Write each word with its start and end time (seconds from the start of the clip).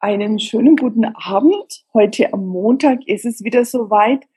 Einen 0.00 0.38
schönen 0.38 0.76
guten 0.76 1.04
Abend. 1.04 1.84
Heute 1.92 2.32
am 2.32 2.46
Montag 2.46 3.08
ist 3.08 3.24
es 3.24 3.42
wieder 3.42 3.64
soweit. 3.64 4.28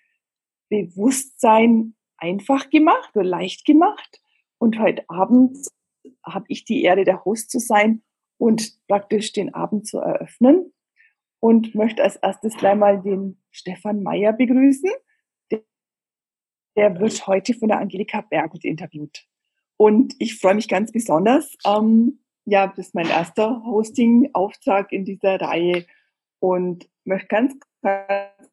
Bewusstsein 0.69 1.93
einfach 2.17 2.71
gemacht 2.71 3.15
oder 3.15 3.25
leicht 3.25 3.63
gemacht. 3.65 4.21
Und 4.57 4.79
heute 4.79 5.07
Abend 5.07 5.55
habe 6.25 6.45
ich 6.47 6.65
die 6.65 6.81
Ehre, 6.81 7.03
der 7.03 7.25
Host 7.25 7.51
zu 7.51 7.59
sein 7.59 8.01
und 8.39 8.75
praktisch 8.87 9.33
den 9.33 9.53
Abend 9.53 9.85
zu 9.85 9.99
eröffnen. 9.99 10.73
Und 11.39 11.75
möchte 11.75 12.01
als 12.03 12.15
erstes 12.15 12.57
gleich 12.57 12.75
mal 12.75 12.99
den 12.99 13.39
Stefan 13.51 14.01
Meyer 14.01 14.33
begrüßen. 14.33 14.89
Der, 16.75 16.99
wird 16.99 17.27
heute 17.27 17.53
von 17.53 17.67
der 17.67 17.77
Angelika 17.77 18.21
Bergelt 18.21 18.65
interviewt. 18.65 19.27
Und 19.77 20.15
ich 20.17 20.39
freue 20.39 20.55
mich 20.55 20.67
ganz 20.67 20.91
besonders. 20.91 21.55
Ähm, 21.67 22.20
ja, 22.45 22.67
das 22.67 22.87
ist 22.87 22.95
mein 22.95 23.07
erster 23.07 23.63
Hosting-Auftrag 23.65 24.91
in 24.91 25.05
dieser 25.05 25.39
Reihe 25.39 25.85
und 26.39 26.89
möchte 27.03 27.27
ganz, 27.27 27.55
ganz 27.81 28.49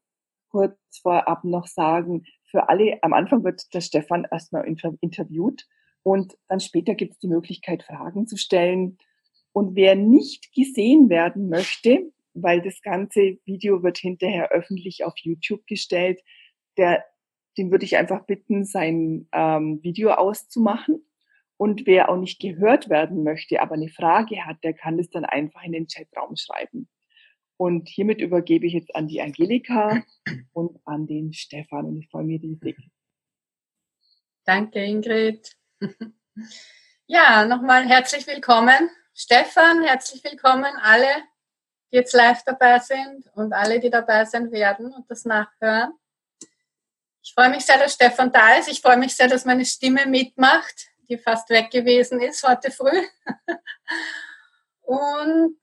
kurz 0.50 0.76
vorab 1.02 1.44
noch 1.44 1.66
sagen, 1.66 2.24
für 2.44 2.68
alle, 2.68 2.98
am 3.02 3.12
Anfang 3.12 3.44
wird 3.44 3.72
der 3.74 3.80
Stefan 3.80 4.27
erstmal 4.30 4.66
interviewt 4.66 5.66
und 6.02 6.36
dann 6.48 6.60
später 6.60 6.94
gibt 6.94 7.14
es 7.14 7.18
die 7.18 7.28
Möglichkeit, 7.28 7.82
Fragen 7.82 8.27
zu 8.27 8.36
stellen. 8.36 8.98
Und 9.52 9.74
wer 9.74 9.94
nicht 9.94 10.52
gesehen 10.55 11.08
werden 11.08 11.48
möchte, 11.48 12.12
weil 12.34 12.62
das 12.62 12.80
ganze 12.80 13.38
Video 13.44 13.82
wird 13.82 13.98
hinterher 13.98 14.50
öffentlich 14.50 15.05
auf 15.05 15.14
YouTube 15.18 15.66
gestellt, 15.66 16.20
der, 16.77 17.05
den 17.56 17.70
würde 17.70 17.84
ich 17.84 17.96
einfach 17.96 18.24
bitten, 18.24 18.64
sein 18.64 19.28
ähm, 19.32 19.82
Video 19.82 20.12
auszumachen 20.12 21.07
und 21.58 21.86
wer 21.86 22.08
auch 22.08 22.16
nicht 22.16 22.40
gehört 22.40 22.88
werden 22.88 23.24
möchte, 23.24 23.60
aber 23.60 23.74
eine 23.74 23.88
Frage 23.88 24.46
hat, 24.46 24.62
der 24.62 24.72
kann 24.72 24.98
es 24.98 25.10
dann 25.10 25.24
einfach 25.24 25.62
in 25.64 25.72
den 25.72 25.88
Chatraum 25.88 26.36
schreiben. 26.36 26.88
Und 27.56 27.88
hiermit 27.88 28.20
übergebe 28.20 28.66
ich 28.66 28.72
jetzt 28.72 28.94
an 28.94 29.08
die 29.08 29.20
Angelika 29.20 30.05
und 30.52 30.80
an 30.84 31.06
den 31.08 31.33
Stefan 31.33 31.86
und 31.86 31.98
ich 31.98 32.08
freue 32.08 32.24
mich 32.24 32.41
riesig. 32.41 32.78
Danke, 34.44 34.83
Ingrid. 34.83 35.55
Ja, 37.10 37.46
nochmal 37.46 37.88
herzlich 37.88 38.27
willkommen. 38.27 38.90
Stefan, 39.14 39.83
herzlich 39.83 40.22
willkommen 40.22 40.70
alle, 40.83 41.08
die 41.90 41.96
jetzt 41.96 42.12
live 42.12 42.42
dabei 42.44 42.78
sind 42.80 43.27
und 43.33 43.55
alle, 43.55 43.80
die 43.80 43.88
dabei 43.88 44.27
sein 44.27 44.52
werden 44.52 44.92
und 44.92 45.11
das 45.11 45.24
nachhören. 45.24 45.94
Ich 47.22 47.33
freue 47.33 47.48
mich 47.48 47.64
sehr, 47.64 47.78
dass 47.78 47.94
Stefan 47.94 48.30
da 48.30 48.56
ist. 48.58 48.68
Ich 48.68 48.83
freue 48.83 48.98
mich 48.98 49.16
sehr, 49.16 49.27
dass 49.27 49.46
meine 49.46 49.64
Stimme 49.64 50.05
mitmacht 50.05 50.90
die 51.09 51.19
fast 51.19 51.48
weg 51.51 51.70
gewesen 51.70 52.20
ist 52.20 52.47
heute 52.47 52.70
früh. 52.70 53.06
Und 54.83 55.59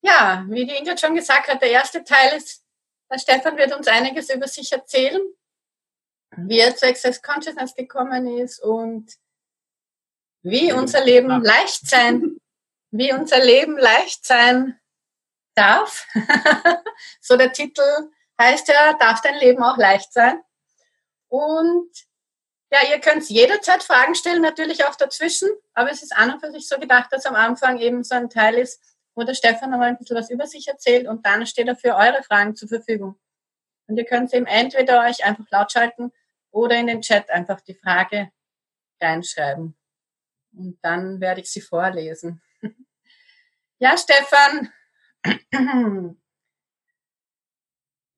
ja, 0.00 0.44
wie 0.48 0.66
die 0.66 0.76
Ingrid 0.76 1.00
schon 1.00 1.14
gesagt 1.14 1.48
hat, 1.48 1.62
der 1.62 1.70
erste 1.70 2.04
Teil 2.04 2.36
ist, 2.36 2.64
der 3.10 3.18
Stefan 3.18 3.56
wird 3.56 3.74
uns 3.74 3.88
einiges 3.88 4.30
über 4.30 4.46
sich 4.46 4.70
erzählen, 4.72 5.20
wie 6.36 6.58
er 6.58 6.76
zu 6.76 6.86
Access 6.86 7.22
Consciousness 7.22 7.74
gekommen 7.74 8.26
ist 8.38 8.60
und 8.60 9.14
wie 10.42 10.72
unser 10.72 11.04
Leben 11.04 11.42
leicht 11.42 11.88
sein, 11.88 12.38
wie 12.90 13.12
unser 13.12 13.42
Leben 13.42 13.76
leicht 13.76 14.24
sein 14.24 14.78
darf. 15.54 16.06
so 17.20 17.36
der 17.36 17.52
Titel 17.52 17.82
heißt 18.40 18.68
ja, 18.68 18.92
darf 18.94 19.20
dein 19.20 19.38
Leben 19.38 19.62
auch 19.62 19.76
leicht 19.76 20.12
sein? 20.12 20.40
Und 21.28 21.90
ja, 22.70 22.80
ihr 22.90 23.00
könnt 23.00 23.28
jederzeit 23.28 23.82
Fragen 23.82 24.14
stellen, 24.14 24.42
natürlich 24.42 24.84
auch 24.84 24.94
dazwischen, 24.94 25.48
aber 25.72 25.90
es 25.90 26.02
ist 26.02 26.14
an 26.14 26.32
und 26.32 26.40
für 26.40 26.50
sich 26.50 26.68
so 26.68 26.78
gedacht, 26.78 27.10
dass 27.12 27.24
am 27.24 27.34
Anfang 27.34 27.78
eben 27.78 28.04
so 28.04 28.14
ein 28.14 28.28
Teil 28.28 28.54
ist, 28.54 28.82
wo 29.14 29.24
der 29.24 29.34
Stefan 29.34 29.70
nochmal 29.70 29.88
ein 29.88 29.98
bisschen 29.98 30.16
was 30.16 30.30
über 30.30 30.46
sich 30.46 30.68
erzählt 30.68 31.08
und 31.08 31.24
dann 31.24 31.46
steht 31.46 31.66
er 31.66 31.76
für 31.76 31.94
eure 31.94 32.22
Fragen 32.22 32.54
zur 32.54 32.68
Verfügung. 32.68 33.18
Und 33.86 33.96
ihr 33.96 34.04
könnt 34.04 34.32
eben 34.34 34.46
entweder 34.46 35.00
euch 35.00 35.24
einfach 35.24 35.46
laut 35.50 35.72
schalten 35.72 36.12
oder 36.50 36.76
in 36.76 36.86
den 36.88 37.00
Chat 37.00 37.30
einfach 37.30 37.60
die 37.62 37.74
Frage 37.74 38.30
reinschreiben. 39.00 39.74
Und 40.52 40.78
dann 40.82 41.20
werde 41.20 41.40
ich 41.40 41.50
sie 41.50 41.62
vorlesen. 41.62 42.42
ja, 43.78 43.96
Stefan, 43.96 44.72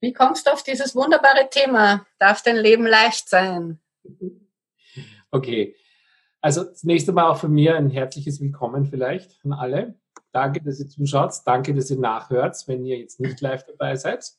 wie 0.00 0.12
kommst 0.12 0.46
du 0.46 0.50
auf 0.50 0.64
dieses 0.64 0.96
wunderbare 0.96 1.48
Thema? 1.50 2.04
Darf 2.18 2.42
dein 2.42 2.56
Leben 2.56 2.86
leicht 2.86 3.28
sein? 3.28 3.80
Okay. 5.30 5.76
Also 6.40 6.64
zunächst 6.72 7.08
einmal 7.08 7.30
auch 7.30 7.36
von 7.36 7.52
mir 7.52 7.76
ein 7.76 7.90
herzliches 7.90 8.40
Willkommen 8.40 8.86
vielleicht 8.86 9.38
an 9.44 9.52
alle. 9.52 9.94
Danke, 10.32 10.62
dass 10.62 10.80
ihr 10.80 10.88
zuschaut. 10.88 11.32
Danke, 11.44 11.74
dass 11.74 11.90
ihr 11.90 11.98
nachhört, 11.98 12.56
wenn 12.66 12.84
ihr 12.84 12.98
jetzt 12.98 13.20
nicht 13.20 13.40
live 13.40 13.64
dabei 13.66 13.94
seid. 13.94 14.32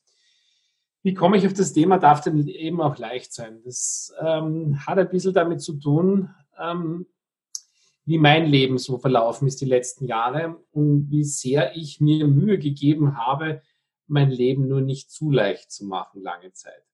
Wie 1.02 1.14
komme 1.14 1.36
ich 1.36 1.46
auf 1.46 1.54
das 1.54 1.72
Thema, 1.72 1.98
darf 1.98 2.20
denn 2.20 2.46
eben 2.46 2.80
auch 2.80 2.98
leicht 2.98 3.32
sein? 3.32 3.62
Das 3.64 4.14
ähm, 4.20 4.84
hat 4.86 4.98
ein 4.98 5.08
bisschen 5.08 5.32
damit 5.32 5.60
zu 5.60 5.74
tun, 5.74 6.28
ähm, 6.60 7.06
wie 8.04 8.18
mein 8.18 8.46
Leben 8.46 8.78
so 8.78 8.98
verlaufen 8.98 9.46
ist 9.46 9.60
die 9.60 9.66
letzten 9.66 10.06
Jahre 10.06 10.60
und 10.70 11.10
wie 11.10 11.24
sehr 11.24 11.76
ich 11.76 12.00
mir 12.00 12.26
Mühe 12.26 12.58
gegeben 12.58 13.16
habe, 13.16 13.62
mein 14.06 14.30
Leben 14.30 14.68
nur 14.68 14.80
nicht 14.80 15.10
zu 15.10 15.30
leicht 15.30 15.70
zu 15.70 15.86
machen 15.86 16.20
lange 16.20 16.52
Zeit. 16.52 16.91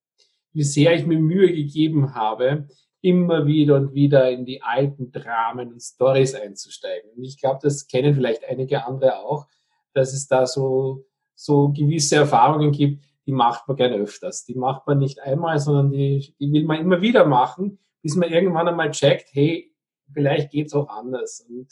Wie 0.53 0.65
sehr 0.65 0.95
ich 0.95 1.07
mir 1.07 1.19
Mühe 1.19 1.53
gegeben 1.53 2.15
habe, 2.15 2.69
immer 3.01 3.47
wieder 3.47 3.77
und 3.77 3.95
wieder 3.95 4.31
in 4.31 4.45
die 4.45 4.63
alten 4.63 5.13
Dramen 5.13 5.73
und 5.73 5.81
Stories 5.81 6.35
einzusteigen. 6.35 7.11
Und 7.17 7.25
ich 7.25 7.41
glaube, 7.41 7.61
das 7.63 7.87
kennen 7.87 8.15
vielleicht 8.15 8.45
einige 8.45 8.85
andere 8.85 9.19
auch, 9.19 9.47
dass 9.95 10.13
es 10.13 10.27
da 10.27 10.47
so, 10.47 11.07
so 11.35 11.69
gewisse 11.69 12.17
Erfahrungen 12.17 12.73
gibt, 12.73 13.05
die 13.27 13.33
macht 13.33 13.69
man 13.69 13.77
gerne 13.77 13.97
öfters. 13.97 14.45
Die 14.47 14.55
macht 14.55 14.87
man 14.87 14.99
nicht 14.99 15.21
einmal, 15.21 15.59
sondern 15.59 15.93
die, 15.93 16.35
die 16.41 16.53
will 16.53 16.65
man 16.65 16.81
immer 16.81 17.01
wieder 17.01 17.27
machen, 17.27 17.79
bis 18.03 18.17
man 18.17 18.31
irgendwann 18.31 18.69
einmal 18.69 18.91
checkt, 18.91 19.29
hey, 19.33 19.73
vielleicht 20.13 20.51
geht's 20.51 20.73
auch 20.73 20.89
anders. 20.89 21.47
Und 21.49 21.69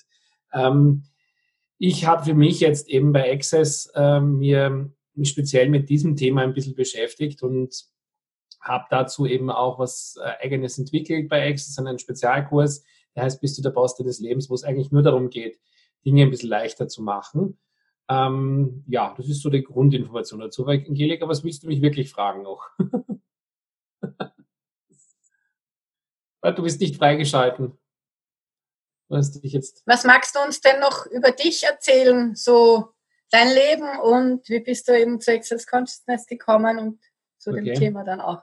ähm, 0.53 1.05
ich 1.79 2.07
habe 2.07 2.25
für 2.25 2.35
mich 2.35 2.61
jetzt 2.61 2.89
eben 2.89 3.13
bei 3.13 3.33
Access 3.33 3.91
ähm, 3.95 4.39
mir 4.39 4.91
speziell 5.23 5.71
mit 5.71 5.89
diesem 5.89 6.15
Thema 6.15 6.43
ein 6.43 6.53
bisschen 6.53 6.75
beschäftigt 6.75 7.43
und 7.43 7.75
habe 8.67 8.87
dazu 8.91 9.27
eben 9.27 9.51
auch 9.51 9.79
was 9.79 10.19
äh, 10.23 10.45
eigenes 10.45 10.79
entwickelt 10.79 11.29
bei 11.29 11.49
Access, 11.49 11.79
einen 11.79 11.99
Spezialkurs, 11.99 12.85
der 13.15 13.25
heißt 13.25 13.41
Bist 13.41 13.59
du 13.59 13.63
der 13.63 13.71
Boss 13.71 13.97
des 13.97 14.21
Lebens, 14.21 14.51
wo 14.51 14.55
es 14.55 14.65
eigentlich 14.65 14.91
nur 14.93 15.03
darum 15.03 15.31
geht, 15.31 15.59
Dinge 16.05 16.23
ein 16.23 16.31
bisschen 16.31 16.51
leichter 16.51 16.89
zu 16.89 17.03
machen. 17.03 17.59
Ähm, 18.09 18.85
ja, 18.87 19.15
das 19.17 19.29
ist 19.29 19.43
so 19.43 19.51
die 19.51 19.65
Grundinformation 19.65 20.41
dazu. 20.41 20.63
Aber 20.63 20.73
Angelika, 20.73 21.29
was 21.29 21.43
willst 21.43 21.65
du 21.65 21.67
mich 21.67 21.83
wirklich 21.83 22.11
fragen 22.11 22.43
noch? 22.43 22.69
du 26.43 26.63
bist 26.63 26.81
nicht 26.81 26.97
freigeschalten. 26.97 27.77
Was, 29.09 29.41
was 29.87 30.05
magst 30.05 30.35
du 30.35 30.41
uns 30.41 30.61
denn 30.61 30.81
noch 30.81 31.07
über 31.07 31.31
dich 31.31 31.65
erzählen? 31.65 32.35
So 32.35 32.93
dein 33.31 33.49
Leben 33.49 34.01
und 34.01 34.49
wie 34.49 34.61
bist 34.61 34.89
du 34.89 34.99
eben 34.99 35.21
zu 35.21 35.33
Access 35.33 35.67
Consciousness 35.67 36.27
gekommen 36.27 36.79
und 36.79 37.01
zu 37.39 37.51
okay. 37.51 37.63
dem 37.63 37.75
Thema 37.75 38.05
dann 38.05 38.21
auch? 38.21 38.43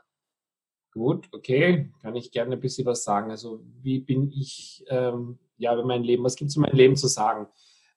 Gut, 0.94 1.28
okay, 1.32 1.92
kann 2.04 2.16
ich 2.16 2.32
gerne 2.32 2.54
ein 2.54 2.60
bisschen 2.60 2.86
was 2.86 3.04
sagen. 3.04 3.32
Also 3.32 3.62
wie 3.82 4.00
bin 4.00 4.32
ich, 4.32 4.86
ähm, 4.90 5.40
ja, 5.58 5.74
über 5.74 5.84
mein 5.84 6.04
Leben, 6.04 6.24
was 6.24 6.36
gibt 6.36 6.52
es 6.52 6.56
in 6.56 6.62
meinem 6.62 6.76
Leben 6.76 6.96
zu 6.96 7.08
sagen? 7.08 7.48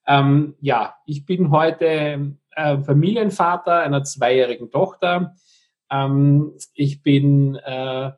Ähm, 0.07 0.55
ja, 0.61 0.95
ich 1.05 1.27
bin 1.27 1.51
heute 1.51 2.37
äh, 2.53 2.79
Familienvater 2.79 3.81
einer 3.81 4.03
zweijährigen 4.03 4.71
Tochter. 4.71 5.35
Ähm, 5.91 6.55
ich 6.73 7.03
bin, 7.03 7.57
äh, 7.57 8.13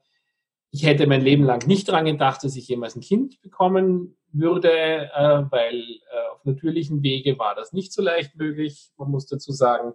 ich 0.70 0.86
hätte 0.86 1.08
mein 1.08 1.22
Leben 1.22 1.42
lang 1.42 1.66
nicht 1.66 1.88
daran 1.88 2.04
gedacht, 2.04 2.44
dass 2.44 2.54
ich 2.54 2.68
jemals 2.68 2.94
ein 2.94 3.00
Kind 3.00 3.42
bekommen 3.42 4.16
würde, 4.30 4.70
äh, 4.70 5.42
weil 5.50 5.80
äh, 5.80 6.28
auf 6.34 6.44
natürlichem 6.44 7.02
Wege 7.02 7.36
war 7.36 7.56
das 7.56 7.72
nicht 7.72 7.92
so 7.92 8.00
leicht 8.00 8.36
möglich. 8.36 8.92
Man 8.96 9.10
muss 9.10 9.26
dazu 9.26 9.50
sagen, 9.50 9.94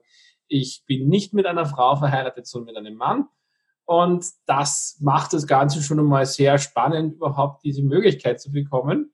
ich 0.49 0.83
bin 0.85 1.07
nicht 1.07 1.33
mit 1.33 1.45
einer 1.45 1.65
Frau 1.65 1.95
verheiratet, 1.95 2.47
sondern 2.47 2.73
mit 2.73 2.77
einem 2.77 2.97
Mann. 2.97 3.29
Und 3.85 4.25
das 4.45 4.97
macht 5.01 5.33
das 5.33 5.45
Ganze 5.45 5.81
schon 5.81 5.99
einmal 5.99 6.25
sehr 6.25 6.57
spannend, 6.57 7.15
überhaupt 7.15 7.63
diese 7.63 7.83
Möglichkeit 7.83 8.39
zu 8.39 8.51
bekommen. 8.51 9.13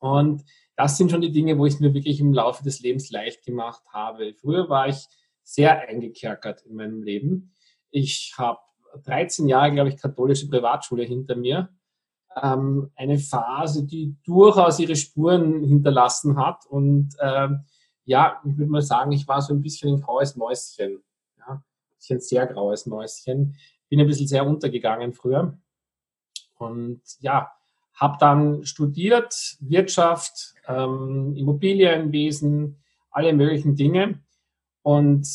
Und 0.00 0.44
das 0.76 0.96
sind 0.96 1.10
schon 1.10 1.20
die 1.20 1.30
Dinge, 1.30 1.58
wo 1.58 1.66
ich 1.66 1.74
es 1.74 1.80
mir 1.80 1.94
wirklich 1.94 2.20
im 2.20 2.32
Laufe 2.32 2.64
des 2.64 2.80
Lebens 2.80 3.10
leicht 3.10 3.44
gemacht 3.44 3.82
habe. 3.92 4.34
Früher 4.34 4.68
war 4.68 4.88
ich 4.88 5.06
sehr 5.42 5.88
eingekerkert 5.88 6.62
in 6.62 6.74
meinem 6.74 7.02
Leben. 7.02 7.54
Ich 7.90 8.34
habe 8.38 8.58
13 9.04 9.46
Jahre, 9.46 9.72
glaube 9.72 9.90
ich, 9.90 9.96
katholische 9.96 10.48
Privatschule 10.48 11.04
hinter 11.04 11.36
mir. 11.36 11.68
Ähm, 12.40 12.90
eine 12.96 13.18
Phase, 13.18 13.84
die 13.86 14.16
durchaus 14.24 14.78
ihre 14.78 14.96
Spuren 14.96 15.62
hinterlassen 15.62 16.36
hat. 16.36 16.64
Und 16.66 17.14
ähm, 17.20 17.64
ja, 18.04 18.40
ich 18.44 18.56
würde 18.56 18.70
mal 18.70 18.82
sagen, 18.82 19.12
ich 19.12 19.28
war 19.28 19.42
so 19.42 19.52
ein 19.52 19.62
bisschen 19.62 19.94
ein 19.94 20.00
graues 20.00 20.36
Mäuschen 20.36 21.02
ich 22.00 22.10
ein 22.10 22.20
sehr 22.20 22.46
graues 22.46 22.86
Mäuschen. 22.86 23.56
Bin 23.88 24.00
ein 24.00 24.06
bisschen 24.06 24.28
sehr 24.28 24.46
untergegangen 24.46 25.12
früher. 25.12 25.58
Und 26.58 27.02
ja, 27.20 27.50
habe 27.94 28.16
dann 28.18 28.64
studiert 28.64 29.56
Wirtschaft, 29.60 30.54
ähm, 30.66 31.34
Immobilienwesen, 31.36 32.82
alle 33.10 33.32
möglichen 33.32 33.76
Dinge 33.76 34.22
und 34.82 35.26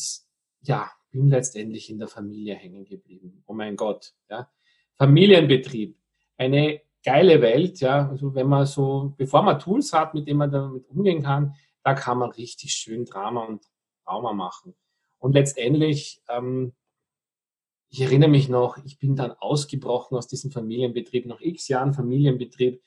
ja, 0.62 0.90
bin 1.12 1.30
letztendlich 1.30 1.90
in 1.90 2.00
der 2.00 2.08
Familie 2.08 2.56
hängen 2.56 2.86
geblieben. 2.86 3.44
Oh 3.46 3.54
mein 3.54 3.76
Gott, 3.76 4.14
ja. 4.30 4.50
Familienbetrieb, 4.96 5.98
eine 6.38 6.82
geile 7.04 7.42
Welt, 7.42 7.80
ja. 7.82 8.10
Also 8.10 8.34
wenn 8.34 8.48
man 8.48 8.66
so, 8.66 9.14
bevor 9.18 9.44
man 9.44 9.60
Tools 9.60 9.94
hat, 9.94 10.14
mit 10.14 10.28
denen 10.28 10.40
man 10.40 10.52
damit 10.52 10.88
umgehen 10.90 11.22
kann, 11.22 11.56
da 11.84 11.94
kann 11.94 12.18
man 12.18 12.32
richtig 12.32 12.74
schön 12.74 13.06
Drama 13.06 13.46
und 13.46 13.64
Trauma 14.04 14.34
machen. 14.34 14.76
Und 15.20 15.34
letztendlich, 15.34 16.22
ähm, 16.30 16.74
ich 17.90 18.02
erinnere 18.02 18.30
mich 18.30 18.50
noch, 18.50 18.78
ich 18.84 19.00
bin 19.00 19.16
dann 19.16 19.32
ausgebrochen 19.32 20.18
aus 20.18 20.28
diesem 20.28 20.52
Familienbetrieb, 20.52 21.26
nach 21.26 21.40
x 21.40 21.68
Jahren 21.68 21.94
Familienbetrieb, 21.94 22.82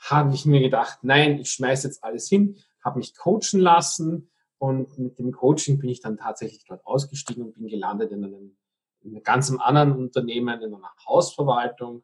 habe 0.00 0.34
ich 0.34 0.44
mir 0.44 0.60
gedacht, 0.60 0.98
nein, 1.02 1.38
ich 1.38 1.50
schmeiße 1.50 1.88
jetzt 1.88 2.04
alles 2.04 2.28
hin, 2.28 2.58
habe 2.84 2.98
mich 2.98 3.16
coachen 3.16 3.60
lassen. 3.60 4.30
Und 4.58 4.98
mit 4.98 5.18
dem 5.18 5.32
Coaching 5.32 5.78
bin 5.78 5.90
ich 5.90 6.00
dann 6.00 6.16
tatsächlich 6.16 6.64
dort 6.66 6.86
ausgestiegen 6.86 7.44
und 7.44 7.54
bin 7.54 7.68
gelandet 7.68 8.12
in 8.12 8.24
einem, 8.24 8.56
in 9.00 9.10
einem 9.10 9.22
ganz 9.22 9.50
anderen 9.50 9.92
Unternehmen, 9.92 10.62
in 10.62 10.74
einer 10.74 10.92
Hausverwaltung, 11.06 12.02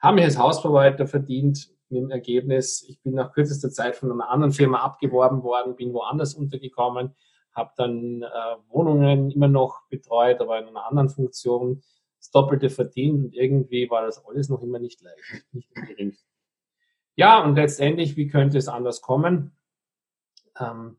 habe 0.00 0.16
mich 0.16 0.24
als 0.24 0.38
Hausverwalter 0.38 1.06
verdient 1.06 1.70
mit 1.90 2.02
dem 2.02 2.10
Ergebnis, 2.10 2.84
ich 2.88 3.00
bin 3.02 3.14
nach 3.14 3.32
kürzester 3.32 3.70
Zeit 3.70 3.96
von 3.96 4.10
einer 4.10 4.30
anderen 4.30 4.52
Firma 4.52 4.78
abgeworben 4.78 5.42
worden, 5.42 5.76
bin 5.76 5.92
woanders 5.92 6.34
untergekommen, 6.34 7.14
habe 7.52 7.72
dann 7.76 8.22
äh, 8.22 8.56
Wohnungen 8.68 9.30
immer 9.30 9.48
noch 9.48 9.86
betreut, 9.88 10.40
aber 10.40 10.58
in 10.58 10.68
einer 10.68 10.86
anderen 10.86 11.08
Funktion, 11.08 11.82
das 12.18 12.30
Doppelte 12.30 12.68
verdient 12.68 13.24
und 13.24 13.34
irgendwie 13.34 13.88
war 13.90 14.02
das 14.02 14.24
alles 14.26 14.48
noch 14.48 14.62
immer 14.62 14.78
nicht 14.78 15.00
leicht, 15.02 15.44
nicht 15.52 15.70
im. 15.96 16.16
Ja, 17.16 17.42
und 17.42 17.56
letztendlich, 17.56 18.16
wie 18.16 18.28
könnte 18.28 18.58
es 18.58 18.68
anders 18.68 19.00
kommen? 19.00 19.56
Ähm, 20.58 20.98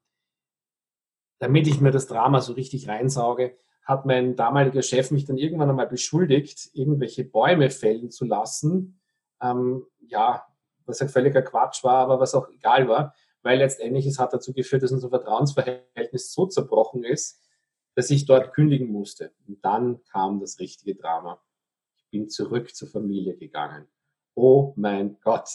damit 1.39 1.68
ich 1.68 1.81
mir 1.81 1.92
das 1.92 2.07
Drama 2.07 2.42
so 2.42 2.53
richtig 2.53 2.88
reinsauge, 2.88 3.57
hat 3.83 4.06
mein 4.06 4.36
damaliger 4.36 4.81
Chef 4.81 5.12
mich 5.12 5.25
dann 5.25 5.38
irgendwann 5.38 5.69
einmal 5.69 5.88
beschuldigt, 5.88 6.69
irgendwelche 6.74 7.24
Bäume 7.24 7.69
fällen 7.69 8.12
zu 8.12 8.25
lassen. 8.25 9.00
Ähm, 9.42 9.86
ja, 10.00 10.45
was 10.86 11.00
ja 11.00 11.07
völliger 11.07 11.42
Quatsch 11.42 11.83
war, 11.83 11.98
aber 11.98 12.19
was 12.19 12.36
auch 12.36 12.50
egal 12.50 12.88
war, 12.88 13.15
weil 13.43 13.59
letztendlich 13.59 14.05
es 14.05 14.19
hat 14.19 14.33
dazu 14.33 14.53
geführt, 14.53 14.83
dass 14.83 14.91
unser 14.91 15.09
Vertrauensverhältnis 15.09 16.33
so 16.33 16.45
zerbrochen 16.45 17.03
ist, 17.03 17.41
dass 17.95 18.09
ich 18.09 18.25
dort 18.25 18.53
kündigen 18.53 18.91
musste. 18.91 19.31
Und 19.47 19.63
dann 19.63 20.01
kam 20.11 20.39
das 20.39 20.59
richtige 20.59 20.95
Drama. 20.95 21.41
Ich 21.97 22.09
bin 22.09 22.29
zurück 22.29 22.73
zur 22.73 22.88
Familie 22.88 23.38
gegangen. 23.38 23.88
Oh 24.35 24.73
mein 24.75 25.17
Gott. 25.21 25.49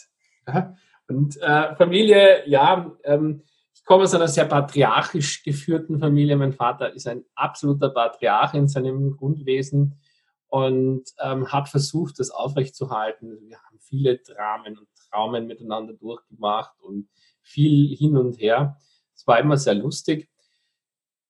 Und 1.08 1.40
äh, 1.40 1.74
Familie, 1.76 2.48
ja, 2.48 2.96
ähm, 3.04 3.42
ich 3.74 3.84
komme 3.84 4.02
aus 4.02 4.14
einer 4.14 4.28
sehr 4.28 4.46
patriarchisch 4.46 5.44
geführten 5.44 6.00
Familie. 6.00 6.36
Mein 6.36 6.52
Vater 6.52 6.92
ist 6.92 7.06
ein 7.06 7.24
absoluter 7.34 7.90
Patriarch 7.90 8.54
in 8.54 8.66
seinem 8.66 9.16
Grundwesen 9.16 10.00
und 10.48 11.04
ähm, 11.20 11.52
hat 11.52 11.68
versucht, 11.68 12.18
das 12.18 12.30
aufrechtzuerhalten. 12.30 13.30
Also 13.30 13.46
wir 13.46 13.62
haben 13.62 13.78
viele 13.78 14.18
Dramen 14.18 14.78
und 14.78 14.88
Traumen 15.10 15.46
miteinander 15.46 15.92
durchgemacht 15.94 16.80
und 16.80 17.08
viel 17.46 17.96
hin 17.96 18.16
und 18.16 18.40
her. 18.40 18.76
Es 19.14 19.26
war 19.26 19.38
immer 19.38 19.56
sehr 19.56 19.74
lustig. 19.74 20.28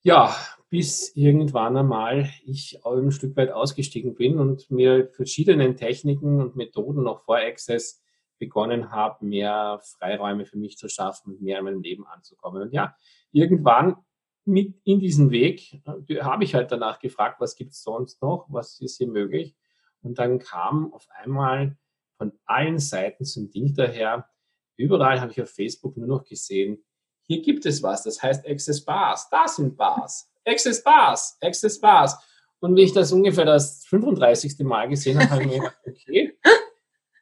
Ja, 0.02 0.34
bis 0.68 1.14
irgendwann 1.14 1.76
einmal 1.76 2.30
ich 2.44 2.84
ein 2.84 3.12
Stück 3.12 3.36
weit 3.36 3.50
ausgestiegen 3.50 4.14
bin 4.14 4.38
und 4.38 4.70
mir 4.70 5.08
verschiedenen 5.12 5.76
Techniken 5.76 6.40
und 6.40 6.56
Methoden 6.56 7.02
noch 7.02 7.20
vor 7.20 7.38
Access 7.38 8.02
begonnen 8.38 8.90
habe, 8.90 9.24
mehr 9.24 9.80
Freiräume 9.82 10.44
für 10.46 10.58
mich 10.58 10.76
zu 10.76 10.88
schaffen 10.88 11.34
und 11.34 11.42
mehr 11.42 11.58
in 11.58 11.64
meinem 11.64 11.82
Leben 11.82 12.06
anzukommen. 12.06 12.62
Und 12.62 12.72
ja, 12.72 12.96
irgendwann 13.32 13.96
mit 14.44 14.80
in 14.84 15.00
diesen 15.00 15.30
Weg 15.30 15.82
äh, 16.08 16.20
habe 16.20 16.44
ich 16.44 16.54
halt 16.54 16.70
danach 16.70 16.98
gefragt, 16.98 17.40
was 17.40 17.56
gibt 17.56 17.72
es 17.72 17.82
sonst 17.82 18.22
noch, 18.22 18.46
was 18.48 18.80
ist 18.80 18.98
hier 18.98 19.08
möglich? 19.08 19.56
Und 20.02 20.18
dann 20.18 20.38
kam 20.38 20.92
auf 20.92 21.06
einmal 21.10 21.76
von 22.16 22.32
allen 22.44 22.78
Seiten 22.78 23.24
so 23.24 23.40
ein 23.40 23.50
Ding 23.50 23.74
daher. 23.74 24.28
Überall 24.76 25.20
habe 25.20 25.32
ich 25.32 25.40
auf 25.40 25.50
Facebook 25.50 25.96
nur 25.96 26.06
noch 26.06 26.24
gesehen, 26.24 26.84
hier 27.28 27.42
gibt 27.42 27.66
es 27.66 27.82
was, 27.82 28.04
das 28.04 28.22
heißt 28.22 28.46
Access 28.46 28.84
Bars, 28.84 29.28
da 29.30 29.48
sind 29.48 29.76
Bars, 29.76 30.30
Access 30.46 30.82
Bars, 30.82 31.36
Access 31.40 31.80
Bars. 31.80 32.16
Und 32.60 32.76
wie 32.76 32.82
ich 32.82 32.92
das 32.92 33.12
ungefähr 33.12 33.44
das 33.44 33.84
35. 33.86 34.58
Mal 34.60 34.88
gesehen 34.88 35.18
habe, 35.18 35.30
habe 35.30 35.42
ich 35.42 35.48
mir 35.48 35.58
gedacht, 35.58 35.78
okay, 35.86 36.38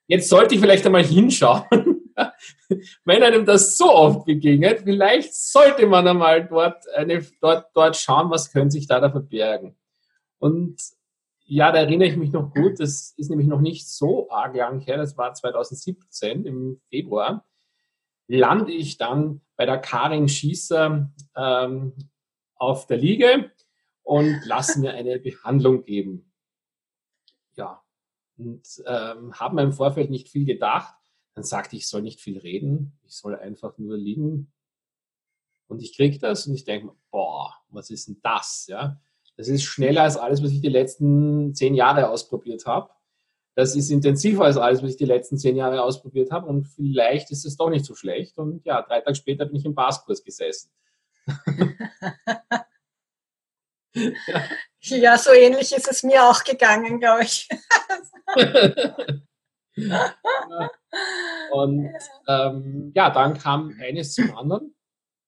jetzt 0.06 0.28
sollte 0.28 0.54
ich 0.54 0.60
vielleicht 0.60 0.86
einmal 0.86 1.04
hinschauen. 1.04 1.64
Wenn 3.04 3.22
einem 3.22 3.44
das 3.44 3.76
so 3.76 3.90
oft 3.90 4.26
begegnet, 4.26 4.82
vielleicht 4.84 5.34
sollte 5.34 5.86
man 5.86 6.06
einmal 6.06 6.46
dort, 6.46 6.88
eine, 6.94 7.24
dort, 7.40 7.70
dort 7.74 7.96
schauen, 7.96 8.30
was 8.30 8.52
könnte 8.52 8.72
sich 8.72 8.86
da, 8.86 9.00
da 9.00 9.10
verbergen. 9.10 9.76
Und 10.38 10.76
ja, 11.46 11.72
da 11.72 11.78
erinnere 11.78 12.08
ich 12.08 12.16
mich 12.16 12.32
noch 12.32 12.52
gut. 12.52 12.80
Das 12.80 13.12
ist 13.16 13.28
nämlich 13.28 13.48
noch 13.48 13.60
nicht 13.60 13.88
so 13.88 14.30
arg 14.30 14.56
lang 14.56 14.80
her. 14.80 14.96
Das 14.96 15.16
war 15.16 15.34
2017 15.34 16.44
im 16.46 16.80
Februar. 16.88 17.46
Lande 18.26 18.72
ich 18.72 18.96
dann 18.96 19.42
bei 19.56 19.66
der 19.66 19.78
Karin 19.78 20.28
Schießer 20.28 21.10
ähm, 21.36 21.92
auf 22.56 22.86
der 22.86 22.96
Liege 22.96 23.52
und 24.02 24.40
lasse 24.46 24.80
mir 24.80 24.94
eine 24.94 25.18
Behandlung 25.18 25.84
geben. 25.84 26.32
Ja, 27.56 27.82
und 28.38 28.66
ähm, 28.86 29.38
habe 29.38 29.54
mir 29.54 29.62
im 29.62 29.72
Vorfeld 29.72 30.10
nicht 30.10 30.30
viel 30.30 30.46
gedacht. 30.46 30.94
Dann 31.34 31.44
sagte 31.44 31.76
ich, 31.76 31.82
ich 31.82 31.88
soll 31.88 32.02
nicht 32.02 32.20
viel 32.20 32.38
reden, 32.38 32.98
ich 33.02 33.16
soll 33.16 33.36
einfach 33.36 33.76
nur 33.76 33.96
liegen. 33.96 34.52
Und 35.66 35.82
ich 35.82 35.96
kriege 35.96 36.18
das 36.18 36.46
und 36.46 36.54
ich 36.54 36.64
denke, 36.64 36.94
boah, 37.10 37.54
was 37.68 37.90
ist 37.90 38.08
denn 38.08 38.20
das? 38.22 38.66
Ja, 38.68 39.00
das 39.36 39.48
ist 39.48 39.64
schneller 39.64 40.02
als 40.02 40.16
alles, 40.16 40.42
was 40.42 40.50
ich 40.52 40.60
die 40.60 40.68
letzten 40.68 41.54
zehn 41.54 41.74
Jahre 41.74 42.08
ausprobiert 42.08 42.66
habe. 42.66 42.90
Das 43.56 43.76
ist 43.76 43.90
intensiver 43.90 44.44
als 44.44 44.56
alles, 44.56 44.82
was 44.82 44.90
ich 44.90 44.96
die 44.96 45.04
letzten 45.04 45.38
zehn 45.38 45.56
Jahre 45.56 45.82
ausprobiert 45.82 46.30
habe. 46.32 46.46
Und 46.46 46.66
vielleicht 46.66 47.30
ist 47.30 47.44
es 47.44 47.56
doch 47.56 47.70
nicht 47.70 47.84
so 47.84 47.94
schlecht. 47.94 48.38
Und 48.38 48.64
ja, 48.64 48.82
drei 48.82 49.00
Tage 49.00 49.14
später 49.14 49.46
bin 49.46 49.56
ich 49.56 49.64
im 49.64 49.74
Baskurs 49.74 50.24
gesessen. 50.24 50.70
ja. 53.94 54.42
ja, 54.80 55.18
so 55.18 55.32
ähnlich 55.32 55.72
ist 55.72 55.88
es 55.88 56.02
mir 56.02 56.24
auch 56.24 56.42
gegangen, 56.42 56.98
glaube 56.98 57.24
ich. 57.24 57.48
Und 61.52 61.90
ähm, 62.28 62.92
ja, 62.94 63.10
dann 63.10 63.38
kam 63.38 63.76
eines 63.80 64.14
zum 64.14 64.36
anderen. 64.36 64.74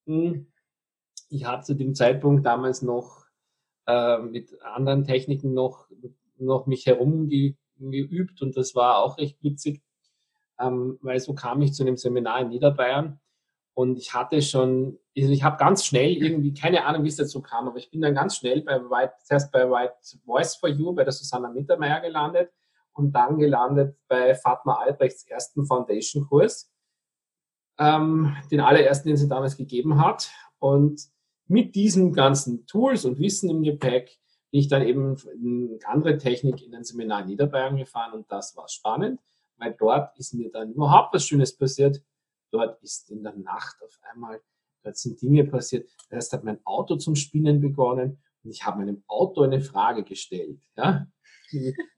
Hm, 0.06 0.52
ich 1.28 1.44
habe 1.44 1.62
zu 1.62 1.74
dem 1.74 1.94
Zeitpunkt 1.94 2.46
damals 2.46 2.82
noch 2.82 3.25
äh, 3.86 4.18
mit 4.18 4.60
anderen 4.62 5.04
Techniken 5.04 5.54
noch, 5.54 5.88
noch 6.38 6.66
mich 6.66 6.86
herumgeübt 6.86 8.42
und 8.42 8.56
das 8.56 8.74
war 8.74 8.98
auch 8.98 9.18
recht 9.18 9.42
witzig, 9.42 9.82
ähm, 10.58 10.98
weil 11.02 11.20
so 11.20 11.34
kam 11.34 11.62
ich 11.62 11.72
zu 11.72 11.82
einem 11.82 11.96
Seminar 11.96 12.40
in 12.40 12.48
Niederbayern 12.48 13.20
und 13.74 13.98
ich 13.98 14.14
hatte 14.14 14.40
schon, 14.40 14.98
also 15.16 15.32
ich 15.32 15.42
habe 15.42 15.58
ganz 15.58 15.84
schnell 15.84 16.12
irgendwie, 16.16 16.54
keine 16.54 16.86
Ahnung, 16.86 17.04
wie 17.04 17.08
es 17.08 17.16
dazu 17.16 17.42
kam, 17.42 17.68
aber 17.68 17.76
ich 17.76 17.90
bin 17.90 18.00
dann 18.00 18.14
ganz 18.14 18.36
schnell 18.36 18.62
bei 18.62 18.80
White, 18.80 19.12
zuerst 19.22 19.52
bei 19.52 19.68
White 19.68 19.94
Voice 20.24 20.56
for 20.56 20.70
You, 20.70 20.94
bei 20.94 21.04
der 21.04 21.12
Susanna 21.12 21.50
Mittermeier 21.50 22.00
gelandet 22.00 22.50
und 22.94 23.12
dann 23.12 23.38
gelandet 23.38 23.98
bei 24.08 24.34
Fatma 24.34 24.76
Albrechts 24.76 25.26
ersten 25.26 25.66
Foundation-Kurs, 25.66 26.72
ähm, 27.78 28.34
den 28.50 28.60
allerersten, 28.60 29.08
den 29.08 29.18
sie 29.18 29.28
damals 29.28 29.56
gegeben 29.56 30.02
hat. 30.02 30.30
Und 30.58 31.02
mit 31.48 31.74
diesen 31.74 32.12
ganzen 32.12 32.66
Tools 32.66 33.04
und 33.04 33.18
Wissen 33.18 33.50
im 33.50 33.62
Gepäck 33.62 34.18
bin 34.50 34.60
ich 34.60 34.68
dann 34.68 34.82
eben 34.82 35.16
in 35.34 35.78
andere 35.84 36.18
Technik 36.18 36.62
in 36.62 36.74
ein 36.74 36.84
Seminar 36.84 37.22
in 37.22 37.28
Niederbayern 37.28 37.76
gefahren 37.76 38.12
und 38.14 38.30
das 38.30 38.56
war 38.56 38.68
spannend, 38.68 39.20
weil 39.58 39.74
dort 39.78 40.16
ist 40.18 40.34
mir 40.34 40.50
dann 40.50 40.72
überhaupt 40.72 41.14
was 41.14 41.26
Schönes 41.26 41.56
passiert. 41.56 42.02
Dort 42.50 42.82
ist 42.82 43.10
in 43.10 43.22
der 43.22 43.34
Nacht 43.34 43.76
auf 43.82 43.98
einmal, 44.12 44.40
dort 44.82 44.96
sind 44.96 45.20
Dinge 45.20 45.44
passiert. 45.44 45.88
Erst 46.10 46.32
hat 46.32 46.44
mein 46.44 46.64
Auto 46.64 46.96
zum 46.96 47.16
Spinnen 47.16 47.60
begonnen 47.60 48.18
und 48.44 48.50
ich 48.50 48.64
habe 48.64 48.78
meinem 48.78 49.02
Auto 49.08 49.42
eine 49.42 49.60
Frage 49.60 50.04
gestellt. 50.04 50.60
Ja? 50.76 51.06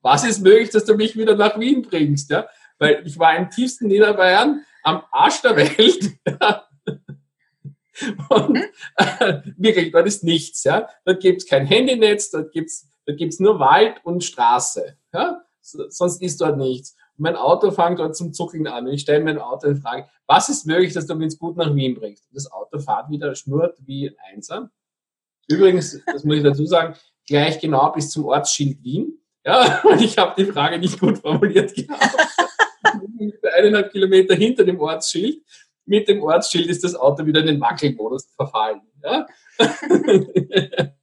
Was 0.01 0.25
ist 0.25 0.41
möglich, 0.41 0.71
dass 0.71 0.85
du 0.85 0.95
mich 0.95 1.17
wieder 1.17 1.37
nach 1.37 1.59
Wien 1.59 1.83
bringst? 1.83 2.31
Ja? 2.31 2.49
Weil 2.79 3.07
ich 3.07 3.19
war 3.19 3.37
im 3.37 3.51
tiefsten 3.51 3.89
Niederbayern, 3.89 4.65
am 4.83 5.03
Arsch 5.13 5.43
der 5.43 5.57
Welt. 5.57 6.19
Und 8.29 8.57
äh, 8.97 9.41
wirklich, 9.57 9.93
dort 9.93 10.07
ist 10.07 10.25
nichts. 10.25 10.65
Ja? 10.65 10.89
Dort 11.05 11.21
gibt 11.21 11.43
es 11.43 11.49
kein 11.49 11.67
Handynetz, 11.67 12.31
dort 12.31 12.53
gibt 12.53 12.71
es 12.71 12.89
dort 13.09 13.19
gibt's 13.19 13.41
nur 13.41 13.59
Wald 13.59 14.01
und 14.05 14.23
Straße. 14.23 14.97
Ja? 15.13 15.43
So, 15.61 15.89
sonst 15.89 16.23
ist 16.23 16.41
dort 16.41 16.59
nichts. 16.59 16.95
Und 17.17 17.23
mein 17.25 17.37
Auto 17.37 17.71
fängt 17.71 17.99
dort 17.99 18.17
zum 18.17 18.33
Zuckeln 18.33 18.67
an. 18.67 18.87
Und 18.87 18.93
ich 18.93 19.01
stelle 19.01 19.25
mein 19.25 19.39
Auto 19.39 19.67
in 19.67 19.77
Frage, 19.77 20.07
was 20.27 20.49
ist 20.49 20.67
möglich, 20.67 20.93
dass 20.93 21.07
du 21.07 21.15
mich 21.15 21.39
gut 21.39 21.57
nach 21.57 21.75
Wien 21.75 21.95
bringst? 21.95 22.27
Und 22.29 22.37
das 22.37 22.51
Auto 22.53 22.79
fährt 22.79 23.11
wieder, 23.11 23.35
schnurrt 23.35 23.79
wie 23.85 24.11
ein 24.11 24.17
Einser. 24.35 24.71
Übrigens, 25.49 26.01
das 26.07 26.25
muss 26.25 26.37
ich 26.37 26.43
dazu 26.43 26.67
sagen, 26.67 26.95
gleich 27.27 27.59
genau 27.59 27.91
bis 27.93 28.11
zum 28.11 28.27
Ortsschild 28.27 28.83
Wien. 28.85 29.19
Ja, 29.45 29.81
und 29.85 30.01
ich 30.03 30.19
habe 30.19 30.35
die 30.37 30.51
Frage 30.51 30.79
nicht 30.79 31.01
gut 31.01 31.19
formuliert 31.19 31.75
gehabt. 31.75 32.17
eineinhalb 33.59 33.91
Kilometer 33.91 34.35
hinter 34.35 34.65
dem 34.65 34.81
Ortsschild 34.81 35.43
mit 35.89 36.07
dem 36.09 36.23
Ortsschild 36.23 36.69
ist 36.69 36.85
das 36.85 36.95
Auto 36.95 37.25
wieder 37.27 37.41
in 37.41 37.47
den 37.47 37.61
Wackelmodus 37.61 38.27
verfallen. 38.37 38.83
Ja? 39.03 39.27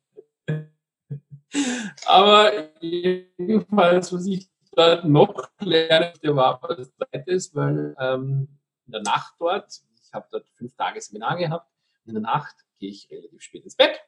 Aber 2.05 2.51
jedenfalls, 2.81 4.13
was 4.13 4.25
ich 4.27 4.47
dort 4.73 5.05
noch 5.05 5.49
lernte, 5.59 6.35
war 6.35 6.61
was 6.61 6.91
zweites, 6.95 7.55
weil 7.55 7.95
ähm, 7.99 8.47
in 8.85 8.91
der 8.91 9.01
Nacht 9.01 9.33
dort, 9.39 9.81
ich 10.03 10.13
habe 10.13 10.27
dort 10.31 10.47
fünf 10.49 10.75
Tage 10.75 11.01
Seminar 11.01 11.37
gehabt, 11.37 11.67
in 12.05 12.13
der 12.13 12.21
Nacht 12.21 12.55
gehe 12.77 12.91
ich 12.91 13.09
relativ 13.09 13.41
spät 13.41 13.63
ins 13.63 13.75
Bett 13.75 13.99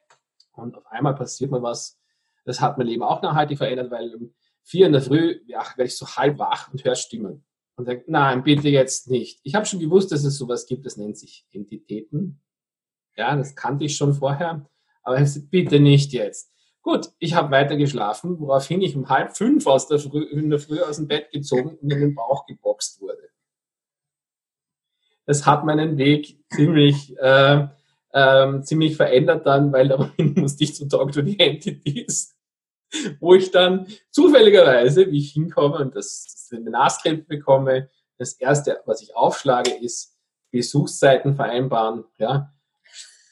und 0.52 0.76
auf 0.76 0.86
einmal 0.86 1.14
passiert 1.14 1.50
mir 1.50 1.62
was, 1.62 1.98
das 2.44 2.60
hat 2.60 2.78
mein 2.78 2.86
Leben 2.86 3.02
auch 3.02 3.20
nachhaltig 3.22 3.58
verändert, 3.58 3.90
weil 3.90 4.14
um 4.14 4.34
vier 4.62 4.86
in 4.86 4.92
der 4.92 5.02
Früh 5.02 5.40
ja, 5.46 5.60
werde 5.76 5.88
ich 5.88 5.96
so 5.96 6.06
halb 6.06 6.38
wach 6.38 6.70
und 6.70 6.84
höre 6.84 6.94
Stimmen. 6.94 7.44
Und 7.78 7.84
sage, 7.84 8.02
nein, 8.08 8.42
bitte 8.42 8.68
jetzt 8.68 9.08
nicht. 9.08 9.38
Ich 9.44 9.54
habe 9.54 9.64
schon 9.64 9.78
gewusst, 9.78 10.10
dass 10.10 10.24
es 10.24 10.36
sowas 10.36 10.66
gibt, 10.66 10.84
das 10.84 10.96
nennt 10.96 11.16
sich 11.16 11.46
Entitäten. 11.52 12.40
Ja, 13.16 13.36
das 13.36 13.54
kannte 13.54 13.84
ich 13.84 13.96
schon 13.96 14.14
vorher, 14.14 14.68
aber 15.04 15.24
bitte 15.48 15.78
nicht 15.78 16.12
jetzt. 16.12 16.52
Gut, 16.82 17.10
ich 17.20 17.34
habe 17.34 17.52
weiter 17.52 17.76
geschlafen, 17.76 18.40
woraufhin 18.40 18.82
ich 18.82 18.96
um 18.96 19.08
halb 19.08 19.36
fünf 19.36 19.64
aus 19.68 19.86
der 19.86 20.00
Früh, 20.00 20.24
in 20.24 20.50
der 20.50 20.58
Früh 20.58 20.80
aus 20.80 20.96
dem 20.96 21.06
Bett 21.06 21.30
gezogen 21.30 21.78
und 21.80 21.92
in 21.92 22.00
den 22.00 22.14
Bauch 22.16 22.46
geboxt 22.46 23.00
wurde. 23.00 23.30
Das 25.24 25.46
hat 25.46 25.64
meinen 25.64 25.98
Weg 25.98 26.44
ziemlich, 26.50 27.16
äh, 27.18 27.68
äh, 28.10 28.60
ziemlich 28.62 28.96
verändert 28.96 29.46
dann, 29.46 29.72
weil 29.72 29.86
daraufhin 29.88 30.34
musste 30.34 30.64
ich 30.64 30.74
zu 30.74 30.88
Talk 30.88 31.12
to 31.12 31.22
the 31.22 31.38
Entities, 31.38 32.36
wo 33.20 33.34
ich 33.34 33.50
dann 33.50 33.86
zufälligerweise, 34.10 35.10
wie 35.10 35.18
ich 35.18 35.32
hinkomme 35.32 35.76
und 35.78 35.94
das 35.94 36.48
Seminarskript 36.48 37.28
bekomme, 37.28 37.90
das 38.18 38.34
erste, 38.34 38.80
was 38.86 39.02
ich 39.02 39.14
aufschlage, 39.14 39.70
ist 39.70 40.16
Besuchszeiten 40.50 41.36
vereinbaren. 41.36 42.04
Ja, 42.18 42.52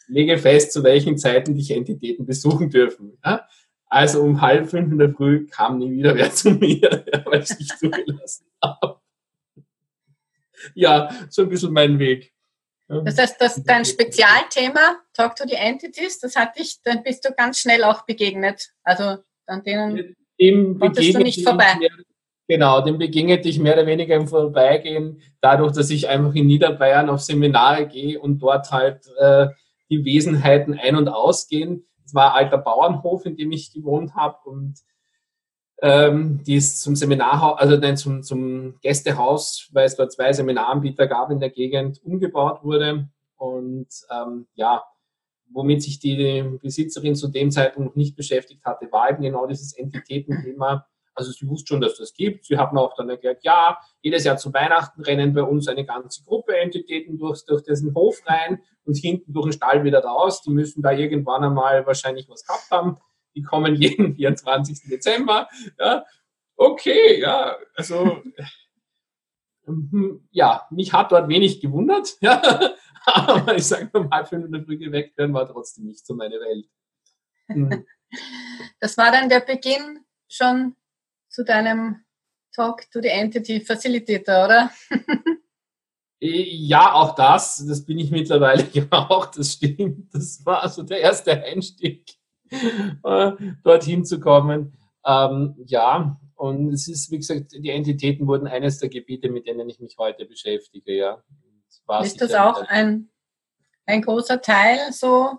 lege 0.08 0.38
fest, 0.38 0.72
zu 0.72 0.82
welchen 0.84 1.18
Zeiten 1.18 1.54
dich 1.54 1.70
Entitäten 1.70 2.26
besuchen 2.26 2.70
dürfen. 2.70 3.18
Ja? 3.24 3.46
Also 3.88 4.22
um 4.22 4.40
halb 4.40 4.68
fünf 4.68 4.92
in 4.92 4.98
der 4.98 5.12
Früh 5.12 5.46
kam 5.46 5.78
nie 5.78 5.92
wieder 5.92 6.14
wer 6.14 6.30
zu 6.34 6.50
mir, 6.50 7.04
weil 7.24 7.40
ich 7.40 7.50
es 7.50 7.58
nicht 7.58 7.78
zugelassen 7.78 8.46
habe. 8.62 9.00
Ja, 10.74 11.10
so 11.28 11.42
ein 11.42 11.48
bisschen 11.48 11.72
mein 11.72 11.98
Weg. 11.98 12.32
Das 12.88 13.18
heißt, 13.18 13.40
dass 13.40 13.62
dein 13.64 13.84
Spezialthema 13.84 15.00
Talk 15.12 15.34
to 15.34 15.44
the 15.46 15.54
Entities, 15.54 16.20
das 16.20 16.36
hat 16.36 16.56
dich, 16.56 16.80
dann 16.84 17.02
bist 17.02 17.24
du 17.24 17.32
ganz 17.32 17.60
schnell 17.60 17.82
auch 17.82 18.02
begegnet. 18.02 18.70
Also 18.84 19.18
an 19.46 19.62
denen 19.62 20.16
dem 20.40 20.78
konntest 20.78 21.14
du 21.14 21.18
nicht 21.18 21.42
vorbei. 21.42 21.76
Mehr, 21.78 21.90
genau, 22.48 22.80
dem 22.82 22.98
begegnete 22.98 23.48
ich 23.48 23.58
mehr 23.58 23.74
oder 23.74 23.86
weniger 23.86 24.14
im 24.16 24.28
Vorbeigehen, 24.28 25.22
dadurch, 25.40 25.72
dass 25.72 25.90
ich 25.90 26.08
einfach 26.08 26.34
in 26.34 26.46
Niederbayern 26.46 27.08
auf 27.08 27.20
Seminare 27.20 27.86
gehe 27.86 28.20
und 28.20 28.38
dort 28.40 28.70
halt 28.70 29.06
äh, 29.18 29.48
die 29.90 30.04
Wesenheiten 30.04 30.78
ein- 30.78 30.96
und 30.96 31.08
ausgehen. 31.08 31.86
Es 32.04 32.14
war 32.14 32.34
ein 32.34 32.44
alter 32.44 32.58
Bauernhof, 32.58 33.26
in 33.26 33.36
dem 33.36 33.52
ich 33.52 33.72
gewohnt 33.72 34.14
habe 34.14 34.36
und 34.44 34.74
ähm, 35.82 36.42
die 36.44 36.54
ist 36.54 36.80
zum 36.80 36.96
Seminarhaus, 36.96 37.58
also 37.58 37.76
nein, 37.76 37.96
zum, 37.96 38.22
zum 38.22 38.78
Gästehaus, 38.80 39.68
weil 39.72 39.84
es 39.84 39.96
dort 39.96 40.12
zwei 40.12 40.32
Seminaranbieter 40.32 41.06
gab 41.06 41.30
in 41.30 41.38
der 41.38 41.50
Gegend, 41.50 42.02
umgebaut 42.02 42.64
wurde. 42.64 43.08
Und 43.36 43.88
ähm, 44.10 44.46
ja, 44.54 44.84
womit 45.56 45.82
sich 45.82 45.98
die 45.98 46.44
Besitzerin 46.62 47.16
zu 47.16 47.28
dem 47.28 47.50
Zeitpunkt 47.50 47.90
noch 47.90 47.96
nicht 47.96 48.16
beschäftigt 48.16 48.64
hatte, 48.64 48.90
war 48.92 49.10
eben 49.10 49.22
genau 49.22 49.46
dieses 49.46 49.72
Entitätenthema 49.72 50.86
also 51.16 51.32
sie 51.32 51.48
wusste 51.48 51.68
schon, 51.68 51.80
dass 51.80 51.96
das 51.96 52.12
gibt. 52.12 52.44
Sie 52.44 52.58
haben 52.58 52.76
auch 52.76 52.94
dann 52.94 53.08
erklärt, 53.08 53.42
ja, 53.42 53.78
jedes 54.02 54.24
Jahr 54.24 54.36
zu 54.36 54.52
Weihnachten 54.52 55.00
rennen 55.02 55.32
bei 55.32 55.42
uns 55.42 55.66
eine 55.66 55.84
ganze 55.84 56.22
Gruppe 56.22 56.56
Entitäten 56.56 57.18
durch, 57.18 57.44
durch 57.46 57.62
diesen 57.62 57.94
Hof 57.94 58.20
rein 58.26 58.62
und 58.84 58.96
hinten 58.96 59.32
durch 59.32 59.46
den 59.46 59.52
Stall 59.52 59.82
wieder 59.82 60.00
raus. 60.00 60.42
Die 60.42 60.50
müssen 60.50 60.82
da 60.82 60.92
irgendwann 60.92 61.42
einmal 61.42 61.86
wahrscheinlich 61.86 62.28
was 62.28 62.44
gehabt 62.44 62.70
haben. 62.70 62.98
Die 63.34 63.42
kommen 63.42 63.74
jeden 63.80 64.14
24. 64.14 64.90
Dezember. 64.90 65.48
Ja, 65.78 66.04
okay, 66.56 67.18
ja, 67.20 67.56
also 67.74 68.18
ja, 70.30 70.66
mich 70.70 70.92
hat 70.92 71.12
dort 71.12 71.28
wenig 71.28 71.60
gewundert, 71.60 72.16
ja, 72.20 72.74
aber 73.06 73.56
ich 73.56 73.66
sage 73.66 73.88
mal, 73.92 74.08
halb 74.10 74.28
fünf 74.28 74.46
in 74.46 74.52
der 74.52 74.64
Früh 74.64 74.78
geweckt 74.78 75.16
werden 75.16 75.34
war 75.34 75.48
trotzdem 75.48 75.86
nicht 75.86 76.04
so 76.04 76.14
meine 76.14 76.36
Welt. 76.40 76.68
Hm. 77.46 77.86
Das 78.80 78.96
war 78.96 79.10
dann 79.10 79.28
der 79.28 79.40
Beginn 79.40 80.04
schon 80.28 80.76
zu 81.28 81.44
deinem 81.44 82.04
Talk 82.52 82.90
to 82.90 83.00
the 83.00 83.08
Entity 83.08 83.60
Facilitator, 83.60 84.44
oder? 84.46 84.70
ja, 86.20 86.94
auch 86.94 87.14
das, 87.14 87.64
das 87.66 87.84
bin 87.84 87.98
ich 87.98 88.10
mittlerweile 88.10 88.66
auch, 88.90 89.26
das 89.26 89.52
stimmt. 89.52 90.12
Das 90.14 90.44
war 90.44 90.68
so 90.68 90.82
der 90.82 91.00
erste 91.00 91.42
Einstieg, 91.42 92.06
äh, 92.50 93.32
dorthin 93.62 94.04
zu 94.04 94.18
kommen. 94.20 94.76
Ähm, 95.04 95.54
ja, 95.66 96.18
und 96.34 96.72
es 96.72 96.88
ist, 96.88 97.10
wie 97.10 97.18
gesagt, 97.18 97.52
die 97.52 97.70
Entitäten 97.70 98.26
wurden 98.26 98.46
eines 98.46 98.78
der 98.78 98.88
Gebiete, 98.88 99.28
mit 99.30 99.46
denen 99.46 99.68
ich 99.68 99.80
mich 99.80 99.96
heute 99.98 100.26
beschäftige, 100.26 100.96
ja. 100.96 101.22
Ist 102.02 102.20
das 102.20 102.34
auch 102.34 102.62
ein, 102.62 103.10
ein 103.86 104.02
großer 104.02 104.40
Teil 104.40 104.92
so, 104.92 105.38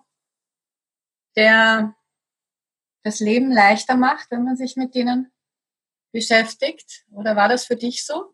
der 1.36 1.96
das 3.04 3.20
Leben 3.20 3.51
leichter 3.51 3.96
macht, 3.96 4.32
wenn 4.32 4.44
man 4.44 4.58
sich 4.58 4.75
mit 4.75 4.96
denen 4.96 5.32
beschäftigt? 6.12 7.06
Oder 7.12 7.36
war 7.36 7.50
das 7.50 7.66
für 7.66 7.75
dich 7.75 8.06
so? 8.06 8.34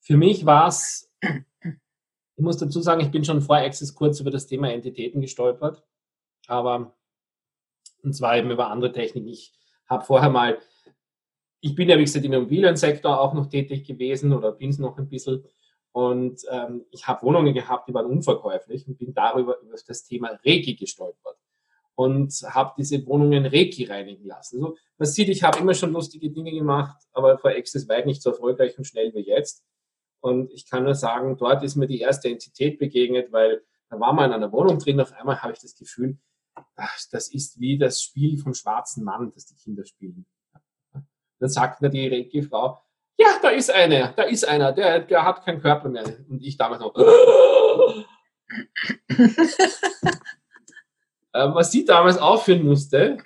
Für 0.00 0.16
mich 0.16 0.44
war 0.46 0.68
es, 0.68 1.10
ich 1.20 2.42
muss 2.42 2.58
dazu 2.58 2.80
sagen, 2.80 3.00
ich 3.00 3.10
bin 3.10 3.24
schon 3.24 3.40
vor 3.40 3.56
Access 3.56 3.94
kurz 3.94 4.20
über 4.20 4.30
das 4.30 4.46
Thema 4.46 4.70
Entitäten 4.72 5.20
gestolpert, 5.20 5.82
aber 6.46 6.94
und 8.02 8.12
zwar 8.12 8.36
eben 8.36 8.50
über 8.50 8.70
andere 8.70 8.92
Techniken. 8.92 9.28
Ich 9.28 9.52
habe 9.88 10.04
vorher 10.04 10.28
mal, 10.28 10.58
ich 11.60 11.74
bin 11.74 11.88
ja 11.88 11.98
wie 11.98 12.04
gesagt 12.04 12.24
im 12.24 12.34
Immobiliensektor 12.34 13.18
auch 13.18 13.32
noch 13.32 13.46
tätig 13.46 13.86
gewesen 13.86 14.32
oder 14.32 14.52
bin 14.52 14.70
es 14.70 14.78
noch 14.78 14.98
ein 14.98 15.08
bisschen 15.08 15.44
und 15.94 16.42
ähm, 16.50 16.86
ich 16.90 17.06
habe 17.06 17.22
Wohnungen 17.22 17.54
gehabt, 17.54 17.88
die 17.88 17.94
waren 17.94 18.06
unverkäuflich 18.06 18.88
und 18.88 18.98
bin 18.98 19.14
darüber 19.14 19.60
über 19.60 19.76
das 19.86 20.02
Thema 20.02 20.36
Reiki 20.44 20.74
gestolpert 20.74 21.38
und 21.94 22.32
habe 22.48 22.74
diese 22.76 23.06
Wohnungen 23.06 23.46
Reiki 23.46 23.84
reinigen 23.84 24.26
lassen. 24.26 24.56
Also 24.56 24.76
man 24.98 25.06
sieht, 25.06 25.28
ich 25.28 25.44
habe 25.44 25.60
immer 25.60 25.72
schon 25.72 25.92
lustige 25.92 26.30
Dinge 26.30 26.50
gemacht, 26.50 27.00
aber 27.12 27.38
vor 27.38 27.52
Access 27.52 27.88
weit 27.88 28.06
nicht 28.06 28.22
so 28.22 28.30
erfolgreich 28.30 28.76
und 28.76 28.86
schnell 28.86 29.14
wie 29.14 29.20
jetzt. 29.20 29.64
Und 30.18 30.50
ich 30.52 30.68
kann 30.68 30.82
nur 30.82 30.96
sagen, 30.96 31.36
dort 31.36 31.62
ist 31.62 31.76
mir 31.76 31.86
die 31.86 32.00
erste 32.00 32.28
Entität 32.28 32.80
begegnet, 32.80 33.30
weil 33.30 33.62
da 33.88 34.00
war 34.00 34.12
man 34.12 34.30
in 34.30 34.32
einer 34.32 34.50
Wohnung 34.50 34.80
drin, 34.80 35.00
auf 35.00 35.12
einmal 35.12 35.42
habe 35.42 35.52
ich 35.52 35.60
das 35.60 35.76
Gefühl, 35.76 36.18
ach, 36.74 36.98
das 37.12 37.28
ist 37.28 37.60
wie 37.60 37.78
das 37.78 38.02
Spiel 38.02 38.36
vom 38.36 38.54
schwarzen 38.54 39.04
Mann, 39.04 39.30
das 39.32 39.46
die 39.46 39.54
Kinder 39.54 39.84
spielen. 39.84 40.26
Dann 41.38 41.48
sagt 41.48 41.82
mir 41.82 41.90
die 41.90 42.08
Reiki-Frau, 42.08 42.82
ja, 43.16 43.28
da 43.40 43.48
ist 43.50 43.70
einer, 43.70 44.12
da 44.12 44.24
ist 44.24 44.46
einer, 44.46 44.72
der, 44.72 45.00
der 45.00 45.24
hat 45.24 45.44
keinen 45.44 45.60
Körper 45.60 45.88
mehr. 45.88 46.04
Und 46.28 46.42
ich 46.42 46.56
damals 46.56 46.80
noch, 46.80 46.94
Äh, 51.34 51.52
was 51.52 51.72
sie 51.72 51.84
damals 51.84 52.16
aufführen 52.16 52.64
musste, 52.64 53.18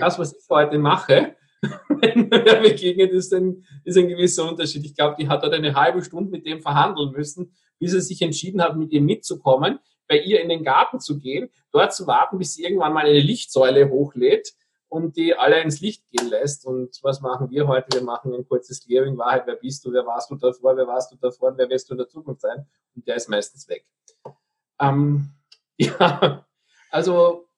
das, 0.00 0.18
was 0.18 0.34
ich 0.34 0.44
heute 0.50 0.78
mache, 0.78 1.36
wenn 1.88 2.28
mir 2.28 2.60
begegnet, 2.60 3.12
ist 3.12 3.32
ein, 3.32 3.64
ist 3.84 3.96
ein 3.96 4.08
gewisser 4.08 4.48
Unterschied. 4.48 4.84
Ich 4.84 4.96
glaube, 4.96 5.14
die 5.18 5.28
hat 5.28 5.44
dort 5.44 5.54
eine 5.54 5.74
halbe 5.74 6.02
Stunde 6.02 6.30
mit 6.30 6.44
dem 6.44 6.60
verhandeln 6.60 7.12
müssen, 7.12 7.54
bis 7.78 7.94
er 7.94 8.00
sich 8.00 8.20
entschieden 8.20 8.60
hat, 8.60 8.76
mit 8.76 8.90
ihr 8.90 9.00
mitzukommen, 9.00 9.78
bei 10.08 10.18
ihr 10.18 10.40
in 10.40 10.48
den 10.48 10.64
Garten 10.64 10.98
zu 10.98 11.20
gehen, 11.20 11.50
dort 11.70 11.94
zu 11.94 12.08
warten, 12.08 12.38
bis 12.38 12.54
sie 12.54 12.64
irgendwann 12.64 12.92
mal 12.92 13.06
eine 13.06 13.20
Lichtsäule 13.20 13.88
hochlädt 13.88 14.52
und 14.92 15.16
die 15.16 15.34
alle 15.34 15.62
ins 15.62 15.80
Licht 15.80 16.04
gehen 16.10 16.28
lässt. 16.28 16.66
Und 16.66 16.98
was 17.02 17.22
machen 17.22 17.48
wir 17.50 17.66
heute? 17.66 17.96
Wir 17.96 18.04
machen 18.04 18.34
ein 18.34 18.46
kurzes 18.46 18.84
Clearing, 18.84 19.16
Wahrheit, 19.16 19.46
wer 19.46 19.56
bist 19.56 19.82
du, 19.86 19.90
wer 19.90 20.04
warst 20.04 20.30
du 20.30 20.36
davor, 20.36 20.76
wer 20.76 20.86
warst 20.86 21.10
du 21.10 21.16
davor 21.16 21.56
wer 21.56 21.66
wirst 21.70 21.88
du 21.88 21.94
in 21.94 21.98
der 21.98 22.08
Zukunft 22.08 22.42
sein? 22.42 22.66
Und 22.94 23.08
der 23.08 23.16
ist 23.16 23.26
meistens 23.30 23.66
weg. 23.70 23.86
Ähm, 24.78 25.30
ja, 25.78 26.46
also 26.90 27.48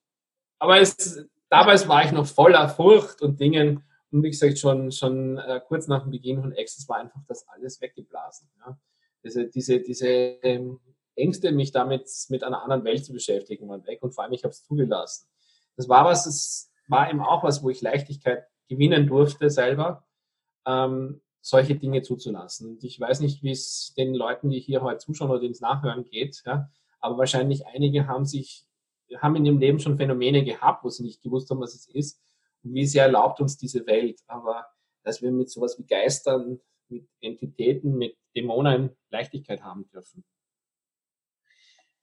aber 0.60 0.80
es, 0.80 1.26
damals 1.48 1.88
war 1.88 2.04
ich 2.04 2.12
noch 2.12 2.26
voller 2.26 2.68
Furcht 2.68 3.20
und 3.20 3.40
Dingen. 3.40 3.82
Und 4.12 4.22
wie 4.22 4.30
gesagt, 4.30 4.56
schon, 4.60 4.92
schon 4.92 5.36
äh, 5.38 5.60
kurz 5.66 5.88
nach 5.88 6.02
dem 6.02 6.12
Beginn 6.12 6.40
von 6.40 6.52
Access 6.52 6.88
war 6.88 6.98
einfach 6.98 7.20
das 7.26 7.48
alles 7.48 7.80
weggeblasen. 7.80 8.48
Ja. 8.64 8.78
Diese, 9.24 9.46
diese, 9.48 9.80
diese 9.80 10.06
ähm, 10.06 10.78
Ängste, 11.16 11.50
mich 11.50 11.72
damit 11.72 12.08
mit 12.28 12.44
einer 12.44 12.62
anderen 12.62 12.84
Welt 12.84 13.04
zu 13.04 13.12
beschäftigen, 13.12 13.68
waren 13.68 13.84
weg. 13.86 14.04
Und 14.04 14.14
vor 14.14 14.22
allem, 14.22 14.34
ich 14.34 14.44
habe 14.44 14.52
es 14.52 14.62
zugelassen. 14.62 15.26
Das 15.76 15.88
war 15.88 16.04
was, 16.04 16.26
es 16.26 16.70
war 16.86 17.10
eben 17.10 17.20
auch 17.20 17.42
was, 17.42 17.62
wo 17.62 17.70
ich 17.70 17.80
Leichtigkeit 17.80 18.44
gewinnen 18.68 19.06
durfte 19.06 19.50
selber, 19.50 20.06
ähm, 20.66 21.20
solche 21.40 21.74
Dinge 21.74 22.02
zuzulassen. 22.02 22.70
Und 22.70 22.84
ich 22.84 22.98
weiß 22.98 23.20
nicht, 23.20 23.42
wie 23.42 23.50
es 23.50 23.92
den 23.96 24.14
Leuten, 24.14 24.50
die 24.50 24.60
hier 24.60 24.82
heute 24.82 24.98
zuschauen 24.98 25.30
oder 25.30 25.42
ins 25.42 25.60
Nachhören 25.60 26.04
geht, 26.04 26.42
ja, 26.46 26.70
aber 27.00 27.18
wahrscheinlich 27.18 27.66
einige 27.66 28.06
haben 28.06 28.24
sich 28.24 28.66
haben 29.20 29.36
in 29.36 29.44
ihrem 29.46 29.58
Leben 29.58 29.78
schon 29.78 29.96
Phänomene 29.96 30.44
gehabt, 30.44 30.84
wo 30.84 30.90
sie 30.90 31.02
nicht 31.02 31.22
gewusst 31.22 31.50
haben, 31.50 31.60
was 31.60 31.74
es 31.74 31.86
ist. 31.86 32.20
Und 32.62 32.74
wie 32.74 32.86
sehr 32.86 33.04
erlaubt 33.04 33.40
uns 33.40 33.56
diese 33.56 33.86
Welt. 33.86 34.20
Aber 34.26 34.66
dass 35.02 35.22
wir 35.22 35.30
mit 35.30 35.50
sowas 35.50 35.78
wie 35.78 35.86
Geistern, 35.86 36.60
mit 36.88 37.08
Entitäten, 37.20 37.96
mit 37.96 38.16
Dämonen 38.34 38.96
Leichtigkeit 39.10 39.62
haben 39.62 39.88
dürfen. 39.90 40.24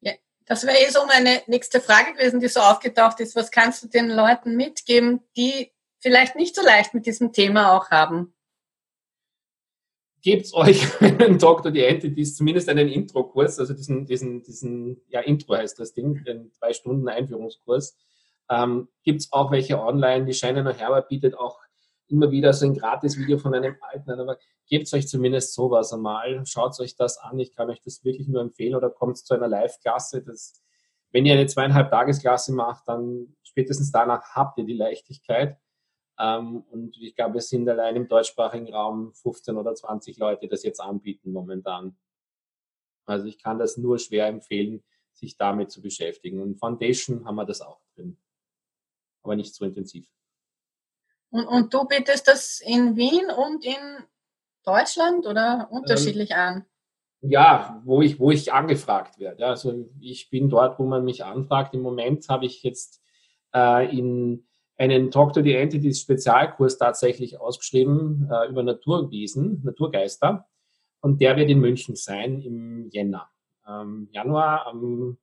Ja, 0.01 0.13
das 0.51 0.67
wäre 0.67 0.75
eh 0.75 0.89
so 0.89 1.05
meine 1.05 1.41
nächste 1.47 1.79
Frage 1.79 2.11
gewesen, 2.11 2.41
die 2.41 2.49
so 2.49 2.59
aufgetaucht 2.59 3.21
ist. 3.21 3.37
Was 3.37 3.51
kannst 3.51 3.83
du 3.83 3.87
den 3.87 4.09
Leuten 4.09 4.57
mitgeben, 4.57 5.21
die 5.37 5.71
vielleicht 5.99 6.35
nicht 6.35 6.57
so 6.57 6.61
leicht 6.61 6.93
mit 6.93 7.05
diesem 7.05 7.31
Thema 7.31 7.71
auch 7.77 7.89
haben? 7.89 8.33
Gebt 10.21 10.53
euch 10.53 11.01
einen 11.01 11.39
Dr. 11.39 11.71
die 11.71 11.85
Entities, 11.85 12.35
zumindest 12.35 12.67
einen 12.67 12.89
Intro-Kurs, 12.89 13.59
also 13.59 13.73
diesen, 13.73 14.05
diesen, 14.05 14.43
diesen, 14.43 15.01
ja, 15.07 15.21
Intro 15.21 15.55
heißt 15.55 15.79
das 15.79 15.93
Ding, 15.93 16.21
den 16.25 16.51
zwei 16.51 16.73
Stunden 16.73 17.07
Einführungskurs. 17.07 17.95
Ähm, 18.49 18.89
Gibt 19.03 19.21
es 19.21 19.31
auch 19.31 19.51
welche 19.51 19.79
online? 19.79 20.25
Die 20.25 20.33
Scheine 20.33 20.63
noch 20.63 20.77
Herbert 20.77 21.07
bietet 21.07 21.33
auch 21.33 21.60
immer 22.11 22.31
wieder 22.31 22.53
so 22.53 22.65
ein 22.65 22.73
Gratis-Video 22.73 23.37
von 23.37 23.53
einem 23.53 23.75
alten, 23.81 24.11
aber 24.11 24.37
gebt 24.67 24.91
euch 24.93 25.07
zumindest 25.07 25.53
sowas 25.53 25.93
einmal, 25.93 26.45
schaut 26.45 26.79
euch 26.79 26.95
das 26.95 27.17
an. 27.17 27.39
Ich 27.39 27.53
kann 27.55 27.69
euch 27.69 27.81
das 27.81 28.03
wirklich 28.03 28.27
nur 28.27 28.41
empfehlen 28.41 28.75
oder 28.75 28.89
kommt 28.89 29.17
zu 29.17 29.33
einer 29.33 29.47
Live-Klasse. 29.47 30.23
wenn 31.11 31.25
ihr 31.25 31.33
eine 31.33 31.47
zweieinhalb 31.47 31.89
Tagesklasse 31.89 32.53
macht, 32.53 32.87
dann 32.87 33.35
spätestens 33.43 33.91
danach 33.91 34.35
habt 34.35 34.57
ihr 34.59 34.65
die 34.65 34.77
Leichtigkeit. 34.77 35.57
Ähm, 36.19 36.61
und 36.69 36.97
ich 37.01 37.15
glaube, 37.15 37.39
es 37.39 37.49
sind 37.49 37.67
allein 37.67 37.95
im 37.95 38.07
deutschsprachigen 38.07 38.71
Raum 38.73 39.13
15 39.13 39.57
oder 39.57 39.73
20 39.73 40.17
Leute, 40.17 40.41
die 40.41 40.49
das 40.49 40.63
jetzt 40.63 40.79
anbieten 40.79 41.31
momentan. 41.31 41.97
Also 43.05 43.25
ich 43.25 43.41
kann 43.41 43.59
das 43.59 43.77
nur 43.77 43.99
schwer 43.99 44.27
empfehlen, 44.27 44.83
sich 45.13 45.37
damit 45.37 45.71
zu 45.71 45.81
beschäftigen. 45.81 46.41
Und 46.41 46.59
Foundation 46.59 47.25
haben 47.25 47.35
wir 47.35 47.45
das 47.45 47.61
auch 47.61 47.81
drin, 47.95 48.17
aber 49.23 49.35
nicht 49.35 49.53
so 49.55 49.65
intensiv. 49.65 50.07
Und, 51.31 51.45
und 51.45 51.73
du 51.73 51.85
bietest 51.85 52.27
das 52.27 52.61
in 52.61 52.95
Wien 52.95 53.31
und 53.35 53.65
in 53.65 54.05
Deutschland 54.63 55.25
oder 55.25 55.67
unterschiedlich 55.71 56.31
ähm, 56.31 56.37
an? 56.37 56.65
Ja, 57.21 57.81
wo 57.85 58.01
ich, 58.01 58.19
wo 58.19 58.31
ich 58.31 58.51
angefragt 58.51 59.19
werde. 59.19 59.45
Also 59.45 59.85
ich 59.99 60.29
bin 60.29 60.49
dort, 60.49 60.77
wo 60.77 60.85
man 60.85 61.03
mich 61.03 61.23
anfragt. 61.23 61.73
Im 61.73 61.81
Moment 61.81 62.27
habe 62.29 62.45
ich 62.45 62.63
jetzt 62.63 63.01
äh, 63.53 63.97
in 63.97 64.45
einen 64.77 65.11
Talk 65.11 65.33
to 65.33 65.43
the 65.43 65.53
Entities 65.53 66.01
Spezialkurs 66.01 66.77
tatsächlich 66.77 67.39
ausgeschrieben 67.39 68.29
äh, 68.31 68.49
über 68.49 68.63
Naturwesen, 68.63 69.61
Naturgeister. 69.63 70.47
Und 70.99 71.21
der 71.21 71.37
wird 71.37 71.49
in 71.49 71.59
München 71.59 71.95
sein 71.95 72.41
im 72.41 72.89
Jänner. 72.89 73.29
Ähm, 73.67 74.09
Januar 74.11 74.67
am 74.67 75.17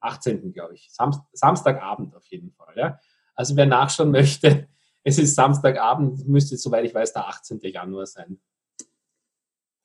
18. 0.00 0.52
glaube 0.52 0.74
ich. 0.74 0.88
Samst 0.92 1.20
Samstagabend 1.32 2.14
auf 2.14 2.26
jeden 2.26 2.52
Fall. 2.52 2.74
Ja. 2.76 3.00
Also 3.34 3.56
wer 3.56 3.66
nachschauen 3.66 4.10
möchte, 4.12 4.68
es 5.02 5.18
ist 5.18 5.34
Samstagabend, 5.34 6.28
müsste, 6.28 6.56
soweit 6.56 6.84
ich 6.84 6.94
weiß, 6.94 7.12
der 7.12 7.28
18. 7.28 7.60
Januar 7.62 8.06
sein. 8.06 8.40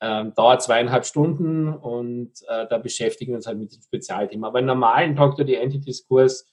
Ähm, 0.01 0.33
dauert 0.35 0.61
zweieinhalb 0.61 1.05
Stunden 1.05 1.73
und 1.73 2.33
äh, 2.47 2.67
da 2.67 2.77
beschäftigen 2.77 3.31
wir 3.31 3.37
uns 3.37 3.47
halt 3.47 3.57
mit 3.57 3.73
dem 3.73 3.81
Spezialthema. 3.81 4.47
Aber 4.47 4.59
im 4.59 4.65
normalen 4.65 5.15
Talk 5.15 5.37
to 5.37 5.45
the 5.45 5.55
Entities 5.55 6.05
Kurs 6.05 6.45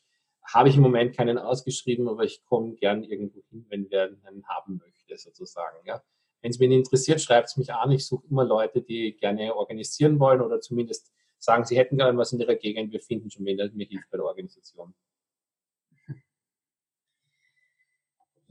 habe 0.45 0.69
ich 0.69 0.77
im 0.77 0.83
Moment 0.83 1.17
keinen 1.17 1.39
ausgeschrieben, 1.39 2.09
aber 2.09 2.25
ich 2.25 2.45
komme 2.45 2.75
gern 2.75 3.03
irgendwo 3.03 3.43
hin, 3.51 3.67
wenn 3.69 3.91
wer 3.91 4.11
einen 4.25 4.47
haben 4.47 4.81
möchte, 4.85 5.17
sozusagen. 5.17 5.77
Ja. 5.85 6.03
Wenn 6.41 6.51
es 6.51 6.59
mich 6.59 6.71
interessiert, 6.71 7.21
schreibt 7.21 7.49
es 7.49 7.57
mich 7.57 7.73
an. 7.73 7.91
Ich 7.91 8.07
suche 8.07 8.27
immer 8.29 8.45
Leute, 8.45 8.81
die 8.81 9.17
gerne 9.17 9.55
organisieren 9.55 10.19
wollen 10.19 10.41
oder 10.41 10.61
zumindest 10.61 11.13
sagen, 11.39 11.65
sie 11.65 11.77
hätten 11.77 11.97
gerne 11.97 12.17
was 12.19 12.33
in 12.33 12.41
ihrer 12.41 12.55
Gegend. 12.55 12.93
Wir 12.93 13.01
finden 13.01 13.31
schon 13.31 13.45
wen, 13.45 13.57
der 13.57 13.71
mir 13.73 13.87
hilft 13.87 14.11
bei 14.11 14.19
der 14.19 14.27
Organisation. 14.27 14.95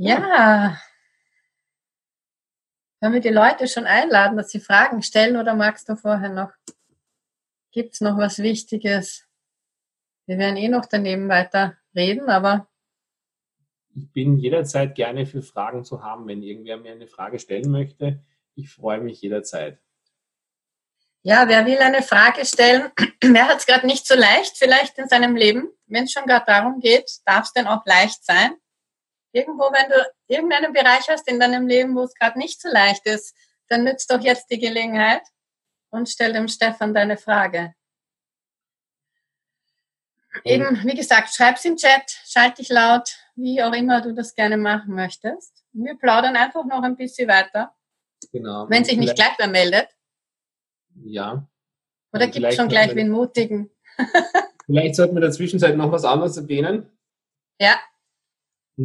Ja. 0.03 0.81
Können 2.99 3.13
wir 3.13 3.21
die 3.21 3.29
Leute 3.29 3.67
schon 3.67 3.85
einladen, 3.85 4.35
dass 4.35 4.49
sie 4.49 4.59
Fragen 4.59 5.03
stellen 5.03 5.37
oder 5.37 5.53
magst 5.53 5.87
du 5.89 5.95
vorher 5.95 6.29
noch? 6.29 6.51
Gibt 7.71 7.93
es 7.93 8.01
noch 8.01 8.17
was 8.17 8.39
Wichtiges? 8.39 9.27
Wir 10.25 10.39
werden 10.39 10.57
eh 10.57 10.69
noch 10.69 10.87
daneben 10.87 11.29
weiter 11.29 11.77
reden, 11.95 12.29
aber. 12.29 12.67
Ich 13.93 14.11
bin 14.11 14.37
jederzeit 14.37 14.95
gerne 14.95 15.27
für 15.27 15.43
Fragen 15.43 15.85
zu 15.85 16.01
haben, 16.01 16.27
wenn 16.27 16.41
irgendwer 16.41 16.77
mir 16.77 16.93
eine 16.93 17.07
Frage 17.07 17.37
stellen 17.37 17.69
möchte. 17.69 18.23
Ich 18.55 18.71
freue 18.71 19.01
mich 19.01 19.21
jederzeit. 19.21 19.77
Ja, 21.21 21.47
wer 21.47 21.67
will 21.67 21.77
eine 21.77 22.01
Frage 22.01 22.43
stellen? 22.45 22.91
Wer 23.21 23.47
hat 23.47 23.59
es 23.59 23.67
gerade 23.67 23.85
nicht 23.85 24.07
so 24.07 24.15
leicht 24.15 24.57
vielleicht 24.57 24.97
in 24.97 25.07
seinem 25.07 25.35
Leben? 25.35 25.69
Wenn 25.85 26.05
es 26.05 26.11
schon 26.11 26.25
gerade 26.25 26.45
darum 26.47 26.79
geht, 26.79 27.19
darf 27.25 27.45
es 27.45 27.53
denn 27.53 27.67
auch 27.67 27.85
leicht 27.85 28.25
sein? 28.25 28.55
Irgendwo, 29.33 29.63
wenn 29.71 29.89
du 29.89 30.11
irgendeinen 30.27 30.73
Bereich 30.73 31.07
hast 31.09 31.27
in 31.27 31.39
deinem 31.39 31.67
Leben, 31.67 31.95
wo 31.95 32.03
es 32.03 32.13
gerade 32.13 32.37
nicht 32.37 32.61
so 32.61 32.69
leicht 32.69 33.05
ist, 33.05 33.35
dann 33.69 33.83
nützt 33.83 34.11
doch 34.11 34.19
jetzt 34.19 34.49
die 34.51 34.59
Gelegenheit 34.59 35.23
und 35.89 36.09
stell 36.09 36.33
dem 36.33 36.47
Stefan 36.47 36.93
deine 36.93 37.17
Frage. 37.17 37.73
Eben, 40.43 40.81
wie 40.85 40.95
gesagt, 40.95 41.33
schreib's 41.33 41.65
im 41.65 41.75
Chat, 41.75 42.03
schalt 42.25 42.57
dich 42.57 42.69
laut, 42.69 43.17
wie 43.35 43.61
auch 43.61 43.73
immer 43.73 44.01
du 44.01 44.13
das 44.13 44.33
gerne 44.33 44.57
machen 44.57 44.95
möchtest. 44.95 45.63
wir 45.73 45.97
plaudern 45.97 46.35
einfach 46.35 46.65
noch 46.65 46.83
ein 46.83 46.95
bisschen 46.95 47.27
weiter. 47.27 47.75
Genau. 48.31 48.69
Wenn 48.69 48.85
sich 48.85 48.97
nicht 48.97 49.15
gleich 49.15 49.33
wer 49.37 49.47
meldet. 49.47 49.89
Ja. 51.03 51.47
Oder 52.13 52.27
gibt 52.27 52.45
es 52.45 52.55
schon 52.55 52.69
gleich 52.69 52.95
wen 52.95 53.09
mutigen? 53.09 53.71
vielleicht 54.65 54.95
sollten 54.95 55.15
wir 55.15 55.21
in 55.21 55.23
der 55.23 55.31
Zwischenzeit 55.31 55.75
noch 55.75 55.91
was 55.91 56.05
anderes 56.05 56.37
erwähnen. 56.37 56.89
Ja. 57.59 57.79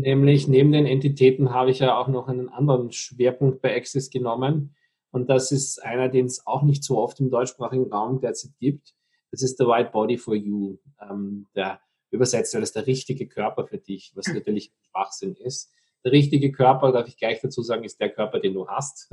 Nämlich 0.00 0.46
neben 0.46 0.72
den 0.72 0.84
Entitäten 0.84 1.54
habe 1.54 1.70
ich 1.70 1.78
ja 1.78 1.98
auch 1.98 2.08
noch 2.08 2.28
einen 2.28 2.50
anderen 2.50 2.92
Schwerpunkt 2.92 3.62
bei 3.62 3.74
Access 3.74 4.10
genommen. 4.10 4.74
Und 5.10 5.30
das 5.30 5.52
ist 5.52 5.82
einer, 5.82 6.10
den 6.10 6.26
es 6.26 6.46
auch 6.46 6.62
nicht 6.62 6.84
so 6.84 6.98
oft 6.98 7.18
im 7.18 7.30
deutschsprachigen 7.30 7.90
Raum 7.90 8.20
derzeit 8.20 8.52
gibt. 8.60 8.94
Das 9.30 9.42
ist 9.42 9.56
the 9.56 9.64
right 9.64 9.90
body 9.90 10.18
for 10.18 10.34
you. 10.34 10.76
Ähm, 11.00 11.46
der 11.54 11.80
übersetzt 12.10 12.54
das 12.54 12.72
der 12.72 12.86
richtige 12.86 13.26
Körper 13.26 13.66
für 13.66 13.78
dich, 13.78 14.12
was 14.14 14.26
natürlich 14.26 14.70
Schwachsinn 14.90 15.34
ist. 15.36 15.72
Der 16.04 16.12
richtige 16.12 16.52
Körper, 16.52 16.92
darf 16.92 17.08
ich 17.08 17.16
gleich 17.16 17.40
dazu 17.40 17.62
sagen, 17.62 17.84
ist 17.84 17.98
der 17.98 18.10
Körper, 18.10 18.38
den 18.38 18.52
du 18.52 18.68
hast. 18.68 19.10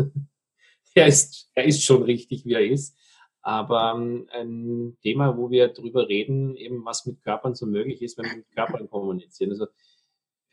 er, 0.95 1.07
ist, 1.07 1.49
er 1.55 1.63
ist 1.63 1.83
schon 1.83 2.03
richtig, 2.03 2.45
wie 2.45 2.53
er 2.53 2.65
ist. 2.65 2.97
Aber 3.41 3.93
ähm, 3.95 4.27
ein 4.31 4.97
Thema, 5.01 5.37
wo 5.37 5.49
wir 5.49 5.69
darüber 5.69 6.09
reden, 6.09 6.57
eben 6.57 6.83
was 6.83 7.05
mit 7.05 7.23
Körpern 7.23 7.55
so 7.55 7.65
möglich 7.65 8.01
ist, 8.01 8.17
wenn 8.17 8.25
wir 8.25 8.37
mit 8.37 8.51
Körpern 8.51 8.89
kommunizieren. 8.89 9.51
Also 9.51 9.67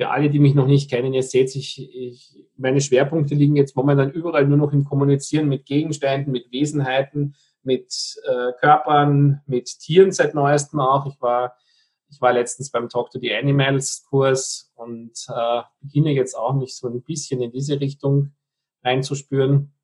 für 0.00 0.08
alle, 0.08 0.30
die 0.30 0.38
mich 0.38 0.54
noch 0.54 0.66
nicht 0.66 0.88
kennen, 0.88 1.12
ihr 1.12 1.22
seht, 1.22 1.54
ich, 1.54 1.94
ich, 1.94 2.46
meine 2.56 2.80
Schwerpunkte 2.80 3.34
liegen 3.34 3.54
jetzt 3.54 3.76
momentan 3.76 4.10
überall 4.10 4.46
nur 4.46 4.56
noch 4.56 4.72
im 4.72 4.86
Kommunizieren 4.86 5.46
mit 5.46 5.66
Gegenständen, 5.66 6.32
mit 6.32 6.50
Wesenheiten, 6.50 7.34
mit 7.62 8.18
äh, 8.26 8.52
Körpern, 8.58 9.42
mit 9.44 9.66
Tieren 9.78 10.10
seit 10.10 10.34
neuestem 10.34 10.80
auch. 10.80 11.04
Ich 11.04 11.20
war, 11.20 11.54
ich 12.08 12.18
war 12.18 12.32
letztens 12.32 12.70
beim 12.70 12.88
Talk 12.88 13.10
to 13.10 13.18
the 13.18 13.34
Animals 13.34 14.06
Kurs 14.08 14.72
und 14.74 15.12
äh, 15.28 15.60
beginne 15.82 16.12
jetzt 16.12 16.34
auch 16.34 16.54
mich 16.54 16.74
so 16.76 16.88
ein 16.88 17.02
bisschen 17.02 17.42
in 17.42 17.52
diese 17.52 17.78
Richtung 17.78 18.32
reinzuspüren. 18.82 19.74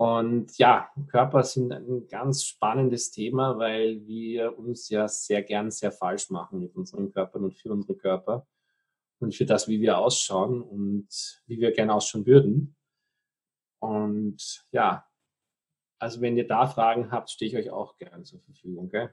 Und 0.00 0.56
ja, 0.58 0.92
Körper 1.08 1.42
sind 1.42 1.72
ein 1.72 2.06
ganz 2.06 2.44
spannendes 2.44 3.10
Thema, 3.10 3.58
weil 3.58 4.06
wir 4.06 4.56
uns 4.56 4.88
ja 4.90 5.08
sehr 5.08 5.42
gern 5.42 5.72
sehr 5.72 5.90
falsch 5.90 6.30
machen 6.30 6.60
mit 6.60 6.76
unseren 6.76 7.10
Körpern 7.12 7.42
und 7.42 7.56
für 7.56 7.72
unsere 7.72 7.96
Körper 7.96 8.46
und 9.18 9.34
für 9.34 9.44
das, 9.44 9.66
wie 9.66 9.80
wir 9.80 9.98
ausschauen 9.98 10.62
und 10.62 11.42
wie 11.46 11.58
wir 11.58 11.72
gerne 11.72 11.94
ausschauen 11.94 12.26
würden. 12.26 12.76
Und 13.80 14.64
ja, 14.70 15.04
also 15.98 16.20
wenn 16.20 16.36
ihr 16.36 16.46
da 16.46 16.68
Fragen 16.68 17.10
habt, 17.10 17.30
stehe 17.30 17.50
ich 17.50 17.56
euch 17.56 17.70
auch 17.70 17.96
gern 17.98 18.24
zur 18.24 18.40
Verfügung. 18.40 18.90
Gell? 18.90 19.12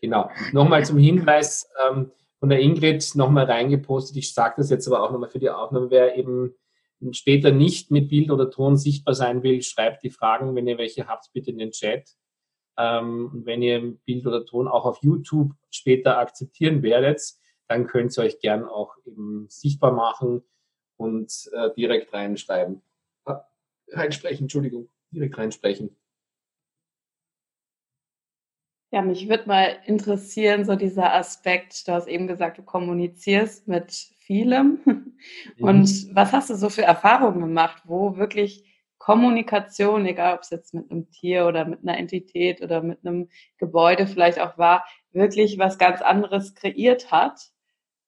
Genau. 0.00 0.30
Nochmal 0.52 0.86
zum 0.86 0.96
Hinweis 0.96 1.68
ähm, 1.86 2.12
von 2.38 2.48
der 2.48 2.60
Ingrid 2.60 3.14
nochmal 3.14 3.44
reingepostet. 3.44 4.16
Ich 4.16 4.32
sage 4.32 4.54
das 4.56 4.70
jetzt 4.70 4.86
aber 4.86 5.02
auch 5.02 5.12
nochmal 5.12 5.28
für 5.28 5.38
die 5.38 5.50
Aufnahme, 5.50 5.90
wer 5.90 6.16
eben 6.16 6.54
später 7.12 7.52
nicht 7.52 7.90
mit 7.90 8.08
Bild 8.08 8.30
oder 8.30 8.50
Ton 8.50 8.76
sichtbar 8.76 9.14
sein 9.14 9.42
will, 9.42 9.62
schreibt 9.62 10.02
die 10.02 10.10
Fragen, 10.10 10.54
wenn 10.54 10.66
ihr 10.66 10.78
welche 10.78 11.06
habt, 11.06 11.30
bitte 11.32 11.50
in 11.50 11.58
den 11.58 11.72
Chat. 11.72 12.16
Ähm, 12.78 13.30
und 13.32 13.46
wenn 13.46 13.62
ihr 13.62 13.96
Bild 14.04 14.26
oder 14.26 14.44
Ton 14.44 14.68
auch 14.68 14.84
auf 14.84 14.98
YouTube 15.02 15.52
später 15.70 16.18
akzeptieren 16.18 16.82
werdet, 16.82 17.20
dann 17.68 17.86
könnt 17.86 18.16
ihr 18.16 18.24
euch 18.24 18.40
gern 18.40 18.64
auch 18.64 18.96
eben 19.04 19.46
sichtbar 19.48 19.92
machen 19.92 20.42
und 20.96 21.32
äh, 21.52 21.70
direkt 21.76 22.12
reinschreiben. 22.12 22.82
Reinsprechen, 23.88 24.44
Entschuldigung, 24.44 24.88
direkt 25.10 25.36
reinsprechen. 25.36 25.94
Ja, 28.90 29.02
mich 29.02 29.28
würde 29.28 29.48
mal 29.48 29.76
interessieren, 29.86 30.64
so 30.64 30.76
dieser 30.76 31.14
Aspekt, 31.14 31.86
du 31.88 31.92
hast 31.92 32.06
eben 32.06 32.28
gesagt, 32.28 32.58
du 32.58 32.62
kommunizierst 32.62 33.66
mit 33.66 33.92
vielem. 33.92 35.03
Mhm. 35.56 35.64
Und 35.64 36.14
was 36.14 36.32
hast 36.32 36.50
du 36.50 36.54
so 36.56 36.68
für 36.70 36.82
Erfahrungen 36.82 37.40
gemacht, 37.40 37.82
wo 37.84 38.16
wirklich 38.16 38.64
Kommunikation, 38.98 40.06
egal 40.06 40.34
ob 40.34 40.42
es 40.42 40.50
jetzt 40.50 40.72
mit 40.74 40.90
einem 40.90 41.10
Tier 41.10 41.46
oder 41.46 41.64
mit 41.66 41.80
einer 41.82 41.98
Entität 41.98 42.62
oder 42.62 42.82
mit 42.82 43.04
einem 43.04 43.28
Gebäude 43.58 44.06
vielleicht 44.06 44.40
auch 44.40 44.56
war, 44.58 44.84
wirklich 45.12 45.58
was 45.58 45.78
ganz 45.78 46.00
anderes 46.02 46.54
kreiert 46.54 47.12
hat? 47.12 47.50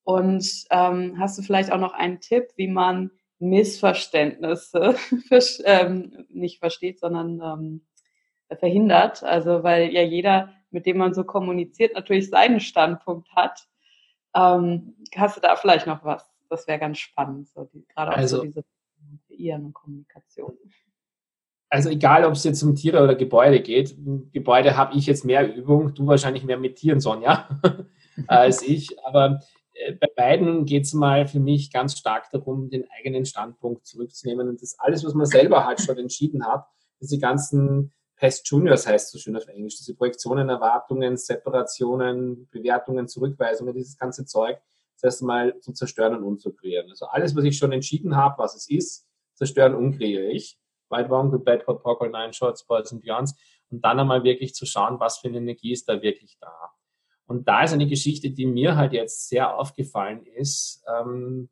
Und 0.04 0.46
ähm, 0.70 1.16
hast 1.18 1.38
du 1.38 1.42
vielleicht 1.42 1.72
auch 1.72 1.80
noch 1.80 1.92
einen 1.92 2.20
Tipp, 2.20 2.44
wie 2.56 2.68
man 2.68 3.10
Missverständnisse 3.38 4.96
ähm, 5.64 6.26
nicht 6.30 6.60
versteht, 6.60 7.00
sondern 7.00 7.40
ähm, 7.42 7.86
verhindert? 8.58 9.22
Also 9.24 9.62
weil 9.64 9.92
ja 9.92 10.02
jeder, 10.02 10.54
mit 10.70 10.86
dem 10.86 10.98
man 10.98 11.14
so 11.14 11.24
kommuniziert, 11.24 11.94
natürlich 11.94 12.30
seinen 12.30 12.60
Standpunkt 12.60 13.28
hat 13.34 13.66
Ähm, 14.36 14.96
hast 15.16 15.36
du 15.36 15.40
da 15.40 15.56
vielleicht 15.56 15.86
noch 15.86 16.04
was? 16.04 16.35
Das 16.48 16.66
wäre 16.66 16.78
ganz 16.78 16.98
spannend, 16.98 17.48
so 17.48 17.64
die, 17.64 17.84
gerade 17.86 18.12
auch 18.12 18.16
also, 18.16 18.38
so 18.38 18.42
diese 18.44 18.64
Kreieren 19.26 19.66
und 19.66 19.74
Kommunikation. 19.74 20.56
Also 21.68 21.90
egal, 21.90 22.24
ob 22.24 22.32
es 22.32 22.44
jetzt 22.44 22.62
um 22.62 22.76
Tiere 22.76 23.02
oder 23.02 23.16
Gebäude 23.16 23.60
geht, 23.60 23.92
Im 23.92 24.30
Gebäude 24.32 24.76
habe 24.76 24.96
ich 24.96 25.06
jetzt 25.06 25.24
mehr 25.24 25.54
Übung, 25.54 25.94
du 25.94 26.06
wahrscheinlich 26.06 26.44
mehr 26.44 26.58
mit 26.58 26.76
Tieren, 26.76 27.00
Sonja, 27.00 27.48
als 28.28 28.62
ich. 28.66 28.98
Aber 29.04 29.40
äh, 29.72 29.92
bei 29.92 30.06
beiden 30.14 30.64
geht 30.64 30.84
es 30.84 30.94
mal 30.94 31.26
für 31.26 31.40
mich 31.40 31.72
ganz 31.72 31.98
stark 31.98 32.30
darum, 32.30 32.70
den 32.70 32.84
eigenen 32.90 33.26
Standpunkt 33.26 33.86
zurückzunehmen 33.86 34.48
und 34.48 34.62
das 34.62 34.78
alles, 34.78 35.04
was 35.04 35.14
man 35.14 35.26
selber 35.26 35.66
halt 35.66 35.80
schon 35.80 35.98
entschieden 35.98 36.46
hat, 36.46 36.66
diese 37.00 37.18
ganzen 37.18 37.92
Pest 38.16 38.48
Juniors 38.48 38.86
heißt 38.86 39.10
so 39.10 39.18
schön 39.18 39.36
auf 39.36 39.46
Englisch, 39.46 39.76
diese 39.76 39.94
Projektionen, 39.94 40.48
Erwartungen, 40.48 41.16
Separationen, 41.16 42.48
Bewertungen, 42.50 43.08
Zurückweisungen, 43.08 43.74
dieses 43.74 43.98
ganze 43.98 44.24
Zeug, 44.24 44.58
das 45.00 45.14
heißt 45.14 45.22
mal 45.22 45.58
zu 45.60 45.72
zerstören 45.72 46.16
und 46.16 46.24
umzukreieren. 46.24 46.90
Also 46.90 47.06
alles, 47.06 47.36
was 47.36 47.44
ich 47.44 47.58
schon 47.58 47.72
entschieden 47.72 48.16
habe, 48.16 48.38
was 48.38 48.54
es 48.54 48.68
ist, 48.68 49.06
zerstören 49.34 49.74
und 49.74 49.96
kreiere 49.96 50.26
ich. 50.26 50.58
White 50.88 51.10
Wrong, 51.10 51.30
Good 51.30 51.44
Bad, 51.44 51.66
Hot 51.66 51.82
Poker, 51.82 52.08
Nine 52.08 52.32
Shots, 52.32 52.64
Boys 52.66 52.92
and 52.92 53.02
Beyonds 53.02 53.34
und 53.70 53.84
dann 53.84 53.98
einmal 53.98 54.22
wirklich 54.24 54.54
zu 54.54 54.66
schauen, 54.66 55.00
was 55.00 55.18
für 55.18 55.28
eine 55.28 55.38
Energie 55.38 55.72
ist 55.72 55.88
da 55.88 56.00
wirklich 56.00 56.38
da. 56.40 56.72
Und 57.26 57.48
da 57.48 57.64
ist 57.64 57.72
eine 57.72 57.88
Geschichte, 57.88 58.30
die 58.30 58.46
mir 58.46 58.76
halt 58.76 58.92
jetzt 58.92 59.28
sehr 59.28 59.58
aufgefallen 59.58 60.24
ist, 60.26 60.84
ähm, 60.88 61.50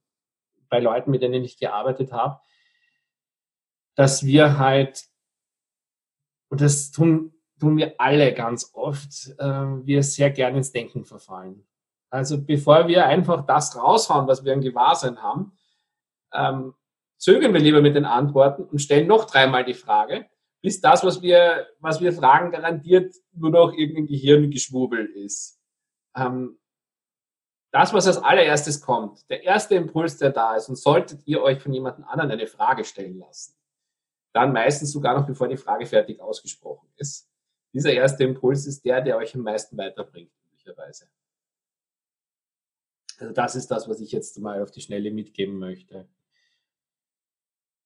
bei 0.69 0.79
Leuten, 0.81 1.11
mit 1.11 1.23
denen 1.23 1.45
ich 1.45 1.59
gearbeitet 1.59 2.13
habe, 2.13 2.41
dass 3.97 4.25
wir 4.25 4.59
halt, 4.59 5.05
und 6.49 6.61
das 6.61 6.91
tun, 6.91 7.35
tun 7.59 7.77
wir 7.77 7.95
alle 7.99 8.33
ganz 8.35 8.71
oft, 8.73 9.35
äh, 9.39 9.45
wir 9.45 10.03
sehr 10.03 10.31
gerne 10.31 10.59
ins 10.59 10.73
Denken 10.73 11.05
verfallen. 11.05 11.67
Also 12.15 12.41
bevor 12.41 12.87
wir 12.87 13.07
einfach 13.07 13.45
das 13.45 13.77
raushauen, 13.77 14.29
was 14.29 14.45
wir 14.45 14.53
im 14.53 14.61
Gewahrsein 14.61 15.21
haben, 15.21 15.53
ähm, 16.33 16.75
zögern 17.19 17.53
wir 17.53 17.61
lieber 17.61 17.83
mit 17.83 17.97
den 17.97 18.05
Antworten 18.05 18.65
und 18.65 18.79
stellen 18.79 19.09
noch 19.09 19.25
dreimal 19.25 19.65
die 19.65 19.75
Frage, 19.75 20.27
bis 20.63 20.81
das, 20.81 21.03
was 21.03 21.23
wir, 21.23 21.67
was 21.81 22.01
wir 22.01 22.13
fragen, 22.13 22.53
garantiert 22.53 23.15
nur 23.33 23.51
noch 23.51 23.73
irgendein 23.73 24.07
Gehirngeschwurbel 24.07 25.07
ist 25.07 25.61
ähm, 26.17 26.59
das, 27.73 27.93
was 27.93 28.07
als 28.07 28.19
allererstes 28.19 28.81
kommt, 28.81 29.29
der 29.29 29.43
erste 29.43 29.75
Impuls, 29.75 30.17
der 30.17 30.31
da 30.31 30.55
ist, 30.55 30.69
und 30.69 30.77
solltet 30.77 31.27
ihr 31.27 31.43
euch 31.43 31.61
von 31.61 31.73
jemand 31.73 32.07
anderen 32.07 32.31
eine 32.31 32.47
Frage 32.47 32.85
stellen 32.85 33.19
lassen, 33.19 33.57
dann 34.33 34.53
meistens 34.53 34.93
sogar 34.93 35.19
noch 35.19 35.27
bevor 35.27 35.49
die 35.49 35.57
Frage 35.57 35.85
fertig 35.85 36.21
ausgesprochen 36.21 36.89
ist. 36.95 37.29
Dieser 37.73 37.93
erste 37.93 38.23
Impuls 38.23 38.67
ist 38.67 38.85
der, 38.85 39.01
der 39.01 39.17
euch 39.17 39.35
am 39.35 39.43
meisten 39.43 39.77
weiterbringt, 39.77 40.31
möglicherweise. 40.45 41.09
Also 43.21 43.33
das 43.33 43.55
ist 43.57 43.71
das, 43.71 43.89
was 43.89 44.01
ich 44.01 44.13
jetzt 44.13 44.39
mal 44.39 44.63
auf 44.63 44.71
die 44.71 44.81
Schnelle 44.81 45.11
mitgeben 45.11 45.59
möchte. 45.59 46.09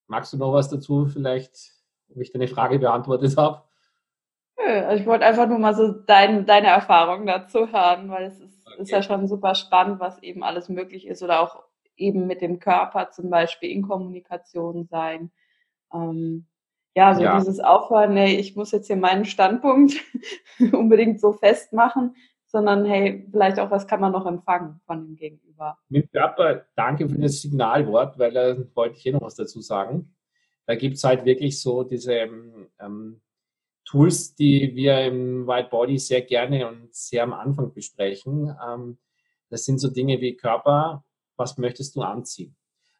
Magst 0.07 0.33
du 0.33 0.39
noch 0.39 0.53
was 0.53 0.69
dazu 0.69 1.07
vielleicht, 1.07 1.75
ob 2.11 2.21
ich 2.21 2.33
deine 2.33 2.49
Frage 2.49 2.79
beantwortet 2.79 3.37
habe? 3.37 3.63
Also 4.57 5.01
ich 5.01 5.07
wollte 5.07 5.25
einfach 5.25 5.49
nur 5.49 5.59
mal 5.59 5.75
so 5.75 5.91
dein, 5.93 6.45
deine 6.45 6.69
Erfahrung 6.69 7.27
dazu 7.27 7.71
hören, 7.71 8.11
weil 8.11 8.27
es 8.27 8.41
ist, 8.41 8.67
okay. 8.67 8.83
ist 8.83 8.91
ja 8.91 9.03
schon 9.03 9.29
super 9.29 9.55
spannend, 9.55 10.01
was 10.01 10.23
eben 10.23 10.43
alles 10.43 10.69
möglich 10.69 11.07
ist 11.07 11.23
oder 11.23 11.41
auch 11.41 11.63
eben 11.97 12.27
mit 12.27 12.41
dem 12.43 12.59
Körper 12.59 13.11
zum 13.11 13.31
Beispiel 13.31 13.71
in 13.71 13.83
Kommunikation 13.83 14.87
sein. 14.87 15.31
Ähm, 15.93 16.47
ja, 16.95 17.15
so 17.15 17.23
ja. 17.23 17.39
dieses 17.39 17.61
Aufhören, 17.61 18.15
nee, 18.15 18.37
ich 18.37 18.57
muss 18.57 18.73
jetzt 18.73 18.89
hier 18.89 18.97
meinen 18.97 19.25
Standpunkt 19.25 19.95
unbedingt 20.73 21.21
so 21.21 21.33
festmachen, 21.33 22.17
sondern 22.49 22.85
hey, 22.87 23.27
vielleicht 23.31 23.59
auch, 23.61 23.71
was 23.71 23.87
kann 23.87 24.01
man 24.01 24.13
noch 24.13 24.27
empfangen 24.27 24.81
von 24.87 25.07
dem 25.07 25.17
Gegenüber. 25.17 25.79
Mit 25.89 26.11
Körper, 26.11 26.65
danke 26.75 27.09
für 27.09 27.19
das 27.19 27.43
Signalwort, 27.43 28.19
weil 28.19 28.33
da 28.33 28.57
wollte 28.75 28.97
ich 28.97 29.03
hier 29.03 29.13
noch 29.13 29.21
was 29.21 29.37
dazu 29.37 29.61
sagen. 29.61 30.15
Da 30.67 30.75
gibt 30.75 30.97
es 30.97 31.05
halt 31.05 31.25
wirklich 31.25 31.61
so 31.61 31.83
diese 31.83 32.29
ähm, 32.81 33.21
Tools, 33.85 34.35
die 34.35 34.75
wir 34.75 35.01
im 35.05 35.47
White 35.47 35.69
Body 35.71 35.99
sehr 35.99 36.23
gerne 36.23 36.69
und 36.69 36.95
sehr 36.95 37.23
am 37.23 37.35
Anfang 37.35 37.73
besprechen. 37.73 38.55
Ähm, 38.67 38.99
das 39.51 39.65
sind 39.65 39.79
so 39.79 39.89
Dinge 39.89 40.21
wie 40.21 40.37
Körper, 40.37 41.05
was 41.37 41.59
möchtest 41.59 41.97
du 41.97 42.03
anziehen? 42.03 42.57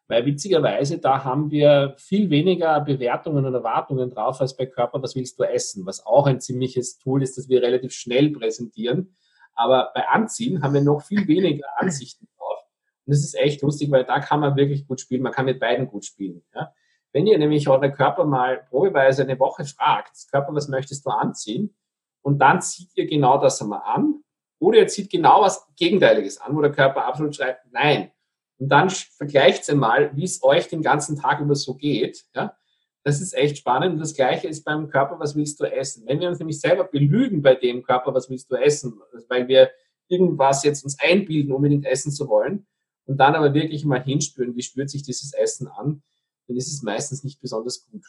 Weil 0.07 0.25
witzigerweise, 0.25 0.97
da 0.97 1.23
haben 1.23 1.51
wir 1.51 1.93
viel 1.97 2.31
weniger 2.31 2.81
Bewertungen 2.81 3.45
und 3.45 3.53
Erwartungen 3.53 4.09
drauf 4.09 4.41
als 4.41 4.57
bei 4.57 4.65
Körper, 4.65 5.01
was 5.03 5.15
willst 5.15 5.39
du 5.39 5.43
essen? 5.43 5.85
Was 5.85 6.03
auch 6.03 6.25
ein 6.25 6.41
ziemliches 6.41 6.97
Tool 6.97 7.21
ist, 7.21 7.37
das 7.37 7.49
wir 7.49 7.61
relativ 7.61 7.93
schnell 7.93 8.31
präsentieren. 8.31 9.15
Aber 9.59 9.91
bei 9.93 10.07
Anziehen 10.07 10.63
haben 10.63 10.73
wir 10.73 10.81
noch 10.81 11.01
viel 11.01 11.27
weniger 11.27 11.67
Ansichten 11.77 12.29
drauf. 12.37 12.63
Und 13.05 13.11
das 13.11 13.19
ist 13.19 13.35
echt 13.35 13.61
lustig, 13.61 13.91
weil 13.91 14.05
da 14.05 14.19
kann 14.21 14.39
man 14.39 14.55
wirklich 14.55 14.87
gut 14.87 15.01
spielen. 15.01 15.21
Man 15.21 15.33
kann 15.33 15.45
mit 15.45 15.59
beiden 15.59 15.87
gut 15.87 16.05
spielen. 16.05 16.43
Ja? 16.55 16.73
Wenn 17.11 17.27
ihr 17.27 17.37
nämlich 17.37 17.67
euren 17.67 17.91
Körper 17.91 18.23
mal 18.23 18.65
probeweise 18.69 19.23
eine 19.23 19.37
Woche 19.37 19.65
fragt, 19.65 20.11
Körper, 20.31 20.55
was 20.55 20.69
möchtest 20.69 21.05
du 21.05 21.09
anziehen? 21.09 21.75
Und 22.21 22.39
dann 22.39 22.61
zieht 22.61 22.91
ihr 22.95 23.05
genau 23.05 23.37
das 23.37 23.61
einmal 23.61 23.81
an. 23.83 24.23
Oder 24.59 24.79
ihr 24.79 24.87
zieht 24.87 25.09
genau 25.09 25.41
was 25.41 25.67
Gegenteiliges 25.75 26.39
an, 26.39 26.55
wo 26.55 26.61
der 26.61 26.71
Körper 26.71 27.05
absolut 27.05 27.35
schreibt, 27.35 27.65
nein. 27.71 28.11
Und 28.59 28.69
dann 28.69 28.89
vergleicht 28.89 29.67
ihr 29.67 29.75
mal, 29.75 30.15
wie 30.15 30.23
es 30.23 30.41
euch 30.41 30.69
den 30.69 30.81
ganzen 30.81 31.19
Tag 31.19 31.41
über 31.41 31.55
so 31.55 31.75
geht. 31.75 32.25
Ja? 32.33 32.55
Das 33.03 33.21
ist 33.21 33.33
echt 33.33 33.57
spannend. 33.57 33.93
Und 33.93 33.99
das 33.99 34.13
Gleiche 34.13 34.47
ist 34.47 34.63
beim 34.63 34.89
Körper, 34.89 35.19
was 35.19 35.35
willst 35.35 35.59
du 35.59 35.65
essen? 35.65 36.05
Wenn 36.05 36.19
wir 36.19 36.27
uns 36.27 36.39
nämlich 36.39 36.59
selber 36.59 36.83
belügen 36.83 37.41
bei 37.41 37.55
dem 37.55 37.83
Körper, 37.83 38.13
was 38.13 38.29
willst 38.29 38.51
du 38.51 38.55
essen? 38.55 38.99
Weil 39.29 39.47
wir 39.47 39.69
irgendwas 40.09 40.63
jetzt 40.63 40.83
uns 40.83 40.97
einbilden, 40.99 41.53
unbedingt 41.53 41.85
essen 41.85 42.11
zu 42.11 42.27
wollen. 42.27 42.67
Und 43.05 43.17
dann 43.17 43.35
aber 43.35 43.53
wirklich 43.53 43.85
mal 43.85 44.03
hinspüren, 44.03 44.55
wie 44.55 44.61
spürt 44.61 44.89
sich 44.89 45.03
dieses 45.03 45.33
Essen 45.33 45.67
an? 45.67 46.03
dann 46.49 46.57
ist 46.57 46.73
es 46.73 46.81
meistens 46.81 47.23
nicht 47.23 47.39
besonders 47.39 47.85
gut. 47.85 48.03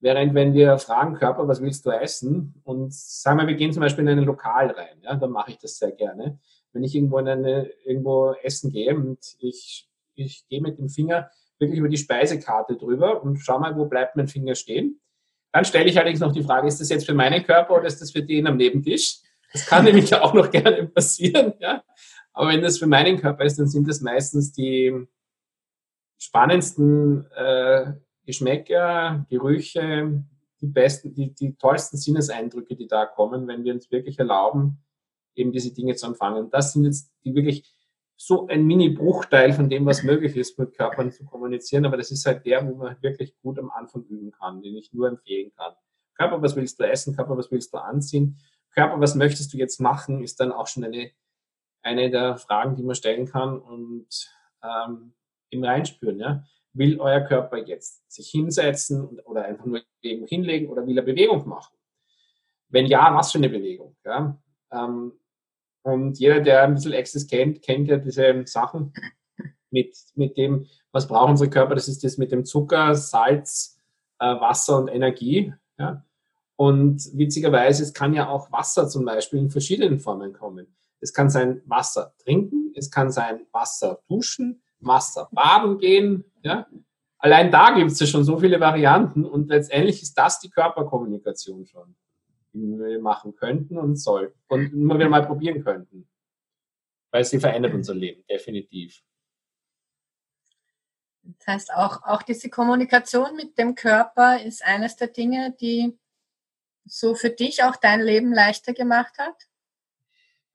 Während 0.00 0.34
wenn 0.34 0.54
wir 0.54 0.78
fragen, 0.78 1.14
Körper, 1.14 1.48
was 1.48 1.60
willst 1.60 1.84
du 1.84 1.90
essen? 1.90 2.54
Und 2.62 2.94
sagen 2.94 3.38
wir, 3.38 3.48
wir 3.48 3.56
gehen 3.56 3.72
zum 3.72 3.80
Beispiel 3.80 4.04
in 4.06 4.18
ein 4.18 4.24
Lokal 4.24 4.70
rein, 4.70 5.00
ja, 5.02 5.16
dann 5.16 5.30
mache 5.30 5.50
ich 5.50 5.58
das 5.58 5.78
sehr 5.78 5.92
gerne. 5.92 6.38
Wenn 6.72 6.84
ich 6.84 6.94
irgendwo 6.94 7.18
in 7.18 7.28
eine, 7.28 7.70
irgendwo 7.84 8.32
essen 8.42 8.70
gehe 8.70 8.94
und 8.94 9.18
ich, 9.40 9.88
ich 10.14 10.46
gehe 10.48 10.60
mit 10.60 10.78
dem 10.78 10.88
Finger 10.88 11.30
wirklich 11.58 11.78
über 11.78 11.88
die 11.88 11.96
Speisekarte 11.96 12.76
drüber 12.76 13.22
und 13.22 13.38
schau 13.38 13.58
mal, 13.58 13.76
wo 13.76 13.86
bleibt 13.86 14.16
mein 14.16 14.28
Finger 14.28 14.54
stehen. 14.54 15.00
Dann 15.52 15.64
stelle 15.64 15.88
ich 15.88 15.96
allerdings 15.96 16.20
noch 16.20 16.32
die 16.32 16.42
Frage, 16.42 16.66
ist 16.66 16.80
das 16.80 16.88
jetzt 16.88 17.06
für 17.06 17.14
meinen 17.14 17.44
Körper 17.44 17.76
oder 17.76 17.86
ist 17.86 18.00
das 18.00 18.10
für 18.10 18.22
den 18.22 18.46
am 18.46 18.56
Nebentisch? 18.56 19.18
Das 19.52 19.66
kann 19.66 19.84
nämlich 19.84 20.14
auch 20.14 20.34
noch 20.34 20.50
gerne 20.50 20.86
passieren, 20.86 21.54
ja. 21.60 21.82
Aber 22.32 22.48
wenn 22.48 22.62
das 22.62 22.78
für 22.78 22.88
meinen 22.88 23.20
Körper 23.20 23.44
ist, 23.44 23.60
dann 23.60 23.68
sind 23.68 23.86
das 23.86 24.00
meistens 24.00 24.50
die, 24.50 25.06
spannendsten 26.24 27.26
äh, 27.36 27.92
Geschmäcker, 28.24 29.26
Gerüche, 29.28 30.24
die 30.60 30.66
besten, 30.66 31.12
die, 31.12 31.34
die 31.34 31.54
tollsten 31.56 31.98
Sinneseindrücke, 31.98 32.74
die 32.74 32.86
da 32.86 33.04
kommen, 33.04 33.46
wenn 33.46 33.64
wir 33.64 33.74
uns 33.74 33.90
wirklich 33.90 34.18
erlauben, 34.18 34.82
eben 35.34 35.52
diese 35.52 35.74
Dinge 35.74 35.94
zu 35.94 36.06
empfangen. 36.06 36.50
Das 36.50 36.72
sind 36.72 36.84
jetzt 36.84 37.12
die 37.24 37.34
wirklich 37.34 37.73
so 38.16 38.46
ein 38.46 38.64
Mini-Bruchteil 38.64 39.52
von 39.52 39.68
dem, 39.68 39.86
was 39.86 40.02
möglich 40.02 40.36
ist, 40.36 40.58
mit 40.58 40.76
Körpern 40.76 41.10
zu 41.10 41.24
kommunizieren, 41.24 41.84
aber 41.84 41.96
das 41.96 42.10
ist 42.10 42.24
halt 42.26 42.46
der, 42.46 42.66
wo 42.66 42.74
man 42.76 42.96
wirklich 43.02 43.36
gut 43.42 43.58
am 43.58 43.70
Anfang 43.70 44.04
üben 44.04 44.30
kann, 44.30 44.62
den 44.62 44.76
ich 44.76 44.92
nur 44.92 45.08
empfehlen 45.08 45.52
kann. 45.56 45.74
Körper, 46.16 46.40
was 46.40 46.54
willst 46.54 46.78
du 46.78 46.84
essen? 46.84 47.16
Körper, 47.16 47.36
was 47.36 47.50
willst 47.50 47.74
du 47.74 47.78
anziehen? 47.78 48.38
Körper, 48.72 49.00
was 49.00 49.14
möchtest 49.14 49.52
du 49.52 49.56
jetzt 49.56 49.80
machen? 49.80 50.22
Ist 50.22 50.38
dann 50.38 50.52
auch 50.52 50.68
schon 50.68 50.84
eine, 50.84 51.10
eine 51.82 52.10
der 52.10 52.36
Fragen, 52.36 52.76
die 52.76 52.84
man 52.84 52.94
stellen 52.94 53.26
kann. 53.26 53.58
Und 53.58 54.30
ähm, 54.62 55.14
im 55.54 55.64
Reinspüren. 55.64 56.18
Ja? 56.18 56.44
Will 56.72 57.00
euer 57.00 57.20
Körper 57.20 57.58
jetzt 57.58 58.10
sich 58.10 58.28
hinsetzen 58.30 59.20
oder 59.20 59.44
einfach 59.44 59.64
nur 59.64 59.82
irgendwo 60.00 60.26
hinlegen 60.26 60.68
oder 60.68 60.86
will 60.86 60.98
er 60.98 61.04
Bewegung 61.04 61.48
machen? 61.48 61.76
Wenn 62.68 62.86
ja, 62.86 63.14
was 63.14 63.32
für 63.32 63.38
eine 63.38 63.48
Bewegung? 63.48 63.96
Ja? 64.04 64.36
Ähm, 64.72 65.12
und 65.84 66.18
jeder, 66.18 66.40
der 66.40 66.62
ein 66.62 66.74
bisschen 66.74 66.94
Access 66.94 67.26
kennt, 67.26 67.60
kennt 67.62 67.88
ja 67.88 67.98
diese 67.98 68.42
Sachen 68.46 68.94
mit, 69.70 69.94
mit 70.14 70.36
dem, 70.38 70.66
was 70.92 71.06
braucht 71.06 71.30
unser 71.30 71.48
Körper? 71.48 71.74
Das 71.74 71.88
ist 71.88 72.02
das 72.02 72.16
mit 72.16 72.32
dem 72.32 72.46
Zucker, 72.46 72.94
Salz, 72.94 73.78
äh, 74.18 74.26
Wasser 74.26 74.78
und 74.78 74.88
Energie. 74.88 75.52
Ja? 75.78 76.02
Und 76.56 77.10
witzigerweise, 77.12 77.82
es 77.82 77.92
kann 77.92 78.14
ja 78.14 78.28
auch 78.28 78.50
Wasser 78.50 78.88
zum 78.88 79.04
Beispiel 79.04 79.40
in 79.40 79.50
verschiedenen 79.50 80.00
Formen 80.00 80.32
kommen. 80.32 80.74
Es 81.00 81.12
kann 81.12 81.28
sein 81.28 81.60
Wasser 81.66 82.14
trinken, 82.16 82.72
es 82.74 82.90
kann 82.90 83.10
sein 83.10 83.40
Wasser 83.52 84.00
duschen, 84.08 84.62
Wasser 84.80 85.28
baden 85.32 85.76
gehen. 85.76 86.24
Ja? 86.42 86.66
Allein 87.18 87.50
da 87.50 87.74
gibt 87.74 87.90
es 87.90 88.00
ja 88.00 88.06
schon 88.06 88.24
so 88.24 88.38
viele 88.38 88.58
Varianten 88.58 89.26
und 89.26 89.48
letztendlich 89.48 90.00
ist 90.02 90.14
das 90.14 90.40
die 90.40 90.48
Körperkommunikation 90.48 91.66
schon, 91.66 91.94
wir 92.54 93.00
machen 93.00 93.34
könnten 93.34 93.78
und 93.78 93.96
sollten 93.96 94.38
und 94.48 94.72
immer 94.72 94.96
wieder 94.96 95.08
mal 95.08 95.26
probieren 95.26 95.62
könnten. 95.62 96.08
Weil 97.10 97.24
sie 97.24 97.38
verändert 97.38 97.74
unser 97.74 97.94
Leben, 97.94 98.24
definitiv. 98.28 99.02
Das 101.22 101.46
heißt, 101.46 101.74
auch, 101.74 102.02
auch 102.02 102.22
diese 102.22 102.50
Kommunikation 102.50 103.36
mit 103.36 103.58
dem 103.58 103.74
Körper 103.74 104.42
ist 104.42 104.64
eines 104.64 104.96
der 104.96 105.08
Dinge, 105.08 105.54
die 105.60 105.98
so 106.84 107.14
für 107.14 107.30
dich 107.30 107.62
auch 107.62 107.76
dein 107.76 108.00
Leben 108.00 108.32
leichter 108.32 108.74
gemacht 108.74 109.14
hat? 109.18 109.36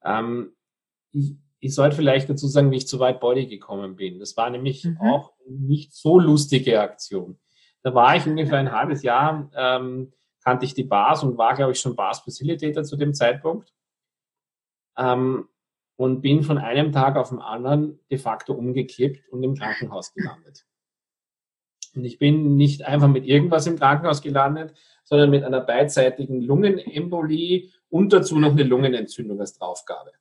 Ähm, 0.04 0.54
ich, 1.12 1.36
ich 1.58 1.74
sollte 1.74 1.96
vielleicht 1.96 2.30
dazu 2.30 2.46
sagen, 2.46 2.70
wie 2.70 2.76
ich 2.76 2.86
zu 2.86 3.00
White 3.00 3.18
Body 3.18 3.46
gekommen 3.46 3.96
bin. 3.96 4.18
Das 4.18 4.36
war 4.36 4.50
nämlich 4.50 4.84
mhm. 4.84 4.98
auch 5.00 5.32
nicht 5.48 5.92
so 5.92 6.18
lustige 6.18 6.80
Aktion. 6.80 7.38
Da 7.82 7.94
war 7.94 8.16
ich 8.16 8.26
ungefähr 8.26 8.58
ein 8.58 8.72
halbes 8.72 9.02
Jahr, 9.02 9.50
ähm, 9.54 10.12
kannte 10.50 10.64
ich 10.64 10.74
die 10.74 10.84
Bars 10.84 11.22
und 11.22 11.38
war, 11.38 11.54
glaube 11.54 11.72
ich, 11.72 11.80
schon 11.80 11.94
Bars 11.94 12.18
Facilitator 12.20 12.82
zu 12.82 12.96
dem 12.96 13.14
Zeitpunkt. 13.14 13.72
Ähm, 14.98 15.48
und 15.94 16.22
bin 16.22 16.42
von 16.42 16.58
einem 16.58 16.92
Tag 16.92 17.16
auf 17.16 17.28
den 17.28 17.38
anderen 17.38 18.00
de 18.10 18.18
facto 18.18 18.54
umgekippt 18.54 19.28
und 19.28 19.42
im 19.42 19.54
Krankenhaus 19.54 20.12
gelandet. 20.12 20.66
Und 21.94 22.04
ich 22.04 22.18
bin 22.18 22.56
nicht 22.56 22.82
einfach 22.82 23.06
mit 23.06 23.26
irgendwas 23.26 23.66
im 23.66 23.78
Krankenhaus 23.78 24.22
gelandet, 24.22 24.74
sondern 25.04 25.30
mit 25.30 25.44
einer 25.44 25.60
beidseitigen 25.60 26.40
Lungenembolie 26.40 27.70
und 27.88 28.12
dazu 28.12 28.38
noch 28.38 28.52
eine 28.52 28.62
Lungenentzündung 28.64 29.38
als 29.40 29.58
Draufgabe. 29.58 30.12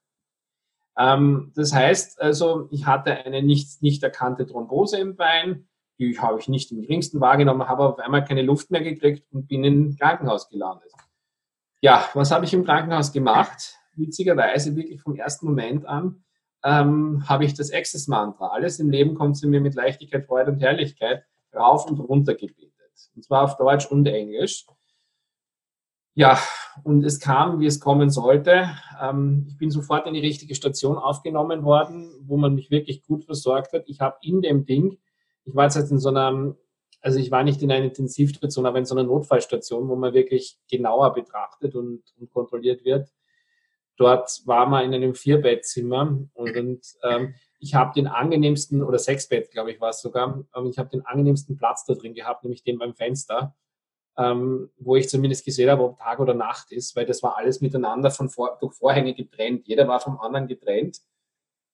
Ähm, 0.98 1.54
das 1.56 1.74
heißt 1.74 2.22
also, 2.22 2.68
ich 2.72 2.86
hatte 2.86 3.16
eine 3.16 3.42
nicht, 3.42 3.82
nicht 3.82 4.04
erkannte 4.04 4.46
Thrombose 4.46 5.00
im 5.00 5.16
Bein, 5.16 5.70
die 6.00 6.18
habe 6.20 6.40
ich 6.40 6.48
nicht 6.48 6.72
im 6.72 6.82
geringsten 6.82 7.20
wahrgenommen, 7.20 7.68
habe 7.68 7.84
auf 7.84 8.00
einmal 8.00 8.24
keine 8.24 8.42
Luft 8.42 8.72
mehr 8.72 8.82
gekriegt 8.82 9.26
und 9.32 9.48
bin 9.48 9.64
im 9.64 9.96
Krankenhaus 9.98 10.50
gelandet. 10.50 10.92
Ja, 11.82 12.10
was 12.14 12.32
habe 12.32 12.46
ich 12.46 12.54
im 12.54 12.66
Krankenhaus 12.66 13.12
gemacht? 13.12 13.80
witzigerweise 14.00 14.76
wirklich 14.76 15.02
vom 15.02 15.16
ersten 15.16 15.46
Moment 15.46 15.86
an 15.86 16.24
ähm, 16.64 17.24
habe 17.28 17.46
ich 17.46 17.54
das 17.54 17.72
Access-Mantra. 17.72 18.48
Alles 18.48 18.80
im 18.80 18.90
Leben 18.90 19.16
kommt 19.16 19.38
zu 19.38 19.48
mir 19.48 19.62
mit 19.62 19.76
Leichtigkeit, 19.76 20.26
Freude 20.26 20.52
und 20.52 20.60
Herrlichkeit 20.60 21.24
rauf 21.54 21.86
und 21.86 22.00
runter 22.00 22.36
gebetet. 22.36 22.74
Und 23.16 23.24
zwar 23.24 23.44
auf 23.44 23.58
Deutsch 23.58 23.86
und 23.88 24.06
Englisch. 24.08 24.66
Ja, 26.16 26.38
und 26.84 27.06
es 27.06 27.20
kam, 27.20 27.60
wie 27.60 27.66
es 27.66 27.80
kommen 27.80 28.10
sollte. 28.10 28.70
Ähm, 29.02 29.46
ich 29.48 29.58
bin 29.58 29.72
sofort 29.72 30.06
in 30.06 30.14
die 30.14 30.20
richtige 30.20 30.56
Station 30.56 30.98
aufgenommen 30.98 31.64
worden, 31.64 32.12
wo 32.22 32.36
man 32.36 32.56
mich 32.56 32.72
wirklich 32.72 33.04
gut 33.04 33.24
versorgt 33.24 33.74
hat. 33.74 33.84
Ich 33.88 34.02
habe 34.02 34.18
in 34.22 34.42
dem 34.42 34.66
Ding, 34.66 34.98
ich 35.46 35.56
war 35.56 35.66
jetzt 35.66 35.92
in 35.92 36.00
so 36.00 36.10
einer, 36.10 36.56
also 37.02 37.20
ich 37.20 37.32
war 37.32 37.44
nicht 37.44 37.62
in 37.62 37.72
einer 37.72 37.86
Intensivstation, 37.86 38.66
aber 38.66 38.80
in 38.80 38.86
so 38.86 38.96
einer 38.96 39.08
Notfallstation, 39.08 39.88
wo 39.88 39.96
man 39.96 40.14
wirklich 40.14 40.60
genauer 40.70 41.14
betrachtet 41.14 41.76
und, 41.76 42.04
und 42.20 42.32
kontrolliert 42.32 42.84
wird. 42.86 43.10
Dort 43.98 44.42
war 44.46 44.66
man 44.66 44.86
in 44.86 44.94
einem 44.94 45.16
Vierbettzimmer 45.16 46.20
und, 46.34 46.56
und 46.56 46.82
ähm, 47.04 47.36
ich 47.60 47.76
habe 47.76 47.94
den 47.94 48.08
angenehmsten, 48.08 48.82
oder 48.82 48.98
Sechsbett, 48.98 49.52
glaube 49.52 49.72
ich, 49.72 49.82
war 49.82 49.90
es 49.90 50.02
sogar, 50.02 50.46
ähm, 50.56 50.68
ich 50.68 50.78
habe 50.78 50.90
den 50.90 51.06
angenehmsten 51.06 51.58
Platz 51.58 51.86
da 51.86 51.94
drin 51.94 52.14
gehabt, 52.14 52.44
nämlich 52.44 52.64
den 52.64 52.78
beim 52.78 52.96
Fenster, 52.96 53.56
ähm, 54.18 54.70
wo 54.78 54.96
ich 54.96 55.10
zumindest 55.10 55.46
gesehen 55.46 55.70
habe, 55.70 55.84
ob 55.84 55.98
Tag 55.98 56.20
oder 56.20 56.34
Nacht 56.34 56.72
ist, 56.72 56.96
weil 56.96 57.06
das 57.06 57.22
war 57.24 57.38
alles 57.38 57.62
miteinander 57.62 58.12
von 58.12 58.30
vor, 58.30 58.58
durch 58.60 58.74
Vorhänge 58.74 59.14
getrennt. 59.14 59.68
Jeder 59.68 59.88
war 59.88 60.00
vom 60.00 60.20
anderen 60.20 60.48
getrennt. 60.48 61.00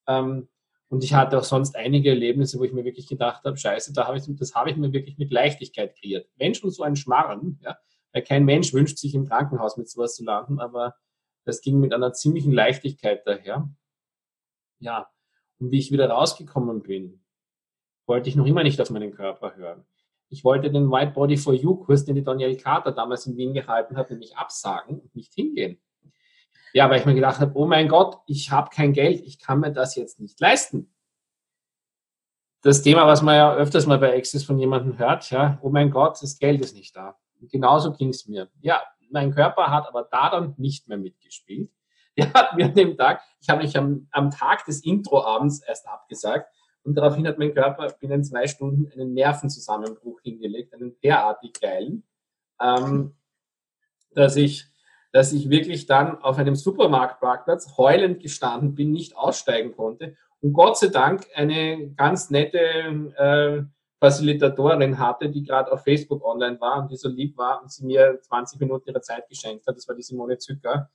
Ähm, 0.08 0.48
und 0.90 1.04
ich 1.04 1.14
hatte 1.14 1.38
auch 1.38 1.44
sonst 1.44 1.76
einige 1.76 2.10
Erlebnisse, 2.10 2.60
wo 2.60 2.64
ich 2.64 2.74
mir 2.74 2.86
wirklich 2.86 3.08
gedacht 3.08 3.44
habe, 3.44 3.58
scheiße, 3.58 3.94
da 3.94 4.08
hab 4.08 4.16
ich, 4.16 4.24
das 4.38 4.54
habe 4.54 4.70
ich 4.70 4.78
mir 4.78 4.94
wirklich 4.94 5.18
mit 5.18 5.32
Leichtigkeit 5.32 5.96
kreiert. 5.96 6.30
Wenn 6.36 6.54
schon 6.54 6.70
so 6.70 6.84
ein 6.84 6.96
Schmarren, 6.96 7.60
ja, 7.64 7.78
weil 8.14 8.24
kein 8.24 8.46
Mensch 8.46 8.74
wünscht 8.74 8.98
sich 8.98 9.16
im 9.16 9.28
Krankenhaus 9.28 9.78
mit 9.78 9.90
sowas 9.90 10.16
zu 10.16 10.24
landen, 10.24 10.60
aber 10.60 10.96
das 11.44 11.62
ging 11.62 11.80
mit 11.80 11.94
einer 11.94 12.14
ziemlichen 12.14 12.52
Leichtigkeit 12.52 13.26
daher. 13.26 13.70
Ja, 14.80 15.10
und 15.60 15.72
wie 15.72 15.80
ich 15.80 15.92
wieder 15.92 16.10
rausgekommen 16.10 16.84
bin, 16.84 17.24
wollte 18.06 18.30
ich 18.30 18.36
noch 18.36 18.46
immer 18.46 18.64
nicht 18.64 18.80
auf 18.80 18.90
meinen 18.90 19.12
Körper 19.12 19.56
hören. 19.56 19.86
Ich 20.30 20.44
wollte 20.44 20.72
den 20.72 20.92
White 20.92 21.14
Body 21.14 21.38
for 21.38 21.54
You 21.54 21.76
Kurs, 21.76 22.06
den 22.06 22.16
die 22.16 22.24
Danielle 22.24 22.58
Carter 22.58 22.92
damals 22.92 23.26
in 23.26 23.38
Wien 23.38 23.54
gehalten 23.54 23.96
hat, 23.96 24.10
nämlich 24.10 24.36
absagen 24.36 25.00
und 25.00 25.16
nicht 25.16 25.34
hingehen. 25.34 25.80
Ja, 26.76 26.90
weil 26.90 27.00
ich 27.00 27.06
mir 27.06 27.16
gedacht 27.16 27.40
habe, 27.40 27.54
oh 27.56 27.66
mein 27.66 27.88
Gott, 27.88 28.18
ich 28.28 28.52
habe 28.52 28.70
kein 28.70 28.92
Geld, 28.92 29.22
ich 29.22 29.40
kann 29.40 29.62
mir 29.62 29.72
das 29.72 29.96
jetzt 29.96 30.20
nicht 30.20 30.38
leisten. 30.42 30.94
Das 32.64 32.82
Thema, 32.82 33.08
was 33.08 33.22
man 33.22 33.38
ja 33.38 33.56
öfters 33.56 33.86
mal 33.86 33.98
bei 33.98 34.14
Access 34.14 34.44
von 34.44 34.60
jemandem 34.60 34.98
hört, 34.98 35.32
ja, 35.32 35.58
oh 35.62 35.70
mein 35.70 35.90
Gott, 35.90 36.22
das 36.22 36.38
Geld 36.38 36.60
ist 36.60 36.76
nicht 36.76 36.94
da. 36.94 37.18
Und 37.40 37.50
genauso 37.50 37.94
ging 37.94 38.10
es 38.10 38.28
mir. 38.28 38.50
Ja, 38.60 38.84
mein 39.10 39.32
Körper 39.32 39.72
hat 39.72 39.88
aber 39.88 40.04
da 40.12 40.30
dann 40.30 40.54
nicht 40.58 40.90
mehr 40.90 40.98
mitgespielt. 40.98 41.72
Der 42.18 42.34
hat 42.34 42.58
mir 42.58 42.66
an 42.66 42.76
dem 42.76 42.98
Tag, 42.98 43.22
ich 43.40 43.48
habe 43.48 43.64
mich 43.64 43.78
am, 43.78 44.10
am 44.12 44.30
Tag 44.30 44.66
des 44.66 44.84
Introabends 44.84 45.62
erst 45.62 45.88
abgesagt 45.88 46.54
und 46.84 46.96
daraufhin 46.96 47.26
hat 47.26 47.38
mein 47.38 47.54
Körper 47.54 47.88
binnen 48.02 48.26
zwei 48.26 48.48
Stunden 48.48 48.92
einen 48.92 49.14
Nervenzusammenbruch 49.14 50.20
hingelegt, 50.24 50.74
einen 50.74 51.00
derartig 51.00 51.54
geilen, 51.54 52.04
ähm, 52.60 53.16
dass 54.12 54.36
ich 54.36 54.75
dass 55.16 55.32
ich 55.32 55.50
wirklich 55.50 55.86
dann 55.86 56.22
auf 56.22 56.38
einem 56.38 56.58
Supermarktparkplatz 56.58 57.78
heulend 57.78 58.22
gestanden 58.22 58.76
bin, 58.76 58.92
nicht 58.92 59.16
aussteigen 59.16 59.74
konnte 59.74 60.18
und 60.42 60.52
Gott 60.52 60.78
sei 60.78 60.88
Dank 60.88 61.26
eine 61.36 61.92
ganz 61.92 62.30
nette 62.30 62.60
äh, 62.60 63.64
Facilitatorin 64.02 65.00
hatte, 65.00 65.30
die 65.30 65.44
gerade 65.44 65.72
auf 65.72 65.86
Facebook 65.86 66.22
online 66.22 66.60
war 66.60 66.80
und 66.82 66.92
die 66.92 66.98
so 66.98 67.08
lieb 67.08 67.38
war 67.38 67.62
und 67.62 67.72
sie 67.72 67.86
mir 67.86 68.20
20 68.24 68.60
Minuten 68.60 68.90
ihrer 68.90 69.02
Zeit 69.02 69.30
geschenkt 69.30 69.66
hat. 69.66 69.78
Das 69.78 69.88
war 69.88 69.96
die 69.96 70.02
Simone 70.02 70.38
Zücker 70.38 70.90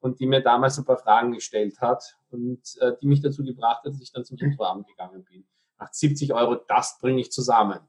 und 0.00 0.20
die 0.20 0.26
mir 0.26 0.42
damals 0.42 0.76
ein 0.76 0.84
paar 0.84 0.98
Fragen 0.98 1.32
gestellt 1.32 1.80
hat 1.80 2.18
und 2.30 2.60
äh, 2.80 2.92
die 3.00 3.06
mich 3.06 3.22
dazu 3.22 3.42
gebracht 3.42 3.86
hat, 3.86 3.94
dass 3.94 4.02
ich 4.02 4.12
dann 4.12 4.26
zum 4.26 4.36
Introabend 4.36 4.86
gegangen 4.86 5.24
bin. 5.24 5.46
Nach 5.78 5.90
70 5.90 6.34
Euro, 6.34 6.56
das 6.56 6.98
bringe 7.00 7.22
ich 7.22 7.32
zusammen. 7.32 7.80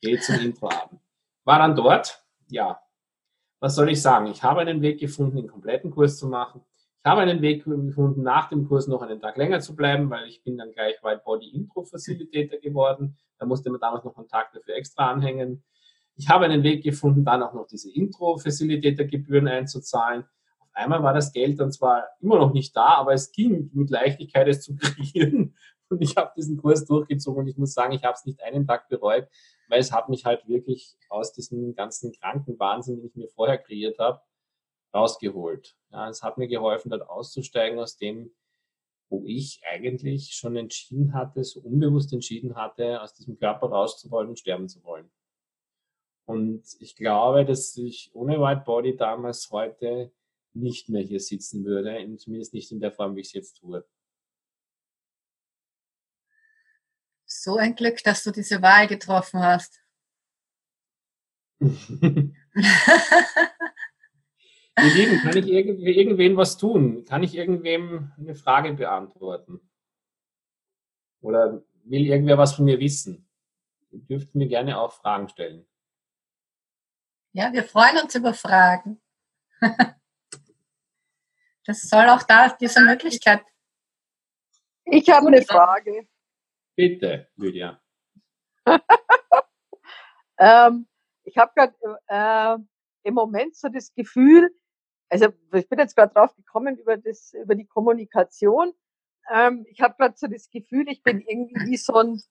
Gehe 0.00 0.18
zum 0.18 0.40
Introabend. 0.40 1.00
War 1.44 1.60
dann 1.60 1.76
dort, 1.76 2.24
ja. 2.48 2.82
Was 3.60 3.74
soll 3.74 3.90
ich 3.90 4.00
sagen? 4.00 4.26
Ich 4.26 4.42
habe 4.42 4.60
einen 4.60 4.80
Weg 4.80 5.00
gefunden, 5.00 5.36
den 5.36 5.46
kompletten 5.46 5.90
Kurs 5.90 6.18
zu 6.18 6.26
machen. 6.26 6.62
Ich 7.02 7.10
habe 7.10 7.20
einen 7.20 7.42
Weg 7.42 7.64
gefunden, 7.64 8.22
nach 8.22 8.48
dem 8.48 8.66
Kurs 8.66 8.88
noch 8.88 9.02
einen 9.02 9.20
Tag 9.20 9.36
länger 9.36 9.60
zu 9.60 9.76
bleiben, 9.76 10.08
weil 10.10 10.26
ich 10.28 10.42
bin 10.42 10.56
dann 10.56 10.72
gleich 10.72 11.02
White 11.02 11.22
Body 11.24 11.48
Intro 11.50 11.84
Facilitator 11.84 12.58
geworden. 12.58 13.18
Da 13.38 13.46
musste 13.46 13.70
man 13.70 13.80
damals 13.80 14.04
noch 14.04 14.16
einen 14.16 14.28
Tag 14.28 14.52
dafür 14.52 14.74
extra 14.76 15.10
anhängen. 15.10 15.62
Ich 16.16 16.28
habe 16.28 16.46
einen 16.46 16.62
Weg 16.62 16.82
gefunden, 16.82 17.24
dann 17.24 17.42
auch 17.42 17.52
noch 17.52 17.66
diese 17.66 17.90
Intro 17.90 18.38
Facilitator 18.38 19.06
Gebühren 19.06 19.48
einzuzahlen. 19.48 20.24
Auf 20.58 20.68
einmal 20.72 21.02
war 21.02 21.12
das 21.12 21.32
Geld 21.32 21.60
dann 21.60 21.72
zwar 21.72 22.04
immer 22.20 22.38
noch 22.38 22.52
nicht 22.52 22.74
da, 22.74 22.96
aber 22.96 23.12
es 23.12 23.30
ging 23.32 23.70
mit 23.74 23.90
Leichtigkeit 23.90 24.48
es 24.48 24.62
zu 24.62 24.76
kreieren. 24.76 25.54
Und 25.90 26.02
ich 26.02 26.16
habe 26.16 26.32
diesen 26.36 26.56
Kurs 26.56 26.84
durchgezogen 26.86 27.42
und 27.42 27.48
ich 27.48 27.56
muss 27.56 27.74
sagen, 27.74 27.92
ich 27.92 28.04
habe 28.04 28.14
es 28.14 28.24
nicht 28.24 28.40
einen 28.42 28.66
Tag 28.66 28.88
bereut, 28.88 29.28
weil 29.68 29.80
es 29.80 29.92
hat 29.92 30.08
mich 30.08 30.24
halt 30.24 30.46
wirklich 30.46 30.96
aus 31.08 31.32
diesem 31.32 31.74
ganzen 31.74 32.12
kranken 32.12 32.58
Wahnsinn, 32.58 32.96
den 32.96 33.06
ich 33.06 33.16
mir 33.16 33.28
vorher 33.28 33.58
kreiert 33.58 33.98
habe, 33.98 34.20
rausgeholt. 34.94 35.76
Ja, 35.90 36.08
es 36.08 36.22
hat 36.22 36.38
mir 36.38 36.46
geholfen, 36.46 36.90
dort 36.90 37.08
auszusteigen 37.08 37.80
aus 37.80 37.96
dem, 37.96 38.32
wo 39.08 39.24
ich 39.26 39.60
eigentlich 39.68 40.32
schon 40.34 40.56
entschieden 40.56 41.12
hatte, 41.12 41.42
so 41.42 41.60
unbewusst 41.60 42.12
entschieden 42.12 42.54
hatte, 42.54 43.02
aus 43.02 43.14
diesem 43.14 43.36
Körper 43.36 43.68
rauszuwollen 43.68 44.30
und 44.30 44.38
sterben 44.38 44.68
zu 44.68 44.84
wollen. 44.84 45.10
Und 46.24 46.62
ich 46.78 46.94
glaube, 46.94 47.44
dass 47.44 47.76
ich 47.76 48.10
ohne 48.14 48.40
White 48.40 48.62
Body 48.64 48.96
damals 48.96 49.50
heute 49.50 50.12
nicht 50.52 50.88
mehr 50.88 51.02
hier 51.02 51.18
sitzen 51.18 51.64
würde, 51.64 52.16
zumindest 52.18 52.54
nicht 52.54 52.70
in 52.70 52.78
der 52.78 52.92
Form, 52.92 53.16
wie 53.16 53.20
ich 53.20 53.28
es 53.28 53.32
jetzt 53.32 53.58
tue. 53.58 53.84
So 57.42 57.56
ein 57.56 57.74
Glück, 57.74 58.04
dass 58.04 58.22
du 58.22 58.32
diese 58.32 58.60
Wahl 58.60 58.86
getroffen 58.86 59.42
hast. 59.42 59.80
Ihr 61.60 62.34
Lieben, 64.76 65.22
kann 65.22 65.38
ich 65.38 65.46
irgendwie, 65.46 65.96
irgendwen 65.96 66.36
was 66.36 66.58
tun? 66.58 67.06
Kann 67.06 67.22
ich 67.22 67.34
irgendwem 67.34 68.12
eine 68.18 68.34
Frage 68.34 68.74
beantworten? 68.74 69.58
Oder 71.22 71.64
will 71.84 72.04
irgendwer 72.04 72.36
was 72.36 72.56
von 72.56 72.66
mir 72.66 72.78
wissen? 72.78 73.26
Ihr 73.90 74.00
dürft 74.00 74.34
mir 74.34 74.46
gerne 74.46 74.78
auch 74.78 74.92
Fragen 74.92 75.30
stellen. 75.30 75.66
Ja, 77.32 77.54
wir 77.54 77.64
freuen 77.64 78.02
uns 78.02 78.14
über 78.14 78.34
Fragen. 78.34 79.00
Das 81.66 81.82
soll 81.82 82.08
auch 82.08 82.22
da 82.24 82.54
diese 82.56 82.80
Möglichkeit. 82.80 83.44
Ich 84.86 85.08
habe 85.08 85.28
eine 85.28 85.42
Frage. 85.42 86.09
Bitte, 86.76 87.28
Lydia. 87.36 87.80
ähm, 90.38 90.86
ich 91.24 91.36
habe 91.36 91.52
gerade 91.54 91.74
äh, 92.08 92.56
im 93.02 93.14
Moment 93.14 93.56
so 93.56 93.68
das 93.68 93.92
Gefühl, 93.94 94.50
also 95.08 95.28
ich 95.52 95.68
bin 95.68 95.78
jetzt 95.78 95.96
gerade 95.96 96.14
drauf 96.14 96.34
gekommen 96.36 96.78
über 96.78 96.96
das, 96.96 97.34
über 97.34 97.54
die 97.54 97.66
Kommunikation. 97.66 98.72
Ähm, 99.30 99.66
ich 99.68 99.80
habe 99.80 99.94
gerade 99.98 100.14
so 100.16 100.26
das 100.26 100.48
Gefühl, 100.50 100.88
ich 100.88 101.02
bin 101.02 101.20
irgendwie 101.20 101.70
wie 101.70 101.76
so 101.76 101.94
ein, 101.94 102.22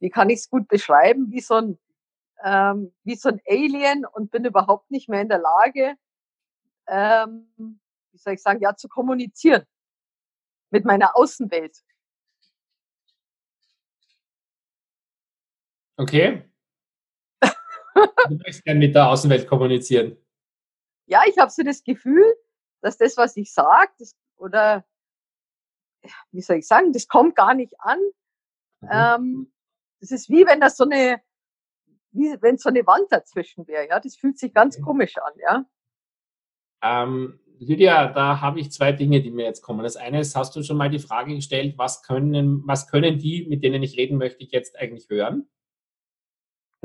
wie 0.00 0.10
kann 0.10 0.30
ich 0.30 0.40
es 0.40 0.50
gut 0.50 0.68
beschreiben, 0.68 1.30
wie 1.30 1.40
so 1.40 1.54
ein, 1.54 1.78
ähm, 2.44 2.92
wie 3.04 3.14
so 3.14 3.28
ein 3.28 3.40
Alien 3.48 4.04
und 4.04 4.30
bin 4.30 4.44
überhaupt 4.44 4.90
nicht 4.90 5.08
mehr 5.08 5.22
in 5.22 5.28
der 5.28 5.38
Lage, 5.38 5.94
ähm, 6.88 7.48
wie 8.12 8.18
soll 8.18 8.34
ich 8.34 8.42
sagen, 8.42 8.60
ja, 8.60 8.76
zu 8.76 8.88
kommunizieren 8.88 9.64
mit 10.70 10.84
meiner 10.84 11.16
Außenwelt. 11.16 11.82
Okay. 15.96 16.50
Du 18.28 18.34
möchtest 18.34 18.64
gerne 18.64 18.80
mit 18.80 18.94
der 18.94 19.08
Außenwelt 19.08 19.46
kommunizieren 19.46 20.16
ja, 21.06 21.22
ich 21.26 21.38
habe 21.38 21.50
so 21.50 21.62
das 21.62 21.82
Gefühl, 21.82 22.24
dass 22.82 22.98
das, 22.98 23.16
was 23.16 23.36
ich 23.36 23.52
sage, 23.52 23.92
oder 24.36 24.84
wie 26.30 26.42
soll 26.42 26.58
ich 26.58 26.66
sagen, 26.66 26.92
das 26.92 27.08
kommt 27.08 27.34
gar 27.36 27.54
nicht 27.54 27.74
an. 27.80 27.98
Mhm. 28.80 28.88
Ähm, 28.90 29.52
das 30.00 30.10
ist 30.10 30.28
wie 30.28 30.46
wenn 30.46 30.60
das 30.60 30.76
so 30.76 30.84
eine, 30.84 31.20
wie 32.12 32.36
wenn 32.42 32.58
so 32.58 32.68
eine 32.68 32.86
Wand 32.86 33.06
dazwischen 33.10 33.66
wäre, 33.66 33.88
ja. 33.88 34.00
Das 34.00 34.16
fühlt 34.16 34.38
sich 34.38 34.52
ganz 34.52 34.76
okay. 34.76 34.84
komisch 34.84 35.16
an, 35.16 35.32
ja. 35.40 35.64
Ähm, 36.82 37.40
Lydia, 37.58 38.12
da 38.12 38.40
habe 38.40 38.60
ich 38.60 38.70
zwei 38.70 38.92
Dinge, 38.92 39.22
die 39.22 39.30
mir 39.30 39.46
jetzt 39.46 39.62
kommen. 39.62 39.82
Das 39.82 39.96
eine 39.96 40.20
ist, 40.20 40.36
hast 40.36 40.54
du 40.54 40.62
schon 40.62 40.76
mal 40.76 40.90
die 40.90 40.98
Frage 40.98 41.34
gestellt, 41.34 41.78
was 41.78 42.02
können, 42.02 42.62
was 42.66 42.86
können 42.86 43.18
die, 43.18 43.46
mit 43.48 43.64
denen 43.64 43.82
ich 43.82 43.96
reden 43.96 44.18
möchte, 44.18 44.44
jetzt 44.44 44.76
eigentlich 44.78 45.08
hören? 45.08 45.48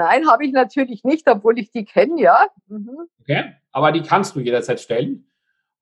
Nein, 0.02 0.28
habe 0.28 0.46
ich 0.46 0.52
natürlich 0.52 1.04
nicht, 1.04 1.28
obwohl 1.30 1.60
ich 1.60 1.70
die 1.70 1.86
kenne, 1.86 2.20
ja. 2.20 2.48
Mhm. 2.68 3.08
Okay, 3.20 3.54
aber 3.72 3.92
die 3.92 4.02
kannst 4.02 4.36
du 4.36 4.40
jederzeit 4.40 4.80
stellen. 4.80 5.28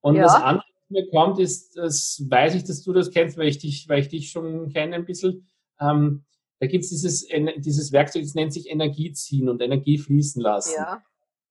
Und 0.01 0.15
ja. 0.15 0.23
das 0.23 0.36
andere, 0.36 0.65
was 0.65 0.89
mir 0.89 1.10
kommt, 1.10 1.39
ist, 1.39 1.77
das 1.77 2.25
weiß 2.27 2.55
ich, 2.55 2.65
dass 2.65 2.84
du 2.84 2.91
das 2.91 3.12
kennst, 3.12 3.38
weil 3.38 3.47
ich 3.47 3.60
dich, 3.60 3.88
weil 3.88 3.99
ich 3.99 4.10
dich 4.10 4.29
schon 4.29 4.73
kenne 4.73 4.95
ein 4.95 5.05
bisschen. 5.05 5.47
Ähm, 5.79 6.25
da 6.60 6.67
gibt 6.67 6.84
es 6.84 6.89
dieses, 6.89 7.27
dieses 7.58 7.93
Werkzeug, 7.93 8.23
das 8.23 8.36
nennt 8.36 8.51
sich 8.51 8.69
Energie 8.69 9.13
ziehen 9.13 9.47
und 9.47 9.62
Energie 9.62 9.97
fließen 9.97 10.41
lassen. 10.41 10.75
Ja, 10.75 11.01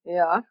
ja. 0.04 0.44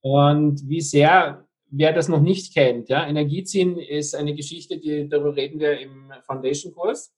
Und 0.00 0.68
wie 0.68 0.80
sehr, 0.80 1.46
wer 1.66 1.92
das 1.92 2.08
noch 2.08 2.20
nicht 2.20 2.52
kennt, 2.52 2.88
ja, 2.88 3.06
Energie 3.06 3.44
ziehen 3.44 3.78
ist 3.78 4.16
eine 4.16 4.34
Geschichte, 4.34 4.78
die, 4.78 5.08
darüber 5.08 5.36
reden 5.36 5.60
wir 5.60 5.78
im 5.78 6.12
Foundation-Kurs. 6.22 7.14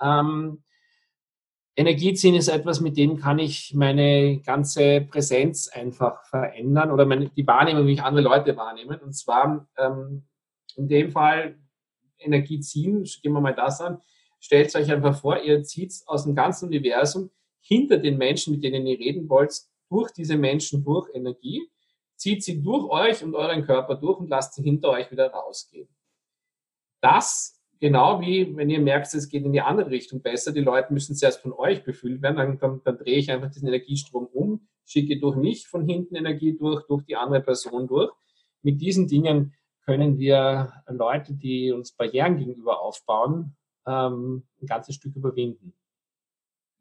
Ähm, 0.00 0.64
Energieziehen 1.74 2.34
ist 2.34 2.48
etwas, 2.48 2.80
mit 2.80 2.98
dem 2.98 3.16
kann 3.16 3.38
ich 3.38 3.72
meine 3.74 4.40
ganze 4.40 5.00
Präsenz 5.00 5.68
einfach 5.68 6.24
verändern 6.26 6.90
oder 6.90 7.06
meine, 7.06 7.30
die 7.30 7.46
Wahrnehmung, 7.46 7.86
wie 7.86 7.94
ich 7.94 8.02
andere 8.02 8.24
Leute 8.24 8.56
wahrnehme. 8.56 9.00
Und 9.00 9.14
zwar 9.14 9.66
ähm, 9.78 10.26
in 10.76 10.88
dem 10.88 11.10
Fall 11.10 11.58
Energieziehen, 12.18 13.04
gehen 13.22 13.32
wir 13.32 13.40
mal 13.40 13.54
das 13.54 13.80
an, 13.80 14.00
stellt 14.38 14.74
euch 14.74 14.92
einfach 14.92 15.18
vor, 15.18 15.42
ihr 15.42 15.62
zieht 15.62 15.94
aus 16.06 16.24
dem 16.24 16.34
ganzen 16.34 16.66
Universum 16.68 17.30
hinter 17.60 17.98
den 17.98 18.18
Menschen, 18.18 18.54
mit 18.54 18.64
denen 18.64 18.86
ihr 18.86 18.98
reden 18.98 19.28
wollt, 19.28 19.52
durch 19.88 20.10
diese 20.10 20.36
Menschen 20.36 20.84
durch 20.84 21.08
Energie, 21.14 21.70
zieht 22.16 22.44
sie 22.44 22.62
durch 22.62 22.88
euch 22.90 23.24
und 23.24 23.34
euren 23.34 23.64
Körper 23.64 23.94
durch 23.94 24.18
und 24.18 24.28
lasst 24.28 24.54
sie 24.54 24.62
hinter 24.62 24.90
euch 24.90 25.10
wieder 25.10 25.30
rausgehen. 25.30 25.88
Das 27.00 27.61
Genau 27.82 28.20
wie, 28.20 28.56
wenn 28.56 28.70
ihr 28.70 28.80
merkt, 28.80 29.12
es 29.12 29.28
geht 29.28 29.44
in 29.44 29.52
die 29.52 29.60
andere 29.60 29.90
Richtung 29.90 30.22
besser, 30.22 30.52
die 30.52 30.60
Leute 30.60 30.92
müssen 30.92 31.16
zuerst 31.16 31.40
von 31.42 31.52
euch 31.52 31.82
befüllt 31.82 32.22
werden, 32.22 32.36
dann, 32.36 32.58
dann, 32.60 32.80
dann 32.84 32.96
drehe 32.96 33.16
ich 33.16 33.28
einfach 33.28 33.50
diesen 33.50 33.66
Energiestrom 33.66 34.26
um, 34.26 34.68
schicke 34.84 35.18
durch 35.18 35.34
mich 35.34 35.66
von 35.66 35.84
hinten 35.84 36.14
Energie 36.14 36.56
durch, 36.56 36.86
durch 36.86 37.02
die 37.02 37.16
andere 37.16 37.40
Person 37.40 37.88
durch. 37.88 38.12
Mit 38.62 38.80
diesen 38.80 39.08
Dingen 39.08 39.54
können 39.84 40.16
wir 40.16 40.72
Leute, 40.86 41.34
die 41.34 41.72
uns 41.72 41.90
Barrieren 41.90 42.36
gegenüber 42.36 42.80
aufbauen, 42.80 43.56
ähm, 43.84 44.46
ein 44.60 44.66
ganzes 44.66 44.94
Stück 44.94 45.16
überwinden. 45.16 45.74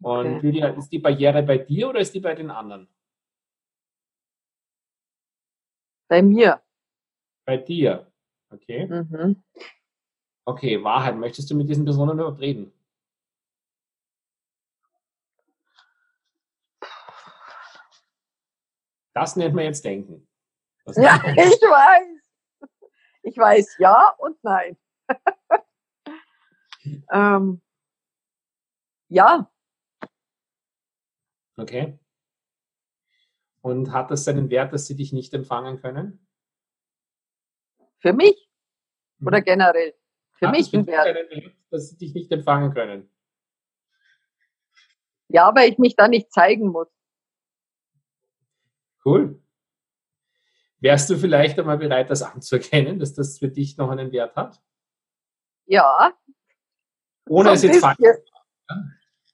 Und 0.04 0.36
okay. 0.36 0.40
Lydia, 0.46 0.68
ist 0.68 0.90
die 0.90 1.00
Barriere 1.00 1.42
bei 1.42 1.58
dir 1.58 1.90
oder 1.90 2.02
ist 2.02 2.14
die 2.14 2.20
bei 2.20 2.36
den 2.36 2.52
anderen? 2.52 2.88
Bei 6.08 6.22
mir. 6.22 6.62
Bei 7.44 7.58
dir. 7.58 8.06
Okay. 8.52 8.86
Mhm. 8.86 9.42
Okay, 10.52 10.84
Wahrheit. 10.84 11.16
Möchtest 11.16 11.50
du 11.50 11.56
mit 11.56 11.70
diesen 11.70 11.86
Personen 11.86 12.20
überhaupt 12.20 12.42
reden? 12.42 12.74
Das 19.14 19.38
nennt 19.38 19.56
man 19.56 19.64
jetzt 19.64 19.86
Denken. 19.86 20.28
ja, 20.96 21.22
ich 21.26 21.62
weiß. 21.62 22.08
Ich 23.24 23.38
weiß 23.38 23.78
ja 23.80 24.10
und 24.18 24.44
nein. 24.44 24.76
ähm, 27.12 27.62
ja. 29.08 29.50
Okay. 31.56 31.98
Und 33.62 33.94
hat 33.94 34.12
das 34.12 34.26
seinen 34.26 34.50
Wert, 34.50 34.74
dass 34.74 34.88
sie 34.88 34.98
dich 34.98 35.14
nicht 35.14 35.34
empfangen 35.34 35.80
können? 35.80 36.28
Für 38.00 38.12
mich? 38.12 38.50
Oder 39.24 39.38
hm. 39.38 39.46
generell? 39.46 40.01
Für 40.42 40.48
Hat 40.48 40.56
mich 40.56 40.74
ein 40.74 40.88
Wert. 40.88 41.16
Dass 41.70 41.90
sie 41.90 41.98
dich 41.98 42.16
nicht 42.16 42.32
empfangen 42.32 42.74
können. 42.74 43.08
Ja, 45.28 45.54
weil 45.56 45.70
ich 45.70 45.78
mich 45.78 45.96
da 45.96 46.08
nicht 46.08 46.34
zeigen 46.34 46.70
muss. 46.70 46.88
Cool. 49.06 49.40
Wärst 50.80 51.12
du 51.12 51.18
vielleicht 51.18 51.60
einmal 51.60 51.78
bereit, 51.78 52.10
das 52.10 52.24
anzuerkennen, 52.24 52.98
dass 52.98 53.14
das 53.14 53.38
für 53.38 53.50
dich 53.50 53.78
noch 53.78 53.92
einen 53.92 54.12
Wert 54.12 54.36
hat? 54.36 54.60
Ja. 55.68 56.12
Ohne 57.30 57.52
es 57.52 57.62
jetzt 57.62 57.80
falsch 57.80 58.00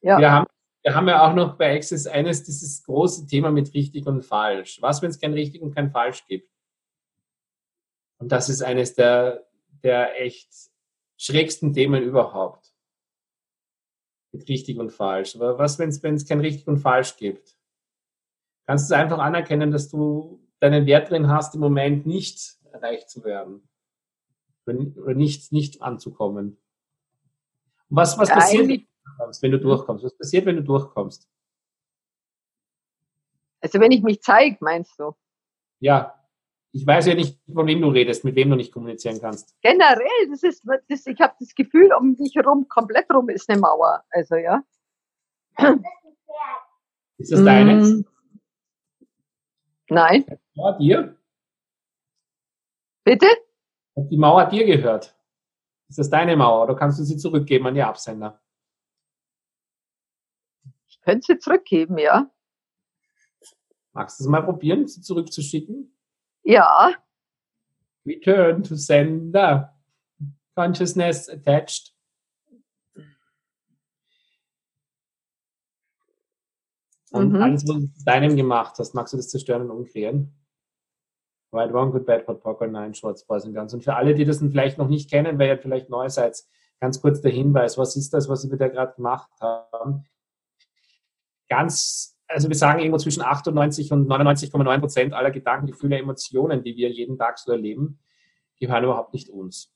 ja. 0.01 0.19
Wir, 0.19 0.31
haben, 0.31 0.45
wir 0.83 0.93
haben 0.93 1.07
ja 1.07 1.25
auch 1.25 1.33
noch 1.33 1.57
bei 1.57 1.73
Access 1.73 2.05
eines, 2.05 2.43
dieses 2.43 2.83
große 2.83 3.25
Thema 3.27 3.49
mit 3.49 3.73
richtig 3.73 4.05
und 4.07 4.23
falsch. 4.23 4.81
Was, 4.81 5.01
wenn 5.01 5.09
es 5.09 5.19
kein 5.19 5.33
richtig 5.33 5.61
und 5.61 5.73
kein 5.73 5.89
falsch 5.89 6.25
gibt? 6.27 6.51
Und 8.17 8.31
das 8.31 8.49
ist 8.49 8.61
eines 8.61 8.93
der, 8.93 9.47
der 9.83 10.21
echt 10.21 10.49
schrägsten 11.17 11.73
Themen 11.73 12.03
überhaupt. 12.03 12.73
Mit 14.31 14.47
richtig 14.47 14.77
und 14.77 14.91
falsch. 14.91 15.35
Aber 15.35 15.57
was, 15.57 15.79
wenn 15.79 15.89
es 15.89 16.25
kein 16.25 16.39
richtig 16.39 16.67
und 16.67 16.77
falsch 16.77 17.17
gibt? 17.17 17.57
Kannst 18.65 18.91
du 18.91 18.95
einfach 18.95 19.19
anerkennen, 19.19 19.71
dass 19.71 19.89
du 19.89 20.45
deinen 20.59 20.85
Wert 20.85 21.09
drin 21.09 21.29
hast, 21.29 21.55
im 21.55 21.61
Moment 21.61 22.05
nicht 22.05 22.57
erreicht 22.71 23.09
zu 23.09 23.23
werden? 23.23 23.67
Oder 24.65 25.13
nicht, 25.13 25.51
nicht 25.53 25.81
anzukommen? 25.81 26.57
Und 27.89 27.95
was, 27.95 28.17
was 28.17 28.29
passiert, 28.29 28.67
wenn 28.67 29.51
du 29.51 29.59
durchkommst? 29.59 30.03
Was 30.03 30.17
passiert, 30.17 30.45
wenn 30.45 30.57
du 30.57 30.63
durchkommst? 30.63 31.29
Also 33.61 33.79
wenn 33.79 33.91
ich 33.91 34.03
mich 34.03 34.21
zeige, 34.21 34.57
meinst 34.59 34.99
du? 34.99 35.13
Ja, 35.79 36.16
ich 36.77 36.85
weiß 36.85 37.07
ja 37.07 37.15
nicht, 37.15 37.39
von 37.51 37.65
wem 37.65 37.81
du 37.81 37.89
redest, 37.89 38.23
mit 38.23 38.35
wem 38.35 38.51
du 38.51 38.55
nicht 38.55 38.71
kommunizieren 38.71 39.19
kannst. 39.19 39.55
Generell, 39.61 40.29
das 40.29 40.43
ist, 40.43 40.63
das, 40.87 41.07
ich 41.07 41.19
habe 41.19 41.33
das 41.39 41.55
Gefühl, 41.55 41.91
um 41.91 42.15
mich 42.19 42.35
herum, 42.35 42.67
komplett 42.69 43.11
rum 43.11 43.29
ist 43.29 43.49
eine 43.49 43.59
Mauer. 43.59 44.03
Also 44.11 44.35
ja. 44.35 44.63
Ist 47.17 47.31
das 47.31 47.43
deines? 47.43 47.89
Mm. 47.89 48.01
Nein. 49.89 50.25
Die 50.27 50.59
Mauer 50.59 50.77
dir? 50.77 51.17
Bitte? 53.03 53.27
Hat 53.95 54.11
die 54.11 54.17
Mauer 54.17 54.45
dir 54.45 54.65
gehört? 54.65 55.17
Ist 55.89 55.97
das 55.97 56.11
deine 56.11 56.35
Mauer 56.35 56.65
oder 56.65 56.75
kannst 56.75 56.99
du 56.99 57.03
sie 57.03 57.17
zurückgeben 57.17 57.65
an 57.65 57.73
die 57.73 57.81
Absender? 57.81 58.39
Ich 60.89 61.01
könnte 61.01 61.25
sie 61.25 61.39
zurückgeben, 61.39 61.97
ja. 61.97 62.29
Magst 63.93 64.19
du 64.19 64.25
es 64.25 64.29
mal 64.29 64.43
probieren, 64.43 64.87
sie 64.87 65.01
zurückzuschicken? 65.01 65.96
Ja. 66.47 66.93
Return 68.05 68.63
to 68.63 68.75
sender. 68.75 69.73
Consciousness 70.55 71.27
attached. 71.27 71.93
Und 77.11 77.33
mhm. 77.33 77.41
alles, 77.41 77.67
was 77.67 77.75
du 77.75 77.89
deinem 78.05 78.35
gemacht 78.37 78.75
hast, 78.79 78.93
magst 78.93 79.11
du 79.11 79.17
das 79.17 79.29
zerstören 79.29 79.63
und 79.63 79.71
umkreieren? 79.71 80.33
Right, 81.51 81.71
wrong, 81.73 81.91
good, 81.91 82.05
bad, 82.05 82.25
hot, 82.27 82.41
poker, 82.41 82.67
nein, 82.67 82.93
shorts, 82.93 83.25
boys 83.25 83.43
and 83.45 83.53
guns. 83.53 83.73
Und 83.73 83.83
für 83.83 83.95
alle, 83.95 84.15
die 84.15 84.25
das 84.25 84.39
vielleicht 84.39 84.77
noch 84.77 84.87
nicht 84.87 85.09
kennen, 85.09 85.37
weil 85.37 85.49
ihr 85.49 85.57
vielleicht 85.57 85.89
neu 85.89 86.07
seid, 86.09 86.41
ganz 86.79 87.01
kurz 87.01 87.21
der 87.21 87.31
Hinweis, 87.31 87.77
was 87.77 87.97
ist 87.97 88.13
das, 88.13 88.29
was 88.29 88.49
wir 88.49 88.57
da 88.57 88.69
gerade 88.69 88.95
gemacht 88.95 89.31
haben? 89.41 90.05
Ganz 91.49 92.16
also 92.27 92.49
wir 92.49 92.55
sagen 92.55 92.79
irgendwo 92.79 92.97
zwischen 92.97 93.21
98 93.21 93.91
und 93.91 94.07
99,9 94.07 94.79
Prozent 94.79 95.13
aller 95.13 95.31
Gedanken, 95.31 95.67
Gefühle, 95.67 95.97
Emotionen, 95.97 96.63
die 96.63 96.75
wir 96.75 96.89
jeden 96.89 97.17
Tag 97.17 97.39
so 97.39 97.51
erleben, 97.51 97.99
gehören 98.59 98.83
überhaupt 98.83 99.13
nicht 99.13 99.29
uns. 99.29 99.73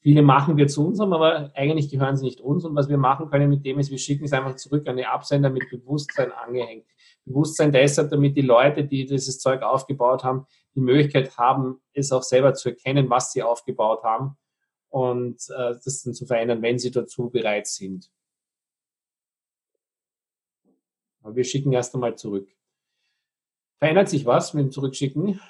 Viele 0.00 0.22
machen 0.22 0.56
wir 0.56 0.66
zu 0.66 0.84
unserem, 0.84 1.12
aber 1.12 1.52
eigentlich 1.54 1.88
gehören 1.88 2.16
sie 2.16 2.24
nicht 2.24 2.40
uns. 2.40 2.64
Und 2.64 2.74
was 2.74 2.88
wir 2.88 2.98
machen 2.98 3.30
können 3.30 3.48
mit 3.48 3.64
dem 3.64 3.78
ist, 3.78 3.90
wir 3.90 3.98
schicken 3.98 4.24
es 4.24 4.32
einfach 4.32 4.56
zurück 4.56 4.88
an 4.88 4.96
die 4.96 5.06
Absender 5.06 5.48
mit 5.48 5.70
Bewusstsein 5.70 6.32
angehängt. 6.32 6.84
Bewusstsein 7.24 7.70
deshalb, 7.70 8.10
damit 8.10 8.36
die 8.36 8.42
Leute, 8.42 8.84
die 8.84 9.06
dieses 9.06 9.38
Zeug 9.38 9.62
aufgebaut 9.62 10.24
haben, 10.24 10.46
die 10.74 10.80
Möglichkeit 10.80 11.38
haben, 11.38 11.80
es 11.92 12.10
auch 12.10 12.24
selber 12.24 12.52
zu 12.54 12.70
erkennen, 12.70 13.08
was 13.10 13.30
sie 13.30 13.44
aufgebaut 13.44 14.02
haben 14.02 14.36
und 14.88 15.36
äh, 15.56 15.74
das 15.84 16.02
dann 16.02 16.14
zu 16.14 16.26
verändern, 16.26 16.62
wenn 16.62 16.80
sie 16.80 16.90
dazu 16.90 17.30
bereit 17.30 17.68
sind. 17.68 18.10
Aber 21.22 21.36
wir 21.36 21.44
schicken 21.44 21.72
erst 21.72 21.94
einmal 21.94 22.16
zurück. 22.16 22.48
Verändert 23.78 24.08
sich 24.08 24.24
was 24.26 24.54
mit 24.54 24.66
dem 24.66 24.70
Zurückschicken? 24.72 25.40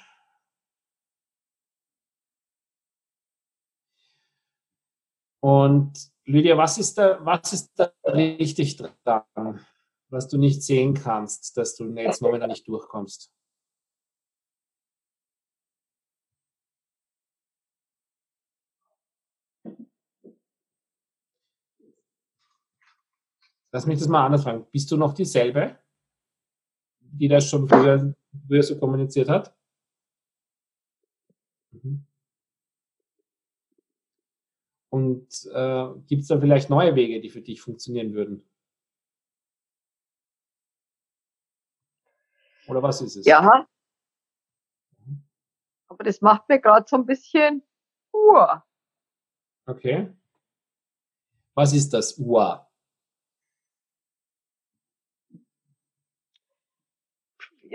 Und 5.39 5.91
Lydia, 6.25 6.57
was 6.57 6.77
ist 6.77 6.97
da, 6.97 7.23
was 7.25 7.51
ist 7.51 7.73
da 7.75 7.91
richtig 8.05 8.77
dran, 8.77 9.59
was 10.07 10.29
du 10.29 10.37
nicht 10.37 10.63
sehen 10.63 10.93
kannst, 10.93 11.57
dass 11.57 11.75
du 11.75 11.85
jetzt 11.95 12.21
momentan 12.21 12.49
nicht 12.49 12.67
durchkommst? 12.67 13.29
Lass 23.73 23.87
mich 23.87 23.99
das 23.99 24.07
mal 24.07 24.25
anders 24.25 24.43
fragen. 24.43 24.65
Bist 24.71 24.89
du 24.91 24.97
noch 24.97 25.13
dieselbe, 25.13 25.77
die 26.99 27.27
das 27.27 27.49
schon 27.49 27.67
früher, 27.67 28.13
früher 28.47 28.63
so 28.63 28.79
kommuniziert 28.79 29.27
hat? 29.27 29.53
Mhm. 31.71 32.05
Und 34.89 35.27
äh, 35.51 35.87
gibt 36.07 36.21
es 36.21 36.27
da 36.27 36.39
vielleicht 36.39 36.69
neue 36.69 36.95
Wege, 36.95 37.19
die 37.19 37.31
für 37.31 37.41
dich 37.41 37.61
funktionieren 37.61 38.13
würden? 38.13 38.47
Oder 42.67 42.83
was 42.83 43.01
ist 43.01 43.15
es? 43.15 43.25
Ja. 43.25 43.67
Aber 45.87 46.03
das 46.03 46.21
macht 46.21 46.47
mir 46.47 46.59
gerade 46.59 46.85
so 46.87 46.95
ein 46.95 47.07
bisschen 47.07 47.63
Uhr. 48.13 48.63
Okay. 49.65 50.13
Was 51.55 51.73
ist 51.73 51.91
das 51.91 52.17
Uhr? 52.19 52.67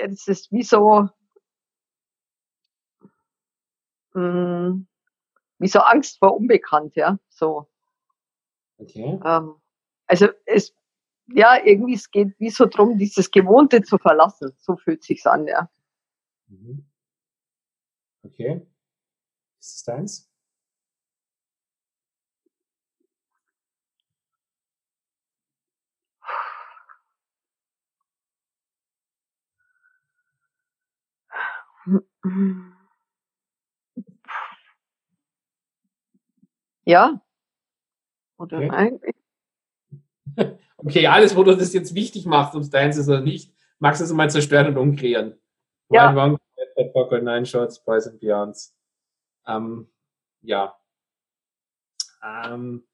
Das 0.06 0.28
ist 0.28 0.52
wie 0.52 0.62
so, 0.62 1.08
mh, 4.14 4.20
hm, 4.20 4.86
wie 5.58 5.68
so 5.68 5.80
Angst 5.80 6.18
vor 6.18 6.36
Unbekannt, 6.36 6.94
ja, 6.96 7.18
so. 7.28 7.68
Okay. 8.78 9.18
Ähm, 9.24 9.54
also 10.06 10.28
es, 10.46 10.74
ja, 11.26 11.62
irgendwie 11.64 11.94
es 11.94 12.10
geht 12.10 12.38
wie 12.38 12.50
so 12.50 12.66
drum, 12.66 12.96
dieses 12.96 13.30
Gewohnte 13.30 13.82
zu 13.82 13.98
verlassen. 13.98 14.52
So 14.58 14.76
fühlt 14.76 15.02
sich's 15.02 15.26
an, 15.26 15.46
ja. 15.46 15.68
Mhm. 16.46 16.86
Okay. 18.22 18.66
Ist 19.60 19.76
es 19.76 19.82
deins? 19.84 20.27
Ja. 36.84 37.20
Oder 38.38 38.58
Okay. 38.58 38.68
nein? 38.68 39.00
Okay, 40.80 41.08
alles, 41.08 41.34
wo 41.34 41.42
du 41.42 41.56
das 41.56 41.72
jetzt 41.72 41.92
wichtig 41.96 42.24
machst, 42.24 42.54
ob 42.54 42.62
es 42.62 42.70
deins 42.70 42.96
ist 42.96 43.08
oder 43.08 43.20
nicht, 43.20 43.52
magst 43.80 44.00
du 44.00 44.04
es 44.04 44.12
mal 44.12 44.30
zerstören 44.30 44.68
und 44.68 44.76
umkreieren. 44.78 45.36
Ja. 45.90 46.14
One, 46.14 46.38
Poker, 46.92 47.20
Nine 47.20 47.44
Shots, 47.44 47.82
Boys 47.84 48.06
and 48.06 48.20
Beyonds. 48.20 48.76
Ähm, 49.44 49.90
ja. 50.42 50.78
Ähm, 52.22 52.86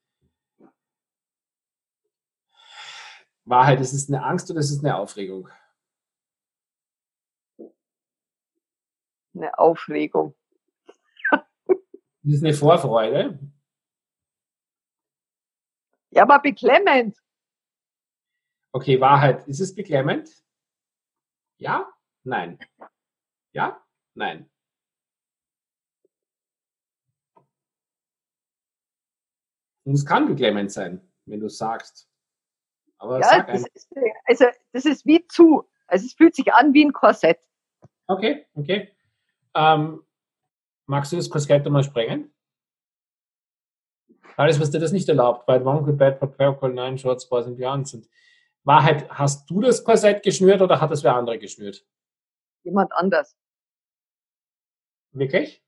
Wahrheit, 3.44 3.80
ist 3.80 3.92
es 3.92 4.08
eine 4.08 4.24
Angst 4.24 4.50
oder 4.50 4.60
ist 4.60 4.70
es 4.70 4.82
eine 4.82 4.96
Aufregung? 4.96 5.50
Eine 9.34 9.58
Aufregung. 9.58 10.34
Ist 12.22 12.36
es 12.36 12.42
eine 12.42 12.54
Vorfreude? 12.54 13.38
Ja, 16.10 16.22
aber 16.22 16.38
beklemmend. 16.38 17.18
Okay, 18.72 19.00
Wahrheit, 19.00 19.46
ist 19.46 19.60
es 19.60 19.74
beklemmend? 19.74 20.30
Ja? 21.58 21.92
Nein. 22.22 22.58
Ja? 23.52 23.84
Nein. 24.14 24.50
Und 29.84 29.94
es 29.94 30.06
kann 30.06 30.26
beklemmend 30.26 30.72
sein, 30.72 31.12
wenn 31.26 31.40
du 31.40 31.48
sagst. 31.48 32.08
Aber 32.96 33.20
Ja, 33.20 33.26
sag 33.28 33.48
das 33.48 33.66
ist, 33.74 33.92
also 34.24 34.46
das 34.72 34.86
ist 34.86 35.04
wie 35.04 35.26
zu. 35.26 35.68
Also 35.86 36.06
es 36.06 36.14
fühlt 36.14 36.34
sich 36.34 36.52
an 36.54 36.72
wie 36.72 36.84
ein 36.84 36.92
Korsett. 36.92 37.38
Okay, 38.06 38.46
okay. 38.54 38.93
Ähm, 39.54 40.04
magst 40.86 41.12
du 41.12 41.16
das 41.16 41.30
Korsett 41.30 41.68
mal 41.70 41.82
sprengen? 41.82 42.32
Alles, 44.36 44.60
was 44.60 44.70
dir 44.70 44.80
das 44.80 44.92
nicht 44.92 45.08
erlaubt, 45.08 45.46
bei 45.46 45.60
One 45.64 45.82
Good 45.82 45.96
Bad, 45.96 46.18
Bad 46.18 46.36
Purple, 46.36 46.70
Nine 46.70 46.98
Shorts, 46.98 47.28
Boys 47.28 47.46
and 47.46 47.56
Beyond 47.56 47.88
sind. 47.88 48.08
Wahrheit, 48.64 49.08
hast 49.10 49.48
du 49.48 49.60
das 49.60 49.84
Korsett 49.84 50.22
geschnürt 50.22 50.60
oder 50.60 50.80
hat 50.80 50.90
das 50.90 51.04
wer 51.04 51.14
andere 51.14 51.38
geschnürt? 51.38 51.86
Jemand 52.64 52.92
anders. 52.92 53.36
Wirklich? 55.12 55.62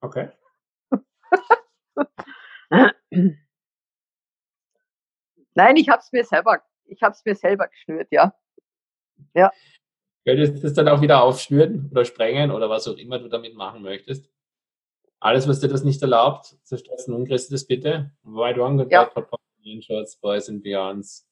Okay. 0.00 0.30
Nein, 5.54 5.76
ich 5.76 5.88
habe 5.88 6.00
es 6.00 6.10
mir 6.10 6.24
selber, 6.24 6.64
ich 6.86 7.02
habe 7.02 7.12
es 7.12 7.24
mir 7.24 7.36
selber 7.36 7.68
geschnürt, 7.68 8.08
ja. 8.10 8.34
Könntest 10.26 10.56
du 10.56 10.60
das 10.62 10.72
dann 10.72 10.88
auch 10.88 11.02
wieder 11.02 11.22
aufschnüren 11.22 11.88
oder 11.90 12.04
sprengen 12.06 12.50
oder 12.50 12.70
was 12.70 12.88
auch 12.88 12.96
immer 12.96 13.18
du 13.18 13.28
damit 13.28 13.54
machen 13.54 13.82
möchtest? 13.82 14.30
Alles, 15.20 15.48
was 15.48 15.60
dir 15.60 15.68
das 15.68 15.84
nicht 15.84 16.02
erlaubt, 16.02 16.56
zerstörst 16.64 17.08
und 17.08 17.14
umkriegst 17.14 17.50
du 17.50 17.54
das 17.54 17.66
bitte. 17.66 18.12
White 18.24 18.60
One, 18.60 18.76
Good 18.82 18.92
Ja. 18.92 19.04
Bad, 19.06 19.28
Shorts, 19.82 20.16
Boys 20.16 20.48
and 20.48 20.62
Beyonds. 20.62 21.22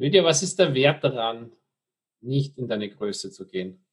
Lydia, 0.00 0.24
was 0.24 0.42
ist 0.42 0.58
der 0.58 0.72
Wert 0.72 1.04
daran, 1.04 1.52
nicht 2.22 2.58
in 2.58 2.68
deine 2.68 2.88
Größe 2.90 3.30
zu 3.30 3.46
gehen? 3.46 3.84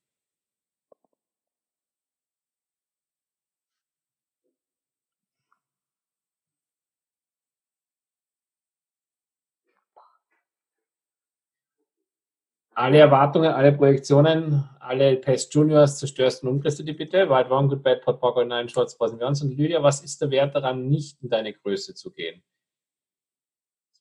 Alle 12.77 12.99
Erwartungen, 12.99 13.51
alle 13.51 13.71
Projektionen, 13.71 14.69
alle 14.79 15.17
Pest 15.17 15.51
Juniors 15.51 15.97
zerstörst 15.97 16.43
und 16.43 16.49
umkriegst 16.49 16.77
du 16.77 16.83
die 16.83 16.93
bitte. 16.93 17.27
White 17.27 17.49
One, 17.49 17.69
Good 17.69 17.81
Bad, 17.81 18.03
Pot 18.03 18.21
Poker, 18.21 18.45
Nine 18.45 18.69
Shorts, 18.69 18.95
Boys 18.95 19.09
and 19.09 19.19
Beyonds. 19.19 19.41
Und 19.41 19.57
Lydia, 19.57 19.81
was 19.81 20.03
ist 20.03 20.21
der 20.21 20.29
Wert 20.29 20.53
daran, 20.53 20.87
nicht 20.87 21.19
in 21.23 21.29
deine 21.29 21.53
Größe 21.53 21.95
zu 21.95 22.11
gehen? 22.11 22.43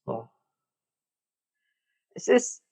So. 0.05 0.29
Es 2.11 2.29
ist, 2.29 2.63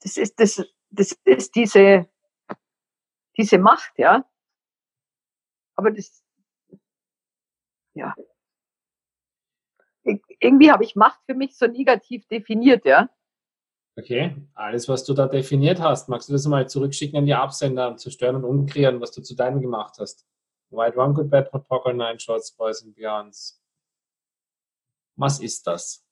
das 0.00 0.16
ist, 0.16 0.40
das, 0.40 0.66
das 0.90 1.16
ist 1.24 1.54
diese, 1.54 2.10
diese 3.36 3.58
Macht, 3.58 3.96
ja. 3.98 4.28
Aber 5.76 5.92
das, 5.92 6.24
ja. 7.94 8.16
Ir- 10.44 10.48
Irgendwie 10.48 10.70
habe 10.70 10.84
ich 10.84 10.94
Macht 10.94 11.20
für 11.26 11.34
mich 11.34 11.56
so 11.56 11.66
negativ 11.66 12.26
definiert, 12.28 12.84
ja. 12.84 13.08
Okay, 13.96 14.34
alles, 14.54 14.88
was 14.88 15.04
du 15.04 15.14
da 15.14 15.28
definiert 15.28 15.80
hast, 15.80 16.08
magst 16.08 16.28
du 16.28 16.32
das 16.32 16.46
mal 16.46 16.68
zurückschicken 16.68 17.16
an 17.18 17.26
die 17.26 17.34
Absender 17.34 17.88
und 17.88 18.00
zerstören 18.00 18.36
und 18.36 18.44
umkreieren, 18.44 19.00
was 19.00 19.12
du 19.12 19.22
zu 19.22 19.36
deinem 19.36 19.60
gemacht 19.60 19.96
hast? 20.00 20.26
White 20.70 20.98
One, 20.98 21.14
Good 21.14 21.30
Bad, 21.30 21.50
Poker, 21.52 21.92
Nine 21.92 22.18
Shorts, 22.18 22.50
Boys 22.56 22.82
and 22.82 22.94
Beyonds. 22.96 23.60
Was 25.16 25.40
ist 25.40 25.66
das? 25.66 26.04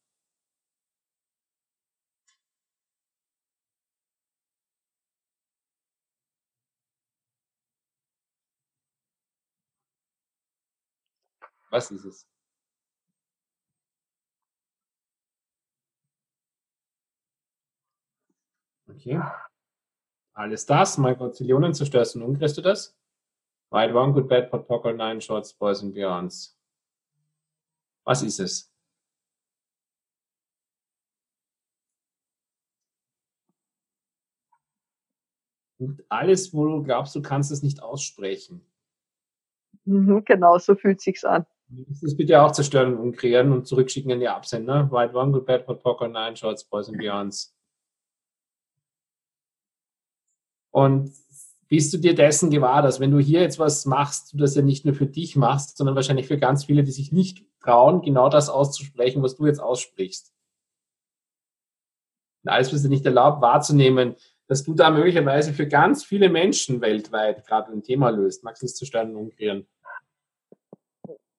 Was 11.70 11.90
ist 11.90 12.04
es? 12.04 12.31
Okay. 18.94 19.20
Alles 20.34 20.66
das, 20.66 20.98
mal 20.98 21.16
Gazillionen 21.16 21.74
zerstörst 21.74 22.16
und 22.16 22.22
umkriegst 22.22 22.56
du 22.56 22.62
das? 22.62 22.96
White 23.70 23.94
One, 23.94 24.12
Good 24.12 24.28
Bad, 24.28 24.50
Pot 24.50 24.66
Poker, 24.66 24.92
Nine 24.92 25.20
Shorts, 25.20 25.52
Boys 25.52 25.82
and 25.82 25.94
Beyonds. 25.94 26.58
Was 28.04 28.22
ist 28.22 28.40
es? 28.40 28.72
Und 35.78 36.04
alles, 36.08 36.54
wo 36.54 36.66
du 36.66 36.82
glaubst, 36.82 37.14
du 37.14 37.22
kannst 37.22 37.50
es 37.50 37.62
nicht 37.62 37.82
aussprechen. 37.82 38.64
Mhm, 39.84 40.24
genau, 40.24 40.58
so 40.58 40.76
fühlt 40.76 41.00
sich's 41.00 41.24
an. 41.24 41.44
Das 41.68 42.16
bitte 42.16 42.40
auch 42.40 42.52
zerstören 42.52 42.94
und 42.94 43.00
umkreieren 43.00 43.52
und 43.52 43.66
zurückschicken 43.66 44.12
an 44.12 44.20
die 44.20 44.28
Absender. 44.28 44.90
White 44.92 45.14
One, 45.14 45.32
Good 45.32 45.46
Bad, 45.46 45.66
Pot 45.66 45.82
Poker, 45.82 46.08
Nine 46.08 46.36
Shorts, 46.36 46.64
Boys 46.64 46.88
and 46.88 46.98
Beyonds. 46.98 47.54
Und 50.72 51.12
bist 51.68 51.94
du 51.94 51.98
dir 51.98 52.14
dessen 52.14 52.50
gewahr, 52.50 52.82
dass 52.82 53.00
wenn 53.00 53.12
du 53.12 53.18
hier 53.18 53.40
jetzt 53.40 53.58
was 53.58 53.86
machst, 53.86 54.32
du 54.32 54.38
das 54.38 54.54
ja 54.54 54.62
nicht 54.62 54.84
nur 54.84 54.94
für 54.94 55.06
dich 55.06 55.36
machst, 55.36 55.76
sondern 55.76 55.94
wahrscheinlich 55.94 56.26
für 56.26 56.36
ganz 56.36 56.64
viele, 56.64 56.82
die 56.82 56.90
sich 56.90 57.12
nicht 57.12 57.46
trauen, 57.62 58.02
genau 58.02 58.28
das 58.28 58.48
auszusprechen, 58.48 59.22
was 59.22 59.36
du 59.36 59.46
jetzt 59.46 59.60
aussprichst. 59.60 60.34
Und 62.44 62.50
alles, 62.50 62.74
was 62.74 62.82
dir 62.82 62.88
nicht 62.88 63.06
erlaubt, 63.06 63.40
wahrzunehmen, 63.40 64.16
dass 64.48 64.64
du 64.64 64.74
da 64.74 64.90
möglicherweise 64.90 65.54
für 65.54 65.66
ganz 65.66 66.04
viele 66.04 66.28
Menschen 66.28 66.80
weltweit 66.80 67.46
gerade 67.46 67.72
ein 67.72 67.82
Thema 67.82 68.10
löst. 68.10 68.44
Magst 68.44 68.62
du 68.62 68.66
es 68.66 68.74
zerstören 68.74 69.10
und 69.10 69.16
umkreieren? 69.16 69.66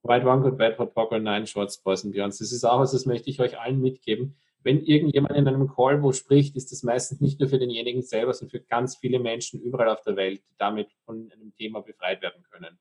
White 0.04 0.26
One 0.26 0.42
Good 0.42 0.58
Bad 0.58 0.80
Hot 0.80 0.94
Poker 0.94 1.20
Nine 1.20 1.46
Shorts 1.46 1.78
Boys 1.78 2.04
and 2.04 2.14
Beyonds. 2.14 2.40
Das 2.40 2.52
ist 2.52 2.64
auch 2.64 2.80
was, 2.80 2.92
das 2.92 3.06
möchte 3.06 3.30
ich 3.30 3.40
euch 3.40 3.60
allen 3.60 3.82
mitgeben. 3.82 4.36
Wenn 4.64 4.82
irgendjemand 4.82 5.36
in 5.36 5.48
einem 5.48 5.68
Call 5.68 6.02
wo 6.02 6.14
spricht, 6.14 6.56
ist 6.56 6.72
das 6.72 6.84
meistens 6.84 7.20
nicht 7.20 7.40
nur 7.40 7.50
für 7.50 7.60
denjenigen 7.60 8.02
selber, 8.02 8.34
sondern 8.34 8.52
für 8.52 8.66
ganz 8.66 8.96
viele 8.98 9.20
Menschen 9.20 9.62
überall 9.62 9.90
auf 9.90 10.02
der 10.02 10.16
Welt, 10.16 10.42
die 10.50 10.56
damit 10.58 10.90
von 11.06 11.30
einem 11.32 11.54
Thema 11.56 11.82
befreit 11.82 12.22
werden 12.22 12.44
können. 12.50 12.80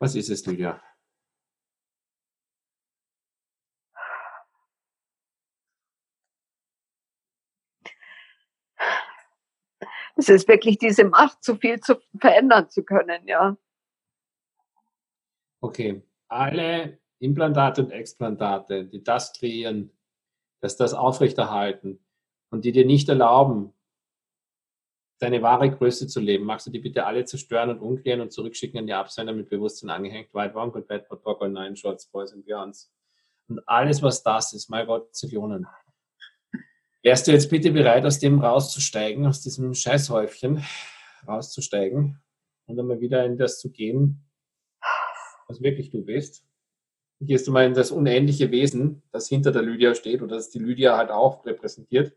Was 0.00 0.16
ist 0.16 0.30
es, 0.30 0.44
Lydia? 0.46 0.82
Es 10.16 10.28
ist 10.28 10.48
wirklich 10.48 10.78
diese 10.78 11.04
Macht, 11.04 11.42
so 11.42 11.54
viel 11.56 11.80
zu 11.80 12.00
verändern 12.20 12.68
zu 12.68 12.84
können, 12.84 13.26
ja. 13.26 13.56
Okay, 15.60 16.02
alle 16.28 17.01
Implantate 17.22 17.84
und 17.84 17.90
Explantate, 17.90 18.84
die 18.86 19.02
das 19.02 19.32
kreieren, 19.32 19.90
dass 20.60 20.76
das 20.76 20.94
aufrechterhalten 20.94 22.04
und 22.50 22.64
die 22.64 22.72
dir 22.72 22.84
nicht 22.84 23.08
erlauben, 23.08 23.72
deine 25.18 25.40
wahre 25.40 25.70
Größe 25.70 26.08
zu 26.08 26.18
leben, 26.18 26.44
magst 26.44 26.66
du 26.66 26.70
die 26.70 26.80
bitte 26.80 27.06
alle 27.06 27.24
zerstören 27.24 27.70
und 27.70 27.80
umklären 27.80 28.20
und 28.20 28.32
zurückschicken 28.32 28.80
an 28.80 28.86
die 28.86 28.92
Absender 28.92 29.32
mit 29.32 29.48
Bewusstsein 29.48 29.90
angehängt, 29.90 30.34
White 30.34 30.56
One, 30.56 30.72
Good 30.72 30.88
Bad, 30.88 31.08
Bad, 31.08 31.22
Bad, 31.22 31.52
Nine 31.52 31.76
Shorts, 31.76 32.06
Boys 32.08 32.32
and 32.32 32.44
Beyonds. 32.44 32.92
Und 33.48 33.60
alles, 33.68 34.02
was 34.02 34.22
das 34.22 34.52
ist, 34.52 34.68
mein 34.68 34.86
Gott, 34.86 35.14
Zillionen. 35.14 35.66
Wärst 37.04 37.26
du 37.26 37.32
jetzt 37.32 37.50
bitte 37.50 37.70
bereit, 37.70 38.04
aus 38.04 38.18
dem 38.18 38.40
rauszusteigen, 38.40 39.26
aus 39.26 39.40
diesem 39.40 39.74
Scheißhäufchen 39.74 40.64
rauszusteigen 41.26 42.20
und 42.66 42.78
einmal 42.78 43.00
wieder 43.00 43.24
in 43.24 43.36
das 43.36 43.60
zu 43.60 43.70
gehen, 43.70 44.28
was 45.46 45.62
wirklich 45.62 45.90
du 45.90 46.04
bist. 46.04 46.44
Gehst 47.24 47.46
du 47.46 47.52
mal 47.52 47.64
in 47.64 47.74
das 47.74 47.92
unendliche 47.92 48.50
Wesen, 48.50 49.02
das 49.12 49.28
hinter 49.28 49.52
der 49.52 49.62
Lydia 49.62 49.94
steht 49.94 50.22
oder 50.22 50.36
das 50.36 50.50
die 50.50 50.58
Lydia 50.58 50.96
halt 50.96 51.10
auch 51.12 51.46
repräsentiert. 51.46 52.16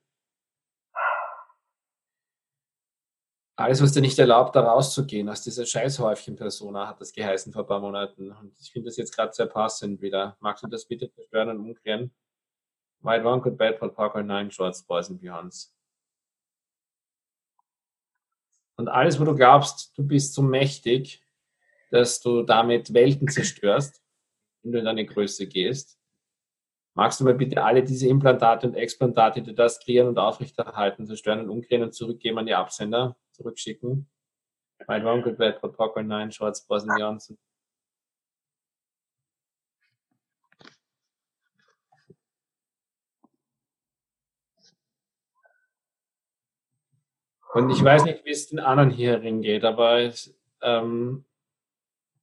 Alles, 3.55 3.81
was 3.81 3.91
dir 3.91 4.01
nicht 4.01 4.17
erlaubt, 4.17 4.55
da 4.55 4.61
rauszugehen, 4.61 5.29
aus 5.29 5.43
dieser 5.43 5.65
Scheißhäufchen-Persona, 5.65 6.87
hat 6.87 6.99
das 6.99 7.13
geheißen 7.13 7.53
vor 7.53 7.63
ein 7.63 7.67
paar 7.67 7.79
Monaten. 7.79 8.31
Und 8.31 8.59
ich 8.59 8.71
finde 8.71 8.87
das 8.87 8.97
jetzt 8.97 9.15
gerade 9.15 9.31
sehr 9.31 9.45
passend 9.45 10.01
wieder. 10.01 10.35
Magst 10.39 10.63
du 10.63 10.67
das 10.67 10.85
bitte 10.85 11.09
zerstören 11.09 11.49
und 11.49 11.59
umkehren? 11.59 12.11
White 13.01 13.25
One 13.25 13.41
Good 13.41 13.57
Bad 13.57 13.77
for 13.77 13.93
Parker 13.93 14.23
Nine 14.23 14.51
Shorts 14.51 14.81
Boys 14.83 15.09
and 15.09 15.21
Beyonds. 15.21 15.73
Und 18.75 18.89
alles, 18.89 19.19
wo 19.19 19.23
du 19.23 19.35
glaubst, 19.35 19.95
du 19.97 20.05
bist 20.05 20.33
so 20.33 20.41
mächtig, 20.41 21.23
dass 21.91 22.19
du 22.19 22.41
damit 22.41 22.93
Welten 22.93 23.27
zerstörst, 23.29 24.01
wenn 24.65 24.71
du 24.71 24.79
in 24.79 24.85
deine 24.85 25.05
Größe 25.05 25.47
gehst. 25.47 25.99
Magst 26.95 27.19
du 27.19 27.23
mal 27.23 27.35
bitte 27.35 27.63
alle 27.63 27.83
diese 27.83 28.07
Implantate 28.07 28.67
und 28.67 28.73
Explantate, 28.73 29.41
die 29.41 29.53
das 29.53 29.79
kreieren 29.79 30.07
und 30.07 30.17
aufrechterhalten, 30.17 31.05
zerstören 31.05 31.41
und 31.41 31.49
umdrehen 31.49 31.83
und 31.83 31.93
zurückgeben 31.93 32.39
an 32.39 32.45
die 32.47 32.55
Absender, 32.55 33.15
zurückschicken? 33.31 34.09
My 34.87 35.03
Wrong 35.03 35.21
Good 35.21 35.37
Bad 35.37 35.59
Protocol 35.59 36.03
9 36.03 36.31
Shorts 36.31 36.65
Boston 36.65 36.97
Johnson. 36.97 37.37
Und 47.53 47.69
ich 47.69 47.81
weiß 47.81 48.03
nicht, 48.03 48.25
wie 48.25 48.31
es 48.31 48.49
den 48.49 48.59
anderen 48.59 48.89
hier 48.89 49.19
geht, 49.19 49.63
aber 49.63 50.11
ähm, 50.61 51.23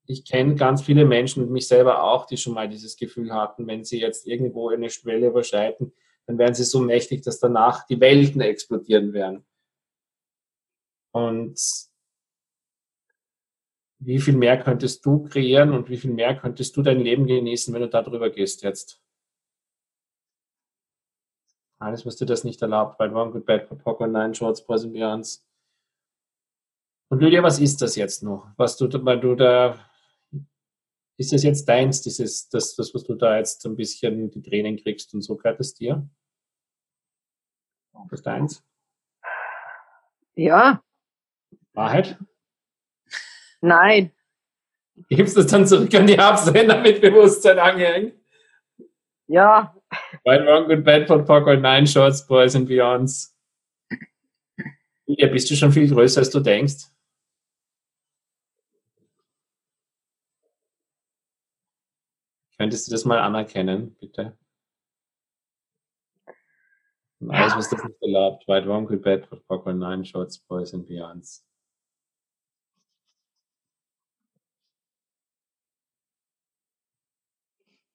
ich 0.07 0.24
kenne 0.24 0.55
ganz 0.57 0.82
viele 0.82 1.05
Menschen 1.05 1.44
und 1.44 1.53
mich 1.53 1.68
selber 1.68 2.03
auch, 2.03 2.26
die 2.26 2.36
schon 2.36 2.55
mal 2.55 2.68
dieses 2.68 2.96
Gefühl 2.96 3.32
hatten, 3.32 3.66
wenn 3.66 3.84
sie 3.84 4.00
jetzt 4.00 4.26
irgendwo 4.26 4.68
eine 4.68 4.90
Schwelle 4.90 5.28
überschreiten, 5.28 5.92
dann 6.26 6.38
werden 6.38 6.55
sie 6.55 6.64
so 6.64 6.80
mächtig, 6.80 7.22
dass 7.22 7.40
danach 7.40 7.86
die 7.86 8.00
Welten 8.00 8.40
explodieren 8.40 9.12
werden. 9.12 9.44
Und 11.12 11.61
wie 13.98 14.18
viel 14.18 14.36
mehr 14.36 14.61
könntest 14.62 15.05
du 15.07 15.24
kreieren 15.24 15.72
und 15.72 15.88
wie 15.88 15.96
viel 15.96 16.12
mehr 16.12 16.36
könntest 16.36 16.76
du 16.76 16.82
dein 16.82 17.00
Leben 17.00 17.26
genießen, 17.26 17.72
wenn 17.72 17.82
du 17.82 17.88
da 17.88 18.03
drüber 18.03 18.30
gehst 18.30 18.62
jetzt? 18.62 19.00
Alles, 21.78 22.07
was 22.07 22.16
dir 22.16 22.26
das 22.26 22.44
nicht 22.44 22.62
erlaubt, 22.62 22.98
weil 22.98 23.14
One 23.14 23.32
Good 23.32 23.44
Bad 23.44 23.66
for 23.66 23.76
Poker, 23.76 24.07
Nine 24.07 24.34
Shorts, 24.34 24.64
Beyonds. 24.64 25.46
Und 27.11 27.20
Lydia, 27.20 27.42
was 27.42 27.59
ist 27.59 27.82
das 27.82 27.96
jetzt 27.96 28.22
noch? 28.22 28.48
Was 28.57 28.76
du, 28.76 28.88
weil 29.05 29.20
du 29.20 29.34
da 29.34 29.78
ist 31.18 31.32
das 31.32 31.42
jetzt 31.42 31.68
deins, 31.68 32.02
dieses, 32.02 32.48
das, 32.48 32.74
das, 32.74 32.94
was 32.94 33.04
du 33.04 33.14
da 33.14 33.36
jetzt 33.36 33.64
ein 33.66 33.76
bisschen 33.76 34.30
die 34.30 34.42
Tränen 34.42 34.76
kriegst 34.76 35.14
und 35.14 35.22
so, 35.22 35.36
gehört 35.36 35.60
das 35.60 35.74
dir? 35.74 36.08
Das 37.92 38.20
ist 38.20 38.26
deins? 38.26 38.64
Ja. 40.34 40.82
Wahrheit? 41.74 42.18
Nein. 43.60 44.12
Gibst 45.08 45.36
du 45.36 45.42
das 45.42 45.50
dann 45.50 45.66
zurück 45.66 45.94
an 45.94 46.06
die 46.06 46.18
Absender 46.18 46.80
mit 46.80 47.00
Bewusstsein 47.00 47.58
angehängt? 47.58 48.14
Ja. 49.26 49.74
Right, 50.24 50.46
wrong, 50.46 50.68
good, 50.68 50.84
bad, 50.84 51.06
for 51.06 51.24
Poker, 51.24 51.56
nine 51.56 51.86
shorts, 51.86 52.26
boys 52.26 52.54
and 52.54 52.66
beyonds. 52.68 53.34
Ja, 55.06 55.28
bist 55.28 55.50
du 55.50 55.54
schon 55.54 55.72
viel 55.72 55.88
größer, 55.88 56.20
als 56.20 56.30
du 56.30 56.40
denkst? 56.40 56.86
Könntest 62.62 62.86
du 62.86 62.92
das 62.92 63.04
mal 63.04 63.18
anerkennen, 63.18 63.96
bitte? 63.98 64.38
Und 67.18 67.32
alles, 67.32 67.56
was 67.56 67.70
das 67.70 67.82
nicht 67.82 68.00
erlaubt. 68.00 68.46
White 68.46 68.68
Wonky 68.68 68.98
Bed 68.98 69.26
for 69.26 69.40
Popcorn 69.48 69.80
Nine 69.80 70.04
Shorts, 70.04 70.38
Boys 70.38 70.72
and 70.72 70.86
Beyonds. 70.86 71.44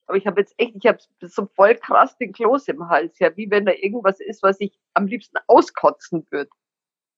Aber 0.05 0.18
ich 0.18 0.28
habe 0.28 0.41
jetzt 0.41 0.53
echt, 0.57 0.76
ich 0.76 0.86
habe 0.86 0.99
so 1.22 1.45
voll 1.45 1.76
krass 1.76 2.18
den 2.18 2.34
Kloß 2.34 2.68
im 2.68 2.89
Hals, 2.89 3.20
ja, 3.20 3.38
wie 3.38 3.49
wenn 3.49 3.65
da 3.65 3.72
irgendwas 3.72 4.20
ist, 4.20 4.43
was 4.43 4.59
ich 4.59 4.78
am 4.93 5.07
liebsten 5.07 5.38
auskotzen 5.47 6.28
würde. 6.30 6.49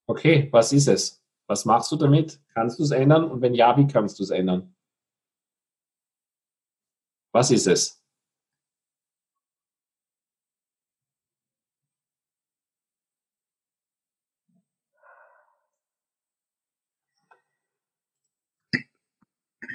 Okay, 0.06 0.50
was 0.52 0.72
ist 0.72 0.88
es? 0.88 1.24
Was 1.47 1.66
machst 1.66 1.91
du 1.91 1.95
damit? 1.95 2.39
Kannst 2.54 2.78
du 2.78 2.84
es 2.84 2.91
ändern? 2.91 3.24
Und 3.24 3.41
wenn 3.41 3.56
ja, 3.56 3.76
wie 3.76 3.88
kannst 3.88 4.20
du 4.20 4.24
es 4.24 4.30
ändern? 4.30 4.76
Was 7.32 7.52
ist 7.52 7.68
es? 7.68 8.02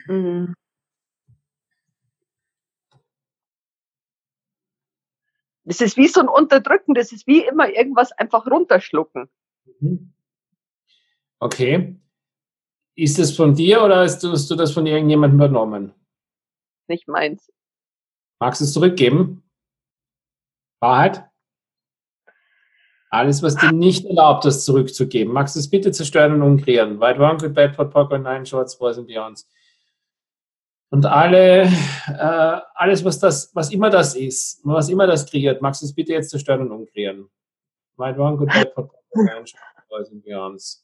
Mhm. 0.09 0.55
Das 5.65 5.81
ist 5.81 5.97
wie 5.97 6.09
so 6.09 6.21
ein 6.21 6.29
Unterdrücken, 6.29 6.95
das 6.95 7.13
ist 7.13 7.27
wie 7.27 7.45
immer 7.45 7.71
irgendwas 7.71 8.13
einfach 8.13 8.47
runterschlucken. 8.47 9.31
Mhm. 9.81 10.13
Okay. 11.39 11.97
Ist 12.97 13.19
es 13.19 13.35
von 13.35 13.55
dir 13.55 13.83
oder 13.83 14.01
hast 14.01 14.23
du, 14.23 14.31
hast 14.31 14.51
du 14.51 14.57
das 14.57 14.73
von 14.73 14.87
irgendjemandem 14.87 15.39
übernommen? 15.39 15.93
Nicht 16.89 17.09
meins. 17.09 17.51
Magst 18.41 18.61
du 18.61 18.65
es 18.65 18.73
zurückgeben? 18.73 19.43
Wahrheit? 20.81 21.25
Alles, 23.11 23.43
was 23.43 23.57
dir 23.57 23.71
nicht 23.71 24.05
erlaubt, 24.07 24.45
das 24.45 24.65
zurückzugeben. 24.65 25.33
Magst 25.33 25.55
du 25.55 25.61
es 25.61 25.71
bitte 25.71 25.93
zerstören 25.93 26.33
und 26.33 26.43
umkreieren? 26.43 27.01
White 27.01 27.21
One, 27.21 27.37
Good 27.37 27.55
Bad, 27.55 27.77
Pot, 27.77 27.93
Poker, 27.93 28.19
Nine 28.19 28.45
Shorts, 28.45 28.77
Boys 28.77 28.99
and 28.99 29.07
Beyonds. 29.07 29.49
Und 30.91 31.07
alle, 31.07 31.63
äh, 31.63 32.61
alles, 32.75 33.05
was 33.05 33.19
das, 33.21 33.55
was 33.55 33.71
immer 33.71 33.89
das 33.89 34.17
ist, 34.17 34.61
was 34.65 34.89
immer 34.89 35.07
das 35.07 35.27
kreiert, 35.27 35.63
magst 35.63 35.83
du 35.83 35.87
es 35.87 35.95
bitte 35.95 36.13
jetzt 36.13 36.31
zerstören 36.31 36.63
und 36.63 36.73
umkreieren? 36.73 37.31
White 37.97 38.19
One, 38.19 38.37
Good 38.37 38.49
Bad, 38.49 38.75
Pot, 38.75 38.89
Poker, 38.89 39.23
Nine 39.23 39.47
Shorts, 39.47 39.89
Boys 39.89 40.11
and 40.11 40.25
Beyonds. 40.25 40.84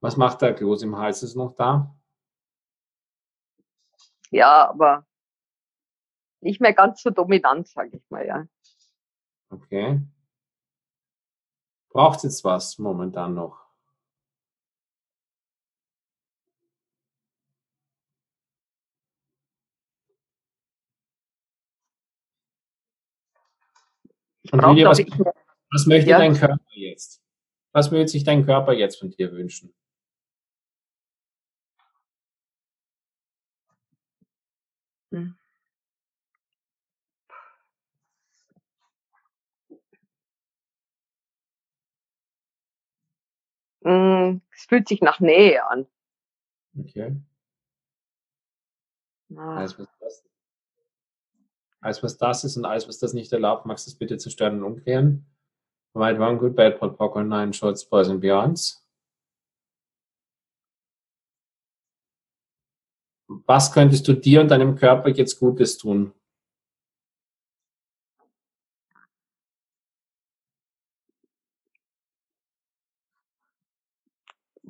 Was 0.00 0.16
macht 0.16 0.40
der 0.40 0.54
Kloß 0.54 0.82
im 0.82 0.96
Hals? 0.96 1.22
Ist 1.22 1.36
noch 1.36 1.54
da? 1.54 1.94
Ja, 4.30 4.68
aber 4.70 5.06
nicht 6.40 6.60
mehr 6.60 6.72
ganz 6.72 7.02
so 7.02 7.10
dominant, 7.10 7.68
sage 7.68 7.98
ich 7.98 8.10
mal, 8.10 8.26
ja. 8.26 8.46
Okay. 9.50 10.00
Braucht 11.90 12.22
jetzt 12.22 12.44
was 12.44 12.78
momentan 12.78 13.34
noch? 13.34 13.60
Und 24.52 24.64
Lydia, 24.64 24.88
was, 24.88 24.98
was 25.70 25.86
möchte 25.86 26.10
ja. 26.10 26.18
dein 26.18 26.34
Körper 26.34 26.58
jetzt? 26.70 27.22
Was 27.72 27.90
würde 27.90 28.08
sich 28.08 28.24
dein 28.24 28.46
Körper 28.46 28.72
jetzt 28.72 28.98
von 28.98 29.10
dir 29.10 29.30
wünschen? 29.32 29.74
Hm. 43.84 44.40
Es 44.54 44.64
fühlt 44.64 44.88
sich 44.88 45.00
nach 45.00 45.20
Nähe 45.20 45.66
an. 45.68 45.86
Okay. 46.78 47.16
Ah. 49.36 49.56
Alles, 49.56 49.78
was 49.78 49.88
das, 50.00 50.24
alles, 51.80 52.02
was 52.02 52.18
das 52.18 52.44
ist 52.44 52.56
und 52.56 52.64
alles, 52.64 52.88
was 52.88 52.98
das 52.98 53.12
nicht 53.12 53.32
erlaubt, 53.32 53.66
magst 53.66 53.86
du 53.86 53.90
es 53.90 53.96
bitte 53.96 54.18
zerstören 54.18 54.62
und 54.62 54.64
umkehren? 54.64 55.26
Right, 55.94 56.18
one, 56.18 56.38
good, 56.38 56.54
bad, 56.54 56.78
pot, 56.78 56.96
popcorn, 56.96 57.28
nine, 57.28 57.52
shorts, 57.52 57.84
boys 57.84 58.08
and 58.08 58.20
beyonds. 58.20 58.84
Was 63.46 63.72
könntest 63.72 64.06
du 64.08 64.12
dir 64.12 64.40
und 64.40 64.48
deinem 64.50 64.76
Körper 64.76 65.08
jetzt 65.08 65.38
Gutes 65.38 65.78
tun? 65.78 66.12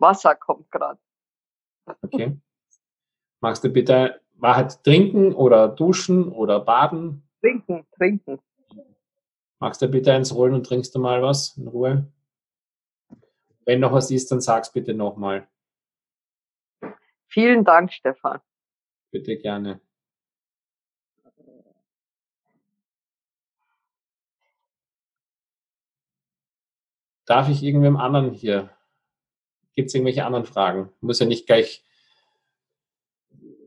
Wasser 0.01 0.34
kommt 0.34 0.70
gerade. 0.70 0.98
Okay. 2.03 2.38
Magst 3.40 3.64
du 3.64 3.68
bitte 3.68 4.20
Wahrheit 4.34 4.82
trinken 4.84 5.34
oder 5.34 5.68
duschen 5.68 6.32
oder 6.32 6.61
baden? 6.61 7.28
Trinken, 7.40 7.86
trinken. 7.96 8.38
Magst 9.59 9.82
du 9.82 9.88
bitte 9.88 10.12
eins 10.12 10.32
holen 10.32 10.55
und 10.55 10.64
trinkst 10.64 10.94
du 10.94 10.98
mal 10.98 11.22
was 11.22 11.57
in 11.57 11.68
Ruhe? 11.68 12.11
Wenn 13.66 13.80
noch 13.80 13.92
was 13.92 14.11
ist, 14.11 14.32
dann 14.32 14.40
sag's 14.40 14.72
bitte 14.72 14.94
nochmal. 14.94 15.46
Vielen 17.28 17.64
Dank, 17.64 17.92
Stefan. 17.92 18.40
Bitte 19.11 19.36
gerne. 19.36 19.80
Darf 27.26 27.48
ich 27.48 27.62
irgendwem 27.62 27.96
anderen 27.96 28.32
hier? 28.32 28.70
Gibt 29.81 29.89
es 29.89 29.95
irgendwelche 29.95 30.26
anderen 30.26 30.45
Fragen? 30.45 30.91
Muss 31.01 31.20
ja 31.20 31.26
nicht 31.26 31.47
gleich. 31.47 31.83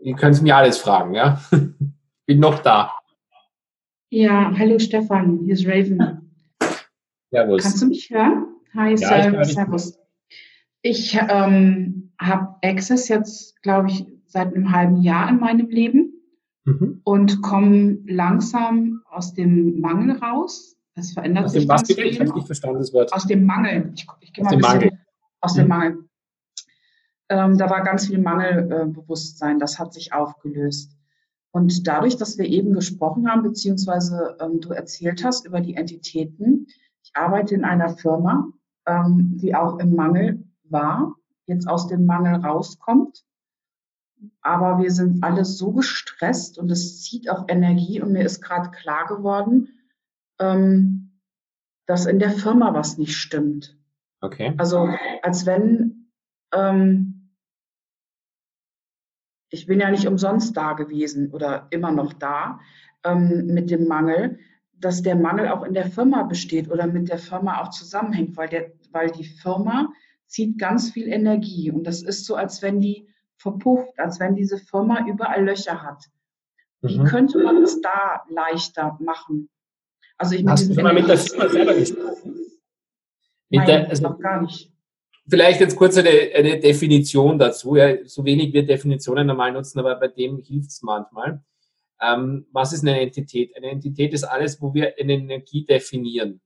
Ihr 0.03 0.16
könnt 0.16 0.39
mir 0.43 0.55
alles 0.55 0.78
fragen, 0.78 1.16
ja? 1.16 1.41
Bin 2.28 2.39
noch 2.39 2.59
da. 2.59 2.91
Ja, 4.11 4.53
hallo 4.55 4.78
Stefan, 4.78 5.39
hier 5.39 5.55
ist 5.55 5.66
Raven. 5.66 6.32
Servus. 7.32 7.64
Kannst 7.64 7.82
du 7.82 7.88
mich 7.88 8.11
hören? 8.11 8.45
Hi, 8.76 8.93
ja, 8.93 9.43
servus. 9.43 9.97
Ich 10.84 11.16
ähm, 11.16 12.14
habe 12.22 12.57
Access 12.61 13.07
jetzt, 13.07 13.59
glaube 13.64 13.89
ich, 13.89 14.05
seit 14.28 14.53
einem 14.53 14.72
halben 14.72 15.01
Jahr 15.01 15.28
in 15.30 15.39
meinem 15.39 15.68
Leben 15.68 16.14
mhm. 16.66 17.01
und 17.03 17.41
komme 17.41 17.97
langsam 18.05 19.01
aus 19.09 19.34
dem 19.34 19.80
Mangel 19.80 20.16
raus. 20.18 20.78
Es 20.93 21.14
verändert 21.14 21.45
aus 21.45 21.53
sich 21.53 21.64
dem 21.64 21.70
was 21.70 21.88
bitte? 21.88 22.03
Ich 22.03 22.20
habe 22.20 22.32
nicht 22.34 22.45
verstanden 22.45 22.78
das 22.78 22.93
Wort. 22.93 23.11
Aus 23.11 23.26
dem 23.26 23.47
Mangel. 23.47 23.91
Ich, 23.95 24.05
ich 24.20 24.32
gehe 24.32 24.43
mal 24.43 24.49
aus 24.49 24.53
dem 24.53 24.61
Mangel. 24.61 24.91
Aus 25.44 25.54
mhm. 25.54 25.60
dem 25.60 25.68
Mangel. 25.68 26.10
Ähm, 27.30 27.58
da 27.58 27.70
war 27.70 27.84
ganz 27.84 28.08
viel 28.08 28.20
Mangelbewusstsein. 28.20 29.60
Das 29.60 29.80
hat 29.80 29.94
sich 29.94 30.14
aufgelöst. 30.14 30.98
Und 31.52 31.88
dadurch, 31.88 32.18
dass 32.18 32.38
wir 32.38 32.46
eben 32.46 32.74
gesprochen 32.74 33.30
haben, 33.30 33.44
beziehungsweise 33.44 34.38
ähm, 34.39 34.60
du 34.60 34.72
erzählt 34.72 35.24
hast 35.24 35.46
über 35.46 35.62
die 35.62 35.76
Entitäten, 35.76 36.68
ich 37.04 37.12
arbeite 37.14 37.54
in 37.54 37.64
einer 37.64 37.89
Firma, 37.89 38.48
ähm, 38.88 39.38
die 39.38 39.54
auch 39.54 39.78
im 39.78 39.94
Mangel 39.96 40.44
war, 40.64 41.16
jetzt 41.46 41.68
aus 41.68 41.88
dem 41.88 42.06
Mangel 42.06 42.36
rauskommt 42.36 43.24
aber 44.41 44.80
wir 44.80 44.91
sind 44.91 45.24
alle 45.24 45.46
so 45.46 45.72
gestresst 45.72 46.58
und 46.58 46.72
es 46.72 47.02
zieht 47.02 47.30
auch 47.30 47.46
Energie 47.48 48.02
und 48.02 48.12
mir 48.12 48.24
ist 48.24 48.41
gerade 48.41 48.72
klar 48.72 49.08
geworden, 49.08 49.70
ähm, 50.39 51.20
dass 51.86 52.06
in 52.06 52.20
der 52.20 52.32
Firma 52.32 52.74
was 52.74 52.98
nicht 52.98 53.16
stimmt. 53.16 53.78
Okay. 54.24 54.53
Also 54.57 54.89
als 55.21 55.45
wenn 55.45 56.07
ähm, 56.53 57.30
ich 59.49 59.67
bin 59.67 59.82
ja 59.82 59.91
nicht 59.91 60.07
umsonst 60.07 60.55
da 60.55 60.74
gewesen 60.74 61.32
oder 61.32 61.67
immer 61.71 61.91
noch 61.91 62.13
da 62.13 62.59
ähm, 63.03 63.47
mit 63.47 63.69
dem 63.69 63.88
Mangel, 63.88 64.39
dass 64.71 65.01
der 65.01 65.17
Mangel 65.17 65.49
auch 65.49 65.63
in 65.63 65.74
der 65.74 65.88
Firma 65.88 66.24
besteht 66.24 66.71
oder 66.71 66.88
mit 66.88 67.09
der 67.09 67.17
Firma 67.19 67.61
auch 67.61 67.69
zusammenhängt, 67.69 68.38
weil, 68.38 68.47
der, 68.47 68.71
weil 68.91 69.11
die 69.11 69.26
Firma 69.26 69.91
zieht 70.26 70.57
ganz 70.57 70.91
viel 70.91 71.07
Energie 71.07 71.69
und 71.69 71.86
das 71.86 72.01
ist 72.01 72.26
so, 72.26 72.36
als 72.36 72.61
wenn 72.61 72.80
die 72.80 73.09
verpufft, 73.36 73.99
als 73.99 74.21
wenn 74.21 74.36
diese 74.36 74.57
Firma 74.57 75.05
überall 75.05 75.43
Löcher 75.43 75.84
hat. 75.84 76.05
Wie 76.82 76.99
mhm. 76.99 77.05
könnte 77.05 77.43
man 77.43 77.61
es 77.61 77.82
da 77.82 78.24
leichter 78.30 78.97
machen? 79.01 79.49
Also 80.17 80.36
ich 80.36 80.45
Hast 80.47 80.69
du 80.69 80.82
mit 80.82 81.07
der 81.09 81.17
Firma 81.17 81.49
selber 81.49 81.74
gesprochen? 81.74 82.43
Nein, 83.58 83.68
der, 83.68 83.89
also, 83.89 84.04
noch 84.04 84.20
gar 84.20 84.41
nicht. 84.41 84.72
Vielleicht 85.28 85.62
jetzt 85.62 85.76
kurz 85.76 85.97
eine, 85.97 86.10
eine 86.10 86.60
Definition 86.60 87.39
dazu. 87.39 87.76
Ja, 87.76 88.06
so 88.06 88.26
wenig 88.26 88.51
wir 88.51 88.66
Definitionen 88.66 89.28
normal 89.28 89.51
nutzen, 89.54 89.80
aber 89.80 89.95
bei 89.95 90.10
dem 90.10 90.38
hilft 90.38 90.70
es 90.70 90.82
manchmal. 90.82 91.41
Ähm, 92.01 92.47
was 92.51 92.74
ist 92.74 92.82
eine 92.82 92.99
Entität? 92.99 93.56
Eine 93.56 93.70
Entität 93.70 94.14
ist 94.14 94.26
alles, 94.26 94.62
wo 94.62 94.74
wir 94.74 94.93
eine 94.99 95.14
Energie 95.14 95.66
definieren. 95.66 96.41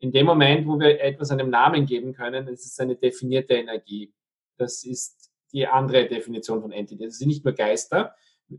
In 0.00 0.12
dem 0.12 0.26
Moment, 0.26 0.66
wo 0.66 0.78
wir 0.78 1.00
etwas 1.00 1.30
einem 1.30 1.50
Namen 1.50 1.86
geben 1.86 2.12
können, 2.12 2.48
ist 2.48 2.66
es 2.66 2.78
eine 2.80 2.96
definierte 2.96 3.54
Energie. 3.54 4.12
Das 4.58 4.84
ist 4.84 5.30
die 5.52 5.66
andere 5.66 6.06
Definition 6.06 6.60
von 6.60 6.72
Entity. 6.72 7.04
Das 7.04 7.18
sind 7.18 7.28
nicht 7.28 7.44
nur 7.44 7.54
Geister. 7.54 8.14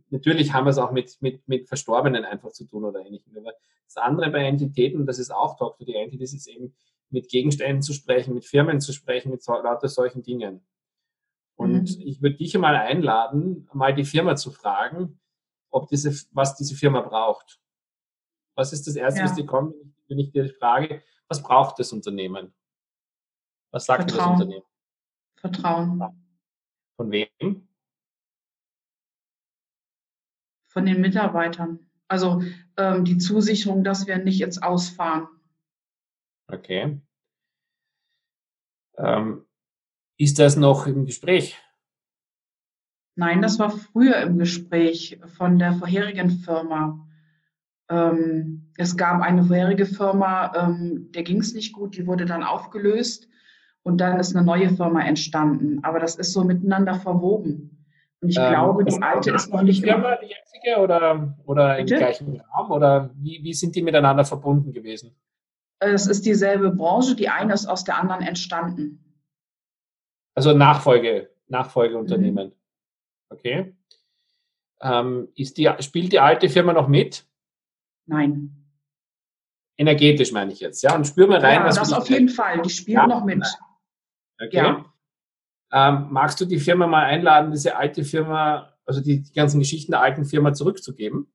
Natürlich 0.09 0.53
haben 0.53 0.65
wir 0.65 0.71
es 0.71 0.77
auch 0.77 0.91
mit, 0.91 1.17
mit, 1.21 1.47
mit 1.47 1.67
Verstorbenen 1.67 2.25
einfach 2.25 2.51
zu 2.51 2.65
tun 2.65 2.85
oder 2.85 3.05
ähnlichem. 3.05 3.37
Aber 3.37 3.53
das 3.85 3.97
andere 3.97 4.31
bei 4.31 4.45
Entitäten, 4.45 5.05
das 5.05 5.19
ist 5.19 5.31
auch 5.31 5.57
Talk 5.57 5.77
to 5.77 5.85
the 5.85 5.95
Entities, 5.95 6.33
ist 6.33 6.47
eben 6.47 6.73
mit 7.11 7.29
Gegenständen 7.29 7.81
zu 7.81 7.93
sprechen, 7.93 8.33
mit 8.33 8.45
Firmen 8.45 8.81
zu 8.81 8.93
sprechen, 8.93 9.31
mit 9.31 9.43
so, 9.43 9.53
lauter 9.53 9.89
solchen 9.89 10.23
Dingen. 10.23 10.65
Und 11.55 11.97
mhm. 11.97 12.01
ich 12.01 12.21
würde 12.21 12.37
dich 12.37 12.55
einmal 12.55 12.75
einladen, 12.75 13.69
mal 13.73 13.93
die 13.93 14.05
Firma 14.05 14.35
zu 14.35 14.51
fragen, 14.51 15.19
ob 15.69 15.87
diese, 15.89 16.11
was 16.31 16.55
diese 16.55 16.75
Firma 16.75 17.01
braucht. 17.01 17.59
Was 18.55 18.73
ist 18.73 18.87
das 18.87 18.95
Erste, 18.95 19.19
ja. 19.19 19.25
was 19.25 19.35
dir 19.35 19.45
kommt, 19.45 19.75
wenn 20.07 20.19
ich 20.19 20.31
dir 20.31 20.49
frage, 20.55 21.03
was 21.27 21.41
braucht 21.41 21.79
das 21.79 21.93
Unternehmen? 21.93 22.53
Was 23.71 23.85
sagt 23.85 24.11
das 24.11 24.25
Unternehmen? 24.25 24.65
Vertrauen. 25.35 26.03
Von 26.97 27.11
wem? 27.11 27.67
Von 30.67 30.85
den 30.85 31.01
Mitarbeitern. 31.01 31.79
Also 32.07 32.41
ähm, 32.77 33.05
die 33.05 33.17
Zusicherung, 33.17 33.83
dass 33.83 34.07
wir 34.07 34.17
nicht 34.17 34.41
ins 34.41 34.61
Ausfahren. 34.61 35.27
Okay. 36.51 36.99
Ähm, 38.97 39.45
ist 40.17 40.39
das 40.39 40.55
noch 40.55 40.85
im 40.87 41.05
Gespräch? 41.05 41.57
Nein, 43.15 43.41
das 43.41 43.59
war 43.59 43.71
früher 43.71 44.17
im 44.17 44.37
Gespräch 44.37 45.19
von 45.37 45.59
der 45.59 45.73
vorherigen 45.73 46.29
Firma. 46.29 47.07
Ähm, 47.89 48.71
es 48.77 48.95
gab 48.95 49.21
eine 49.21 49.43
vorherige 49.43 49.85
Firma, 49.85 50.53
ähm, 50.55 51.11
der 51.11 51.23
ging 51.23 51.39
es 51.39 51.53
nicht 51.53 51.73
gut, 51.73 51.97
die 51.97 52.07
wurde 52.07 52.25
dann 52.25 52.43
aufgelöst 52.43 53.27
und 53.83 53.99
dann 53.99 54.19
ist 54.19 54.35
eine 54.35 54.45
neue 54.45 54.69
Firma 54.69 55.01
entstanden. 55.01 55.83
Aber 55.83 55.99
das 55.99 56.15
ist 56.15 56.33
so 56.33 56.43
miteinander 56.43 56.95
verwoben. 56.95 57.85
Und 58.21 58.29
ich 58.29 58.37
ähm, 58.37 58.49
glaube, 58.49 58.85
die 58.85 59.01
alte 59.01 59.31
ist 59.31 59.51
noch 59.51 59.61
nicht. 59.63 59.83
Die 59.83 59.89
Firma, 59.89 60.15
die 60.17 60.27
jetzige 60.27 60.79
oder, 60.81 61.35
oder 61.45 61.79
im 61.79 61.87
gleichen 61.87 62.41
Raum? 62.41 62.71
Oder 62.71 63.11
wie, 63.15 63.39
wie 63.43 63.53
sind 63.53 63.75
die 63.75 63.81
miteinander 63.81 64.23
verbunden 64.23 64.71
gewesen? 64.71 65.15
Es 65.83 66.05
ist 66.05 66.27
dieselbe 66.27 66.69
Branche, 66.69 67.15
die 67.15 67.27
eine 67.27 67.53
ist 67.53 67.65
aus 67.65 67.83
der 67.83 67.97
anderen 67.97 68.21
entstanden. 68.21 69.03
Also 70.35 70.53
Nachfolge, 70.53 71.31
Nachfolgeunternehmen. 71.47 72.49
Mhm. 72.49 72.55
Okay. 73.29 73.75
Ähm, 74.79 75.29
ist 75.35 75.57
die, 75.57 75.69
spielt 75.79 76.13
die 76.13 76.19
alte 76.19 76.49
Firma 76.49 76.73
noch 76.73 76.87
mit? 76.87 77.25
Nein. 78.05 78.55
Energetisch 79.77 80.31
meine 80.31 80.53
ich 80.53 80.59
jetzt, 80.59 80.83
ja? 80.83 80.95
Und 80.95 81.07
spür 81.07 81.25
mal 81.25 81.39
rein, 81.39 81.61
ja, 81.61 81.65
was 81.65 81.75
das 81.75 81.93
auf 81.93 82.09
jeden 82.09 82.29
Fall, 82.29 82.61
die 82.61 82.69
spielt 82.69 82.97
ja? 82.97 83.07
noch 83.07 83.25
mit. 83.25 83.43
Okay. 84.39 84.57
Ja. 84.57 84.85
Ähm, 85.71 86.07
magst 86.11 86.39
du 86.39 86.45
die 86.45 86.59
Firma 86.59 86.85
mal 86.85 87.05
einladen, 87.05 87.51
diese 87.51 87.75
alte 87.75 88.03
Firma, 88.03 88.77
also 88.85 89.01
die, 89.01 89.23
die 89.23 89.33
ganzen 89.33 89.59
Geschichten 89.59 89.93
der 89.93 90.01
alten 90.01 90.25
Firma 90.25 90.53
zurückzugeben? 90.53 91.33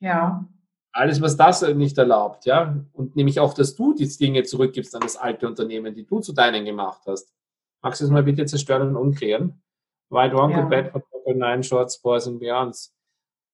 Ja. 0.00 0.46
Alles, 0.92 1.20
was 1.20 1.36
das 1.36 1.62
nicht 1.74 1.96
erlaubt, 1.98 2.46
ja. 2.46 2.76
Und 2.92 3.14
nämlich 3.14 3.38
auch, 3.38 3.54
dass 3.54 3.76
du 3.76 3.94
die 3.94 4.08
Dinge 4.08 4.42
zurückgibst 4.42 4.94
an 4.94 5.02
das 5.02 5.16
alte 5.16 5.46
Unternehmen, 5.46 5.94
die 5.94 6.04
du 6.04 6.20
zu 6.20 6.32
deinen 6.32 6.64
gemacht 6.64 7.02
hast. 7.06 7.32
Magst 7.80 8.00
du 8.00 8.04
es 8.04 8.10
mal 8.10 8.24
bitte 8.24 8.44
zerstören 8.44 8.88
und 8.88 8.96
umklären? 8.96 9.62
White 10.10 10.34
Wrong, 10.34 10.50
ja. 10.50 10.62
Bad 10.62 10.90
for 10.90 11.02
Nine 11.34 11.62
Shorts, 11.62 12.00
Boys 12.02 12.26
and 12.26 12.40
Beyonds. 12.40 12.94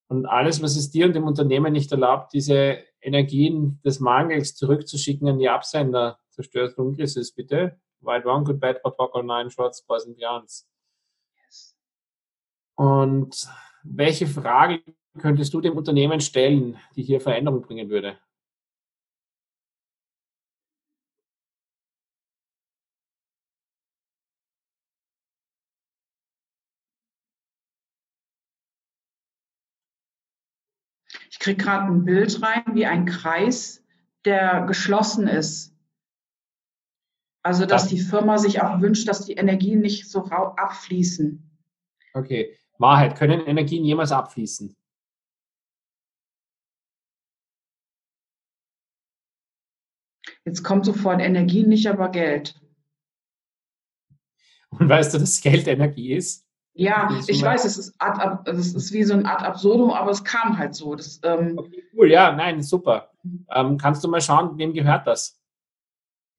Und 0.09 0.25
alles, 0.25 0.61
was 0.61 0.75
es 0.75 0.89
dir 0.89 1.05
und 1.05 1.13
dem 1.13 1.25
Unternehmen 1.25 1.73
nicht 1.73 1.91
erlaubt, 1.91 2.33
diese 2.33 2.79
Energien 3.01 3.79
des 3.85 3.99
Mangels 3.99 4.55
zurückzuschicken 4.55 5.27
an 5.27 5.37
die 5.37 5.49
Absender. 5.49 6.19
Zerstört 6.29 6.77
Dunkles 6.77 7.33
bitte. 7.33 7.79
White 7.99 8.27
One, 8.27 8.43
Good 8.43 8.59
Bad, 8.59 8.83
Hot 8.83 8.97
Rock 8.99 9.15
Online, 9.15 9.49
Shorts, 9.49 9.83
Boys 9.83 10.05
and 10.05 10.17
Beyonds. 10.17 10.67
Und 12.75 13.47
welche 13.83 14.27
Frage 14.27 14.81
könntest 15.17 15.53
du 15.53 15.61
dem 15.61 15.77
Unternehmen 15.77 16.21
stellen, 16.21 16.77
die 16.95 17.03
hier 17.03 17.19
Veränderung 17.19 17.61
bringen 17.61 17.89
würde? 17.89 18.17
Ich 31.29 31.39
kriege 31.39 31.63
gerade 31.63 31.85
ein 31.91 32.05
Bild 32.05 32.41
rein, 32.41 32.63
wie 32.73 32.85
ein 32.85 33.05
Kreis, 33.05 33.83
der 34.25 34.65
geschlossen 34.65 35.27
ist. 35.27 35.73
Also, 37.43 37.65
dass 37.65 37.87
die 37.87 37.99
Firma 37.99 38.37
sich 38.37 38.61
auch 38.61 38.81
wünscht, 38.81 39.07
dass 39.07 39.25
die 39.25 39.33
Energien 39.33 39.79
nicht 39.79 40.09
so 40.09 40.25
abfließen. 40.25 41.49
Okay. 42.13 42.57
Wahrheit, 42.77 43.17
können 43.17 43.41
Energien 43.41 43.85
jemals 43.85 44.11
abfließen? 44.11 44.76
Jetzt 50.47 50.63
kommt 50.63 50.85
sofort 50.85 51.19
Energien, 51.19 51.67
nicht 51.67 51.87
aber 51.87 52.07
Geld. 52.07 52.55
Und 54.69 54.87
weißt 54.87 55.13
du, 55.13 55.17
dass 55.17 55.41
Geld 55.41 55.67
Energie 55.67 56.13
ist? 56.13 56.47
Ja, 56.73 57.09
ich 57.27 57.41
weiß, 57.41 57.65
es 57.65 57.77
ist, 57.77 57.95
ad, 57.99 58.49
es 58.49 58.73
ist 58.73 58.93
wie 58.93 59.03
so 59.03 59.13
ein 59.13 59.25
Ad 59.25 59.43
absurdum, 59.43 59.91
aber 59.91 60.09
es 60.09 60.23
kam 60.23 60.57
halt 60.57 60.73
so. 60.73 60.95
Das, 60.95 61.19
ähm 61.23 61.57
okay, 61.57 61.83
cool, 61.93 62.09
ja, 62.09 62.31
nein, 62.31 62.61
super. 62.61 63.11
Ähm, 63.49 63.77
kannst 63.77 64.05
du 64.05 64.07
mal 64.07 64.21
schauen, 64.21 64.57
wem 64.57 64.71
gehört 64.71 65.05
das? 65.05 65.37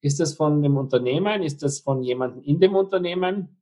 Ist 0.01 0.21
das 0.21 0.33
von 0.33 0.63
dem 0.63 0.79
Unternehmen? 0.79 1.43
Ist 1.43 1.63
das 1.63 1.81
von 1.81 2.03
jemandem 2.03 2.43
in 2.45 2.61
dem 2.61 2.77
Unternehmen? 2.77 3.61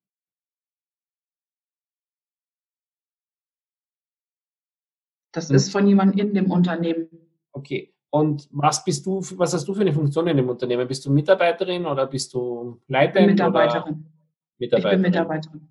Das 5.32 5.50
ist 5.50 5.72
von 5.72 5.88
jemandem 5.88 6.28
in 6.28 6.34
dem 6.34 6.52
Unternehmen. 6.52 7.08
Okay. 7.50 7.95
Und 8.16 8.48
was 8.50 8.82
bist 8.82 9.04
du, 9.04 9.20
was 9.36 9.52
hast 9.52 9.68
du 9.68 9.74
für 9.74 9.82
eine 9.82 9.92
Funktion 9.92 10.26
in 10.26 10.38
dem 10.38 10.48
Unternehmen? 10.48 10.88
Bist 10.88 11.04
du 11.04 11.10
Mitarbeiterin 11.10 11.84
oder 11.84 12.06
bist 12.06 12.32
du 12.32 12.80
Leiterin? 12.88 13.26
Mitarbeiterin. 13.26 14.10
Mitarbeiterin. 14.56 14.98
Ich 14.98 15.02
bin 15.02 15.10
Mitarbeiterin. 15.10 15.68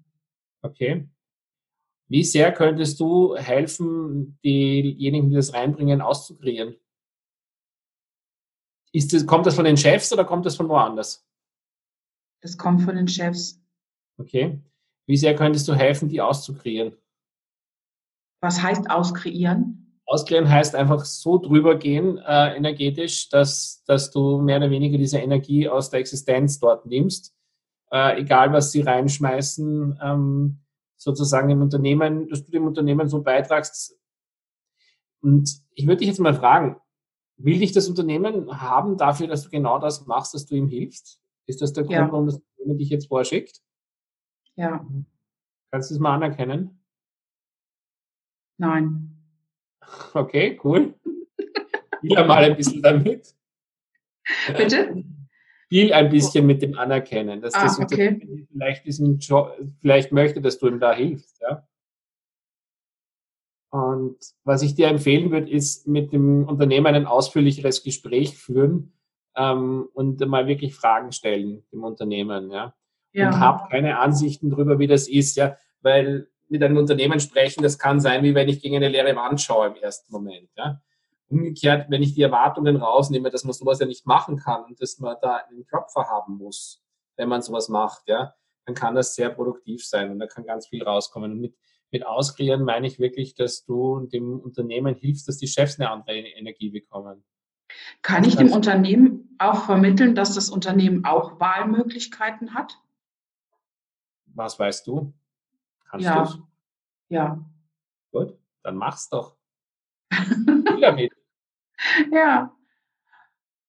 Okay. 0.61 1.09
Wie 2.07 2.23
sehr 2.23 2.53
könntest 2.53 2.99
du 2.99 3.35
helfen, 3.35 4.37
diejenigen, 4.45 5.31
die 5.31 5.35
das 5.35 5.55
reinbringen, 5.55 6.01
auszukreieren? 6.01 6.75
Ist 8.91 9.11
das, 9.11 9.25
kommt 9.25 9.47
das 9.47 9.55
von 9.55 9.65
den 9.65 9.75
Chefs 9.75 10.13
oder 10.13 10.23
kommt 10.23 10.45
das 10.45 10.55
von 10.55 10.69
woanders? 10.69 11.27
Das 12.41 12.59
kommt 12.59 12.83
von 12.83 12.95
den 12.95 13.07
Chefs. 13.07 13.59
Okay. 14.19 14.61
Wie 15.07 15.17
sehr 15.17 15.35
könntest 15.35 15.67
du 15.67 15.73
helfen, 15.73 16.09
die 16.09 16.21
auszukreieren? 16.21 16.95
Was 18.39 18.61
heißt 18.61 18.91
auskreieren? 18.91 19.84
Auskreieren 20.05 20.49
heißt 20.49 20.75
einfach 20.75 21.03
so 21.03 21.39
drüber 21.39 21.75
gehen 21.75 22.19
äh, 22.19 22.55
energetisch, 22.55 23.29
dass, 23.29 23.83
dass 23.85 24.11
du 24.11 24.39
mehr 24.39 24.57
oder 24.57 24.69
weniger 24.69 24.97
diese 24.97 25.17
Energie 25.17 25.67
aus 25.67 25.89
der 25.89 25.99
Existenz 25.99 26.59
dort 26.59 26.85
nimmst. 26.85 27.35
Äh, 27.91 28.21
egal, 28.21 28.53
was 28.53 28.71
sie 28.71 28.81
reinschmeißen, 28.81 29.99
ähm, 30.01 30.59
sozusagen 30.95 31.49
im 31.49 31.61
Unternehmen, 31.61 32.27
dass 32.29 32.43
du 32.43 32.51
dem 32.51 32.67
Unternehmen 32.67 33.07
so 33.07 33.21
beitragst. 33.21 33.97
Und 35.21 35.61
ich 35.73 35.87
würde 35.87 35.97
dich 35.97 36.07
jetzt 36.07 36.19
mal 36.19 36.35
fragen, 36.35 36.77
will 37.37 37.59
dich 37.59 37.71
das 37.71 37.89
Unternehmen 37.89 38.61
haben 38.61 38.97
dafür, 38.97 39.27
dass 39.27 39.43
du 39.43 39.49
genau 39.49 39.79
das 39.79 40.05
machst, 40.05 40.35
dass 40.35 40.45
du 40.45 40.55
ihm 40.55 40.67
hilfst? 40.67 41.19
Ist 41.47 41.61
das 41.61 41.73
der 41.73 41.83
Grund, 41.83 41.95
ja. 41.95 42.11
warum 42.11 42.27
das 42.27 42.35
Unternehmen 42.35 42.77
dich 42.77 42.89
jetzt 42.89 43.07
vorschickt? 43.07 43.61
Ja. 44.55 44.85
Kannst 45.71 45.89
du 45.89 45.95
es 45.95 45.99
mal 45.99 46.13
anerkennen? 46.13 46.79
Nein. 48.57 49.14
Okay, 50.13 50.59
cool. 50.63 50.93
Spiel 51.97 52.25
mal 52.25 52.43
ein 52.43 52.55
bisschen 52.55 52.81
damit. 52.81 53.35
Bitte? 54.57 55.03
Spiel 55.65 55.93
ein 55.93 56.09
bisschen 56.09 56.45
mit 56.45 56.61
dem 56.61 56.77
Anerkennen, 56.77 57.41
dass 57.41 57.53
ah, 57.55 57.63
das 57.63 57.79
okay. 57.79 58.47
vielleicht 58.51 58.85
diesen 58.85 59.19
Job, 59.19 59.57
vielleicht 59.81 60.11
möchte, 60.11 60.41
dass 60.41 60.59
du 60.59 60.67
ihm 60.67 60.79
da 60.79 60.93
hilfst, 60.93 61.41
ja. 61.41 61.67
Und 63.71 64.17
was 64.45 64.61
ich 64.61 64.75
dir 64.75 64.87
empfehlen 64.87 65.31
würde, 65.31 65.51
ist 65.51 65.85
mit 65.85 66.13
dem 66.13 66.47
Unternehmen 66.47 66.95
ein 66.95 67.05
ausführlicheres 67.05 67.83
Gespräch 67.83 68.37
führen 68.37 68.93
ähm, 69.35 69.89
und 69.93 70.25
mal 70.27 70.47
wirklich 70.47 70.73
Fragen 70.73 71.11
stellen 71.11 71.65
dem 71.73 71.83
Unternehmen, 71.83 72.51
ja. 72.51 72.73
ja. 73.11 73.27
Und 73.27 73.39
hab 73.41 73.69
keine 73.69 73.99
Ansichten 73.99 74.49
darüber, 74.49 74.79
wie 74.79 74.87
das 74.87 75.09
ist, 75.09 75.35
ja, 75.35 75.57
weil 75.81 76.29
mit 76.47 76.63
einem 76.63 76.77
Unternehmen 76.77 77.19
sprechen, 77.19 77.63
das 77.63 77.79
kann 77.79 77.99
sein, 77.99 78.23
wie 78.23 78.35
wenn 78.35 78.49
ich 78.49 78.61
gegen 78.61 78.75
eine 78.75 78.89
leere 78.89 79.15
Wand 79.15 79.41
schaue 79.41 79.67
im 79.67 79.75
ersten 79.75 80.11
Moment, 80.11 80.49
ja. 80.57 80.81
Umgekehrt, 81.27 81.89
wenn 81.89 82.03
ich 82.03 82.13
die 82.13 82.21
Erwartungen 82.21 82.75
rausnehme, 82.75 83.31
dass 83.31 83.43
man 83.43 83.53
sowas 83.53 83.79
ja 83.79 83.87
nicht 83.87 84.05
machen 84.05 84.37
kann 84.37 84.63
und 84.65 84.79
dass 84.79 84.99
man 84.99 85.15
da 85.21 85.37
einen 85.37 85.65
Klopfer 85.65 86.07
haben 86.07 86.37
muss, 86.37 86.83
wenn 87.15 87.29
man 87.29 87.41
sowas 87.41 87.67
macht, 87.67 88.03
ja, 88.07 88.35
dann 88.65 88.75
kann 88.75 88.93
das 88.93 89.15
sehr 89.15 89.29
produktiv 89.29 89.83
sein 89.85 90.11
und 90.11 90.19
da 90.19 90.27
kann 90.27 90.45
ganz 90.45 90.67
viel 90.67 90.83
rauskommen. 90.83 91.31
Und 91.31 91.41
mit 91.41 91.55
mit 91.95 92.05
Auskreieren 92.05 92.63
meine 92.63 92.87
ich 92.87 92.99
wirklich, 92.99 93.35
dass 93.35 93.63
du 93.63 94.07
dem 94.11 94.39
Unternehmen 94.39 94.95
hilfst, 94.95 95.29
dass 95.29 95.37
die 95.37 95.47
Chefs 95.47 95.79
eine 95.79 95.89
andere 95.89 96.17
Energie 96.17 96.69
bekommen. 96.69 97.23
Kann 98.01 98.25
ich 98.25 98.35
dem 98.35 98.51
Unternehmen 98.51 99.35
auch 99.39 99.65
vermitteln, 99.65 100.13
dass 100.13 100.35
das 100.35 100.49
Unternehmen 100.49 101.05
auch 101.05 101.39
Wahlmöglichkeiten 101.39 102.53
hat? 102.53 102.77
Was 104.25 104.59
weißt 104.59 104.87
du? 104.87 105.13
Kannst 105.95 106.05
ja. 106.05 106.23
Du's? 106.23 106.39
Ja. 107.09 107.45
Gut, 108.11 108.37
dann 108.63 108.75
mach's 108.75 109.07
doch. 109.09 109.37
Spiel 110.11 110.63
damit. 110.81 111.13
Ja. 112.11 112.53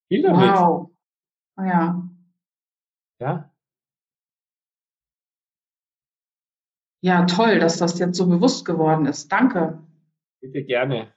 Spiel 0.04 0.22
damit. 0.22 0.50
Wow. 0.50 0.90
Ja. 1.58 2.02
Ja. 3.20 3.52
Ja, 7.00 7.24
toll, 7.26 7.60
dass 7.60 7.78
das 7.78 7.98
jetzt 8.00 8.16
so 8.16 8.26
bewusst 8.26 8.64
geworden 8.64 9.06
ist. 9.06 9.30
Danke. 9.30 9.80
Bitte 10.40 10.64
gerne. 10.64 11.14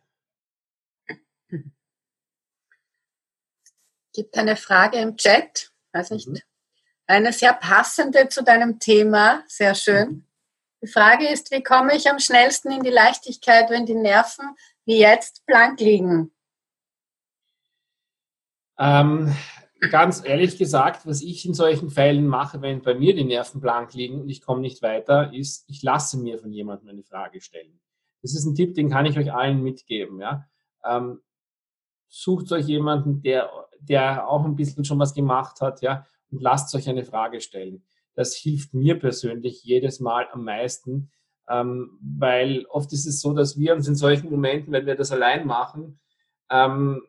Gibt 4.13 4.37
eine 4.37 4.55
Frage 4.55 4.97
im 4.97 5.17
Chat, 5.17 5.71
weiß 5.93 6.11
nicht. 6.11 6.27
Mhm. 6.27 6.39
Eine 7.07 7.33
sehr 7.33 7.53
passende 7.53 8.29
zu 8.29 8.43
deinem 8.43 8.79
Thema, 8.79 9.43
sehr 9.47 9.73
schön. 9.73 10.28
Die 10.81 10.87
Frage 10.87 11.27
ist, 11.27 11.51
wie 11.51 11.61
komme 11.61 11.95
ich 11.95 12.09
am 12.09 12.19
schnellsten 12.19 12.71
in 12.71 12.83
die 12.83 12.89
Leichtigkeit, 12.89 13.69
wenn 13.69 13.85
die 13.85 13.95
Nerven 13.95 14.55
wie 14.85 14.99
jetzt 14.99 15.45
blank 15.45 15.79
liegen? 15.79 16.31
Ähm, 18.77 19.35
ganz 19.91 20.23
ehrlich 20.23 20.57
gesagt, 20.57 21.05
was 21.05 21.21
ich 21.21 21.45
in 21.45 21.53
solchen 21.53 21.89
Fällen 21.89 22.27
mache, 22.27 22.61
wenn 22.61 22.81
bei 22.81 22.93
mir 22.93 23.13
die 23.13 23.25
Nerven 23.25 23.59
blank 23.59 23.93
liegen 23.93 24.21
und 24.21 24.29
ich 24.29 24.41
komme 24.41 24.61
nicht 24.61 24.81
weiter, 24.81 25.33
ist, 25.33 25.65
ich 25.67 25.83
lasse 25.83 26.17
mir 26.17 26.39
von 26.39 26.51
jemandem 26.51 26.89
eine 26.89 27.03
Frage 27.03 27.41
stellen. 27.41 27.79
Das 28.21 28.33
ist 28.33 28.45
ein 28.45 28.55
Tipp, 28.55 28.73
den 28.73 28.89
kann 28.89 29.05
ich 29.05 29.17
euch 29.17 29.33
allen 29.33 29.61
mitgeben. 29.61 30.19
Ja? 30.19 30.47
Ähm, 30.85 31.21
sucht 32.07 32.51
euch 32.53 32.65
jemanden, 32.65 33.21
der, 33.21 33.49
der 33.79 34.27
auch 34.27 34.45
ein 34.45 34.55
bisschen 34.55 34.85
schon 34.85 34.99
was 34.99 35.13
gemacht 35.13 35.61
hat, 35.61 35.81
ja, 35.81 36.05
und 36.31 36.41
lasst 36.41 36.73
euch 36.75 36.87
eine 36.89 37.05
Frage 37.05 37.41
stellen. 37.41 37.85
Das 38.19 38.35
hilft 38.35 38.73
mir 38.73 38.99
persönlich 38.99 39.63
jedes 39.63 40.01
Mal 40.01 40.27
am 40.33 40.43
meisten, 40.43 41.09
ähm, 41.47 41.97
weil 42.01 42.65
oft 42.65 42.91
ist 42.91 43.05
es 43.05 43.21
so, 43.21 43.33
dass 43.33 43.57
wir 43.57 43.73
uns 43.73 43.87
in 43.87 43.95
solchen 43.95 44.29
Momenten, 44.29 44.73
wenn 44.73 44.85
wir 44.85 44.95
das 44.95 45.13
allein 45.13 45.47
machen, 45.47 46.01
ähm, 46.49 47.01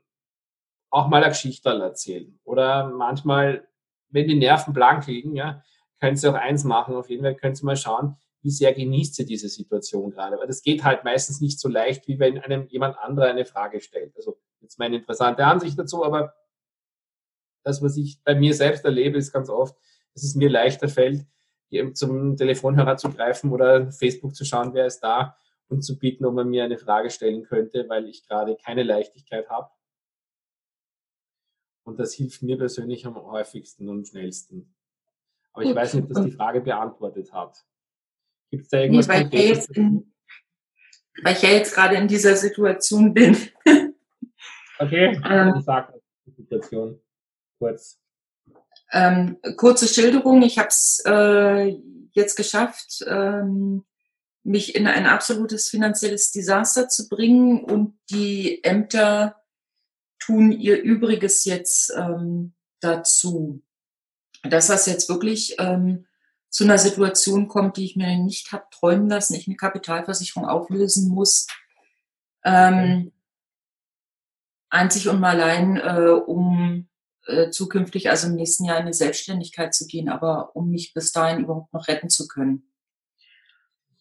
auch 0.88 1.08
mal 1.08 1.16
eine 1.16 1.32
Geschichte 1.32 1.68
erzählen. 1.68 2.38
Oder 2.44 2.90
manchmal, 2.90 3.66
wenn 4.10 4.28
die 4.28 4.38
Nerven 4.38 4.72
blank 4.72 5.08
liegen, 5.08 5.34
ja, 5.34 5.64
könnt 5.98 6.22
ihr 6.22 6.30
auch 6.30 6.34
eins 6.34 6.62
machen. 6.62 6.94
Auf 6.94 7.10
jeden 7.10 7.24
Fall 7.24 7.34
könnt 7.34 7.60
ihr 7.60 7.66
mal 7.66 7.76
schauen, 7.76 8.14
wie 8.42 8.50
sehr 8.52 8.72
genießt 8.72 9.18
ihr 9.18 9.26
diese 9.26 9.48
Situation 9.48 10.12
gerade. 10.12 10.38
Weil 10.38 10.46
das 10.46 10.62
geht 10.62 10.84
halt 10.84 11.02
meistens 11.02 11.40
nicht 11.40 11.58
so 11.58 11.68
leicht, 11.68 12.06
wie 12.06 12.20
wenn 12.20 12.38
einem 12.38 12.68
jemand 12.68 12.96
anderer 13.00 13.26
eine 13.26 13.46
Frage 13.46 13.80
stellt. 13.80 14.14
Also 14.14 14.38
jetzt 14.60 14.78
meine 14.78 14.98
interessante 14.98 15.44
Ansicht 15.44 15.76
dazu, 15.76 16.04
aber 16.04 16.34
das, 17.64 17.82
was 17.82 17.96
ich 17.96 18.22
bei 18.22 18.36
mir 18.36 18.54
selbst 18.54 18.84
erlebe, 18.84 19.18
ist 19.18 19.32
ganz 19.32 19.50
oft, 19.50 19.74
dass 20.14 20.24
es 20.24 20.34
mir 20.34 20.48
leichter 20.48 20.88
fällt, 20.88 21.26
zum 21.94 22.36
Telefonhörer 22.36 22.96
zu 22.96 23.10
greifen 23.10 23.52
oder 23.52 23.92
Facebook 23.92 24.34
zu 24.34 24.44
schauen, 24.44 24.74
wer 24.74 24.86
ist 24.86 25.00
da 25.00 25.36
und 25.68 25.82
zu 25.82 25.98
bieten, 25.98 26.24
ob 26.24 26.34
man 26.34 26.48
mir 26.48 26.64
eine 26.64 26.78
Frage 26.78 27.10
stellen 27.10 27.44
könnte, 27.44 27.88
weil 27.88 28.08
ich 28.08 28.26
gerade 28.26 28.56
keine 28.56 28.82
Leichtigkeit 28.82 29.48
habe 29.48 29.70
und 31.84 31.98
das 31.98 32.14
hilft 32.14 32.42
mir 32.42 32.56
persönlich 32.56 33.06
am 33.06 33.16
häufigsten 33.16 33.88
und 33.88 34.06
schnellsten. 34.06 34.74
Aber 35.52 35.64
ich 35.64 35.74
weiß 35.74 35.94
nicht, 35.94 36.04
ob 36.04 36.10
das 36.10 36.24
die 36.24 36.30
Frage 36.30 36.60
beantwortet 36.60 37.32
hat. 37.32 37.64
Gibt 38.50 38.64
es 38.64 38.68
da 38.68 38.78
irgendwas 38.78 39.08
nee, 39.08 39.14
weil, 39.14 39.34
ich 39.34 39.48
jetzt 39.48 39.70
in, 39.76 40.12
weil 41.22 41.34
ich 41.34 41.42
ja 41.42 41.48
jetzt 41.50 41.74
gerade 41.74 41.96
in 41.96 42.06
dieser 42.06 42.36
Situation 42.36 43.12
bin. 43.12 43.36
Okay, 44.78 45.20
ähm, 45.28 45.60
sag 45.60 45.92
die 46.24 46.30
Situation 46.30 47.00
kurz. 47.58 47.99
Ähm, 48.92 49.38
kurze 49.56 49.86
Schilderung. 49.86 50.42
Ich 50.42 50.58
habe 50.58 50.68
es 50.68 51.02
äh, 51.06 51.76
jetzt 52.12 52.36
geschafft, 52.36 53.04
ähm, 53.06 53.84
mich 54.42 54.74
in 54.74 54.86
ein 54.86 55.06
absolutes 55.06 55.68
finanzielles 55.68 56.32
Desaster 56.32 56.88
zu 56.88 57.08
bringen 57.08 57.62
und 57.62 57.98
die 58.10 58.64
Ämter 58.64 59.36
tun 60.18 60.52
ihr 60.52 60.80
Übriges 60.82 61.44
jetzt 61.44 61.92
ähm, 61.96 62.54
dazu. 62.80 63.62
Dass 64.42 64.68
das 64.68 64.86
jetzt 64.86 65.08
wirklich 65.08 65.56
ähm, 65.58 66.06
zu 66.48 66.64
einer 66.64 66.78
Situation 66.78 67.48
kommt, 67.48 67.76
die 67.76 67.84
ich 67.84 67.96
mir 67.96 68.16
nicht 68.16 68.52
habe 68.52 68.64
träumen 68.70 69.08
lassen, 69.08 69.34
ich 69.34 69.46
eine 69.46 69.56
Kapitalversicherung 69.56 70.48
auflösen 70.48 71.08
muss. 71.08 71.46
Ähm, 72.44 73.12
einzig 74.70 75.08
und 75.08 75.20
mal 75.20 75.40
allein, 75.40 75.76
äh, 75.76 76.10
um 76.10 76.89
äh, 77.30 77.50
zukünftig, 77.50 78.10
also 78.10 78.28
im 78.28 78.34
nächsten 78.34 78.64
Jahr 78.64 78.76
in 78.76 78.82
eine 78.82 78.94
Selbstständigkeit 78.94 79.74
zu 79.74 79.86
gehen, 79.86 80.08
aber 80.08 80.54
um 80.54 80.70
mich 80.70 80.92
bis 80.92 81.12
dahin 81.12 81.44
überhaupt 81.44 81.72
noch 81.72 81.88
retten 81.88 82.10
zu 82.10 82.26
können. 82.26 82.70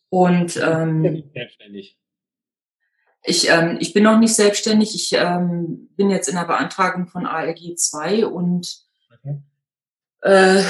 Und 0.09 0.57
ähm, 0.57 1.29
selbstständig. 1.33 1.97
Ich, 3.23 3.49
ähm, 3.49 3.77
ich 3.79 3.93
bin 3.93 4.03
noch 4.03 4.17
nicht 4.17 4.33
selbstständig. 4.33 4.95
Ich 4.95 5.13
ähm, 5.13 5.89
bin 5.95 6.09
jetzt 6.09 6.29
in 6.29 6.35
der 6.35 6.45
Beantragung 6.45 7.07
von 7.07 7.25
ALG 7.25 7.75
2 7.77 8.25
und 8.25 8.85
okay. 9.13 9.41
äh, 10.21 10.63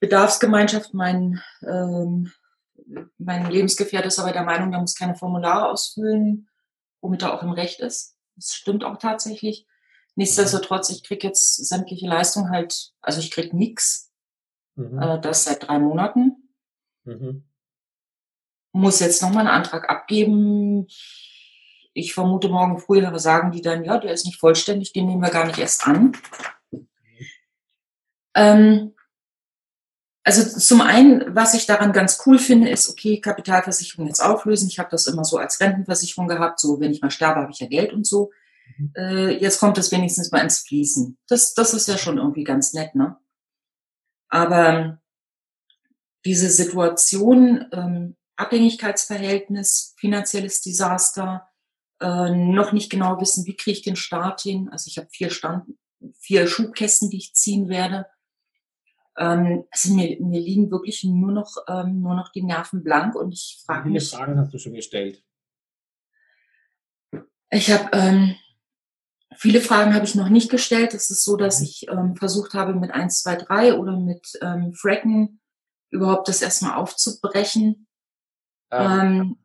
Bedarfsgemeinschaft, 0.00 0.94
mein, 0.94 1.40
ähm, 1.62 2.32
mein 3.18 3.50
Lebensgefährte 3.50 4.08
ist 4.08 4.18
aber 4.18 4.32
der 4.32 4.42
Meinung, 4.42 4.72
der 4.72 4.80
muss 4.80 4.96
keine 4.96 5.14
Formulare 5.14 5.68
ausfüllen, 5.68 6.48
womit 7.00 7.22
er 7.22 7.34
auch 7.34 7.42
im 7.42 7.52
Recht 7.52 7.80
ist. 7.80 8.16
Das 8.36 8.54
stimmt 8.54 8.84
auch 8.84 8.98
tatsächlich. 8.98 9.66
Nichtsdestotrotz, 10.14 10.90
ich 10.90 11.02
krieg 11.02 11.24
jetzt 11.24 11.66
sämtliche 11.66 12.06
Leistungen 12.06 12.50
halt, 12.50 12.92
also 13.00 13.20
ich 13.20 13.30
krieg 13.30 13.52
nix. 13.52 14.10
Mhm. 14.74 14.98
Äh, 14.98 15.20
das 15.20 15.44
seit 15.44 15.66
drei 15.66 15.78
Monaten. 15.78 16.48
Mhm. 17.04 17.44
Muss 18.72 19.00
jetzt 19.00 19.22
nochmal 19.22 19.46
einen 19.46 19.56
Antrag 19.56 19.88
abgeben. 19.88 20.86
Ich 21.94 22.14
vermute, 22.14 22.48
morgen 22.48 22.78
früh 22.78 23.02
sagen 23.18 23.52
die 23.52 23.60
dann, 23.60 23.84
ja, 23.84 23.98
der 23.98 24.12
ist 24.12 24.24
nicht 24.24 24.40
vollständig, 24.40 24.92
den 24.92 25.06
nehmen 25.06 25.22
wir 25.22 25.30
gar 25.30 25.46
nicht 25.46 25.58
erst 25.58 25.86
an. 25.86 26.12
Mhm. 26.70 26.88
Ähm, 28.34 28.94
also 30.24 30.58
zum 30.58 30.80
einen, 30.80 31.34
was 31.34 31.54
ich 31.54 31.66
daran 31.66 31.92
ganz 31.92 32.22
cool 32.26 32.38
finde, 32.38 32.68
ist, 32.68 32.88
okay, 32.88 33.20
Kapitalversicherung 33.20 34.06
jetzt 34.06 34.20
auflösen. 34.20 34.68
Ich 34.68 34.78
habe 34.78 34.90
das 34.90 35.06
immer 35.06 35.24
so 35.24 35.38
als 35.38 35.60
Rentenversicherung 35.60 36.28
gehabt, 36.28 36.60
so 36.60 36.80
wenn 36.80 36.92
ich 36.92 37.02
mal 37.02 37.10
sterbe, 37.10 37.40
habe 37.40 37.50
ich 37.50 37.58
ja 37.58 37.66
Geld 37.66 37.92
und 37.92 38.06
so. 38.06 38.30
Äh, 38.96 39.38
jetzt 39.38 39.58
kommt 39.60 39.78
es 39.78 39.92
wenigstens 39.92 40.30
mal 40.30 40.40
ins 40.42 40.60
Fließen. 40.60 41.18
Das, 41.28 41.54
das 41.54 41.74
ist 41.74 41.88
ja 41.88 41.98
schon 41.98 42.18
irgendwie 42.18 42.44
ganz 42.44 42.72
nett, 42.72 42.94
ne? 42.94 43.16
Aber 44.28 45.00
diese 46.24 46.48
Situation, 46.50 47.66
ähm, 47.72 48.16
Abhängigkeitsverhältnis, 48.36 49.94
finanzielles 49.98 50.62
Desaster, 50.62 51.48
äh, 52.00 52.30
noch 52.30 52.72
nicht 52.72 52.90
genau 52.90 53.20
wissen, 53.20 53.46
wie 53.46 53.56
kriege 53.56 53.76
ich 53.76 53.82
den 53.82 53.96
Start 53.96 54.40
hin. 54.40 54.68
Also 54.70 54.88
ich 54.88 54.98
habe 54.98 55.08
vier 55.10 55.30
Stand, 55.30 55.66
vier 56.18 56.46
Schubkästen, 56.46 57.10
die 57.10 57.18
ich 57.18 57.34
ziehen 57.34 57.68
werde. 57.68 58.06
Ähm, 59.16 59.64
also 59.70 59.92
mir, 59.94 60.20
mir 60.20 60.40
liegen 60.40 60.70
wirklich 60.70 61.04
nur 61.04 61.32
noch, 61.32 61.56
ähm, 61.68 62.00
nur 62.00 62.14
noch 62.14 62.32
die 62.32 62.42
Nerven 62.42 62.82
blank 62.82 63.14
und 63.14 63.32
ich 63.32 63.62
frage 63.66 63.90
mich. 63.90 64.02
Wie 64.02 64.06
viele 64.06 64.18
Fragen 64.18 64.38
hast 64.38 64.54
du 64.54 64.58
schon 64.58 64.74
gestellt? 64.74 65.22
Ich 67.50 67.70
habe 67.70 67.90
ähm, 67.92 68.34
viele 69.36 69.60
Fragen 69.60 69.94
habe 69.94 70.04
ich 70.04 70.14
noch 70.14 70.28
nicht 70.28 70.50
gestellt. 70.50 70.94
Es 70.94 71.10
ist 71.10 71.24
so, 71.24 71.36
dass 71.36 71.60
mhm. 71.60 71.66
ich 71.66 71.86
ähm, 71.88 72.16
versucht 72.16 72.54
habe, 72.54 72.74
mit 72.74 72.90
1, 72.90 73.22
2, 73.22 73.36
3 73.36 73.74
oder 73.74 73.96
mit 73.98 74.26
ähm, 74.40 74.72
Fracken 74.74 75.40
überhaupt 75.90 76.28
das 76.28 76.42
erstmal 76.42 76.76
aufzubrechen. 76.76 77.86
Ähm, 78.70 79.36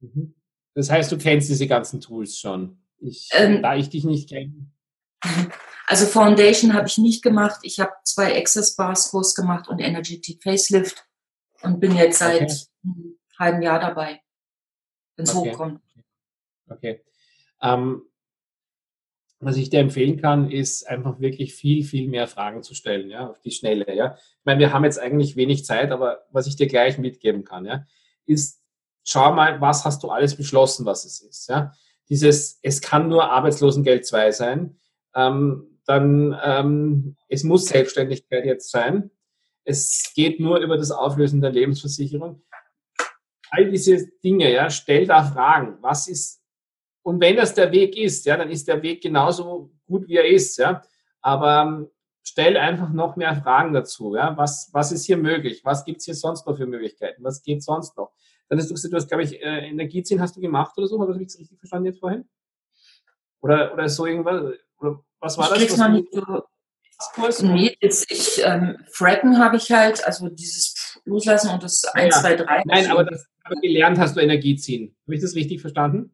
mhm. 0.00 0.34
das 0.74 0.90
heißt, 0.90 1.10
du 1.10 1.18
kennst 1.18 1.48
diese 1.48 1.66
ganzen 1.66 2.00
Tools 2.00 2.38
schon. 2.38 2.78
Ich, 2.98 3.28
ähm, 3.32 3.62
da 3.62 3.74
ich 3.74 3.90
dich 3.90 4.04
nicht 4.04 4.28
kenne. 4.28 4.70
Also 5.84 6.06
Foundation 6.06 6.72
habe 6.72 6.86
ich 6.86 6.96
nicht 6.96 7.22
gemacht. 7.22 7.58
Ich 7.64 7.80
habe 7.80 7.92
zwei 8.04 8.38
Access 8.38 8.76
Bars 8.76 9.10
Kurs 9.10 9.34
gemacht 9.34 9.68
und 9.68 9.80
Energetic 9.80 10.42
Facelift 10.42 11.04
und 11.60 11.80
bin 11.80 11.94
jetzt 11.96 12.20
seit 12.20 12.42
okay. 12.42 12.66
einem 12.84 13.18
halben 13.38 13.62
Jahr 13.62 13.80
dabei, 13.80 14.22
wenn 15.16 15.24
es 15.24 15.34
okay. 15.34 15.50
hochkommt. 15.50 15.82
Okay. 16.68 17.04
Ähm, 17.60 18.02
was 19.44 19.56
ich 19.56 19.70
dir 19.70 19.80
empfehlen 19.80 20.20
kann, 20.20 20.50
ist 20.50 20.88
einfach 20.88 21.20
wirklich 21.20 21.54
viel, 21.54 21.84
viel 21.84 22.08
mehr 22.08 22.28
Fragen 22.28 22.62
zu 22.62 22.74
stellen, 22.74 23.10
ja, 23.10 23.28
auf 23.28 23.40
die 23.40 23.50
Schnelle, 23.50 23.94
ja. 23.94 24.14
Ich 24.16 24.44
meine, 24.44 24.60
wir 24.60 24.72
haben 24.72 24.84
jetzt 24.84 24.98
eigentlich 24.98 25.36
wenig 25.36 25.64
Zeit, 25.64 25.90
aber 25.90 26.24
was 26.30 26.46
ich 26.46 26.56
dir 26.56 26.68
gleich 26.68 26.98
mitgeben 26.98 27.44
kann, 27.44 27.64
ja, 27.64 27.84
ist, 28.24 28.62
schau 29.04 29.32
mal, 29.32 29.60
was 29.60 29.84
hast 29.84 30.02
du 30.02 30.10
alles 30.10 30.36
beschlossen, 30.36 30.86
was 30.86 31.04
es 31.04 31.20
ist, 31.20 31.48
ja. 31.48 31.72
Dieses, 32.08 32.58
es 32.62 32.80
kann 32.80 33.08
nur 33.08 33.30
Arbeitslosengeld 33.30 34.06
2 34.06 34.32
sein, 34.32 34.78
ähm, 35.14 35.72
dann 35.86 36.38
ähm, 36.42 37.16
es 37.28 37.44
muss 37.44 37.66
Selbstständigkeit 37.66 38.44
jetzt 38.44 38.70
sein. 38.70 39.10
Es 39.64 40.12
geht 40.14 40.40
nur 40.40 40.58
über 40.58 40.76
das 40.76 40.90
Auflösen 40.90 41.40
der 41.40 41.50
Lebensversicherung. 41.50 42.42
All 43.50 43.70
diese 43.70 44.08
Dinge, 44.24 44.52
ja, 44.52 44.70
stell 44.70 45.06
da 45.06 45.24
Fragen. 45.24 45.78
Was 45.80 46.08
ist, 46.08 46.41
und 47.02 47.20
wenn 47.20 47.36
das 47.36 47.54
der 47.54 47.72
Weg 47.72 47.96
ist, 47.96 48.26
ja, 48.26 48.36
dann 48.36 48.50
ist 48.50 48.68
der 48.68 48.82
Weg 48.82 49.02
genauso 49.02 49.70
gut, 49.86 50.06
wie 50.08 50.16
er 50.16 50.26
ist, 50.26 50.58
ja. 50.58 50.82
Aber 51.20 51.62
ähm, 51.62 51.90
stell 52.22 52.56
einfach 52.56 52.90
noch 52.90 53.16
mehr 53.16 53.34
Fragen 53.36 53.72
dazu, 53.72 54.14
ja. 54.14 54.36
Was, 54.36 54.70
was 54.72 54.92
ist 54.92 55.04
hier 55.04 55.16
möglich? 55.16 55.64
Was 55.64 55.84
gibt's 55.84 56.04
hier 56.04 56.14
sonst 56.14 56.46
noch 56.46 56.56
für 56.56 56.66
Möglichkeiten? 56.66 57.24
Was 57.24 57.42
geht 57.42 57.62
sonst 57.62 57.96
noch? 57.96 58.12
Dann 58.48 58.58
hast 58.58 58.68
du 58.68 58.74
gesagt, 58.74 58.92
du 58.92 58.96
hast, 58.96 59.08
glaube 59.08 59.24
ich, 59.24 59.42
äh, 59.42 59.68
Energieziehen 59.68 60.20
hast 60.20 60.36
du 60.36 60.40
gemacht 60.40 60.76
oder 60.76 60.86
so, 60.86 61.00
habe 61.00 61.12
ich 61.20 61.26
das 61.26 61.38
richtig 61.38 61.58
verstanden 61.58 61.86
jetzt 61.86 62.00
vorhin? 62.00 62.28
Oder, 63.40 63.72
oder 63.72 63.88
so 63.88 64.06
irgendwas? 64.06 64.54
Oder 64.78 65.00
was 65.20 65.38
war 65.38 65.56
ich 65.56 65.68
das? 65.68 65.76
Noch 65.78 65.88
nicht 65.88 66.12
so 66.12 66.42
Nee, 67.42 67.76
jetzt 67.80 68.10
ich, 68.12 68.42
ähm, 68.44 68.78
Fracken 68.92 69.38
habe 69.38 69.56
ich 69.56 69.72
halt, 69.72 70.04
also 70.06 70.28
dieses 70.28 71.00
Loslassen 71.04 71.50
und 71.50 71.62
das 71.62 71.84
1, 71.84 72.20
2, 72.20 72.36
3. 72.36 72.62
Nein, 72.66 72.90
aber, 72.90 73.04
das, 73.04 73.26
aber 73.42 73.56
gelernt 73.60 73.98
hast 73.98 74.16
du 74.16 74.20
Energie 74.20 74.54
ziehen. 74.54 74.94
Habe 75.06 75.16
ich 75.16 75.20
das 75.20 75.34
richtig 75.34 75.60
verstanden? 75.60 76.12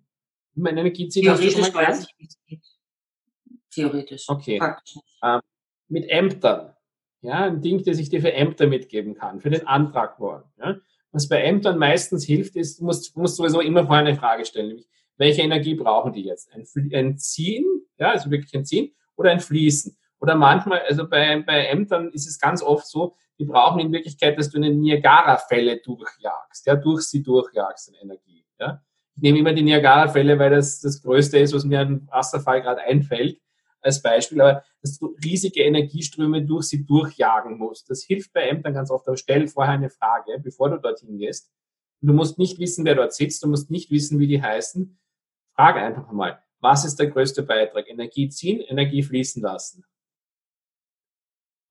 Mein 0.54 0.76
Energie 0.76 1.08
ziehen 1.08 1.28
hast 1.30 1.42
du 1.42 1.50
schon 1.50 1.60
mal 1.60 1.70
gelernt? 1.70 2.08
Theoretisch. 3.70 4.24
Okay. 4.28 4.60
Ähm, 5.22 5.40
mit 5.88 6.08
Ämtern. 6.08 6.74
Ja, 7.20 7.44
ein 7.44 7.60
Ding, 7.60 7.82
das 7.84 7.98
ich 7.98 8.08
dir 8.08 8.20
für 8.20 8.32
Ämter 8.32 8.66
mitgeben 8.66 9.14
kann, 9.14 9.40
für 9.40 9.50
den 9.50 9.66
Antrag 9.66 10.18
morgen. 10.18 10.50
Ja. 10.58 10.76
Was 11.10 11.28
bei 11.28 11.42
Ämtern 11.42 11.78
meistens 11.78 12.24
hilft, 12.24 12.54
ist, 12.56 12.80
du 12.80 12.84
musst, 12.84 13.16
musst 13.16 13.36
sowieso 13.36 13.60
immer 13.60 13.86
vorher 13.86 14.06
eine 14.06 14.16
Frage 14.16 14.44
stellen, 14.44 14.68
nämlich, 14.68 14.88
welche 15.16 15.42
Energie 15.42 15.74
brauchen 15.74 16.12
die 16.12 16.22
jetzt? 16.22 16.52
Ein, 16.52 16.64
ein 16.92 17.18
Ziehen, 17.18 17.64
ja, 17.98 18.10
also 18.12 18.30
wirklich 18.30 18.54
ein 18.54 18.64
Ziehen, 18.64 18.94
oder 19.16 19.30
ein 19.30 19.40
Fließen. 19.40 19.96
Oder 20.20 20.36
manchmal, 20.36 20.80
also 20.82 21.08
bei, 21.08 21.42
bei 21.42 21.66
Ämtern 21.66 22.10
ist 22.12 22.28
es 22.28 22.38
ganz 22.38 22.62
oft 22.62 22.86
so, 22.86 23.16
die 23.38 23.44
brauchen 23.44 23.80
in 23.80 23.92
Wirklichkeit, 23.92 24.38
dass 24.38 24.50
du 24.50 24.58
eine 24.58 24.70
Niagara-Fälle 24.70 25.78
durchjagst, 25.78 26.66
ja, 26.66 26.76
durch 26.76 27.02
sie 27.02 27.22
durchjagst 27.22 27.88
in 27.88 27.94
Energie. 27.94 28.44
Ja. 28.60 28.82
Ich 29.18 29.22
nehme 29.22 29.40
immer 29.40 29.52
die 29.52 29.64
Niagara-Fälle, 29.64 30.38
weil 30.38 30.50
das 30.50 30.78
das 30.78 31.02
Größte 31.02 31.40
ist, 31.40 31.52
was 31.52 31.64
mir 31.64 31.80
an 31.80 32.06
Wasserfall 32.08 32.62
gerade 32.62 32.82
einfällt, 32.82 33.40
als 33.80 34.00
Beispiel, 34.00 34.40
aber 34.40 34.62
dass 34.80 34.96
du 34.96 35.16
riesige 35.24 35.64
Energieströme 35.64 36.44
durch 36.44 36.66
sie 36.66 36.86
durchjagen 36.86 37.58
musst. 37.58 37.90
Das 37.90 38.04
hilft 38.04 38.32
bei 38.32 38.42
Ämtern 38.42 38.74
ganz 38.74 38.92
oft, 38.92 39.08
aber 39.08 39.16
stell 39.16 39.48
vorher 39.48 39.74
eine 39.74 39.90
Frage, 39.90 40.38
bevor 40.40 40.70
du 40.70 40.78
dorthin 40.78 41.18
gehst. 41.18 41.50
du 42.00 42.12
musst 42.12 42.38
nicht 42.38 42.60
wissen, 42.60 42.84
wer 42.84 42.94
dort 42.94 43.12
sitzt, 43.12 43.42
du 43.42 43.48
musst 43.48 43.72
nicht 43.72 43.90
wissen, 43.90 44.20
wie 44.20 44.28
die 44.28 44.40
heißen. 44.40 44.96
Frage 45.56 45.80
einfach 45.80 46.12
mal, 46.12 46.40
was 46.60 46.84
ist 46.84 47.00
der 47.00 47.08
größte 47.08 47.42
Beitrag? 47.42 47.88
Energie 47.88 48.28
ziehen, 48.28 48.60
Energie 48.60 49.02
fließen 49.02 49.42
lassen. 49.42 49.84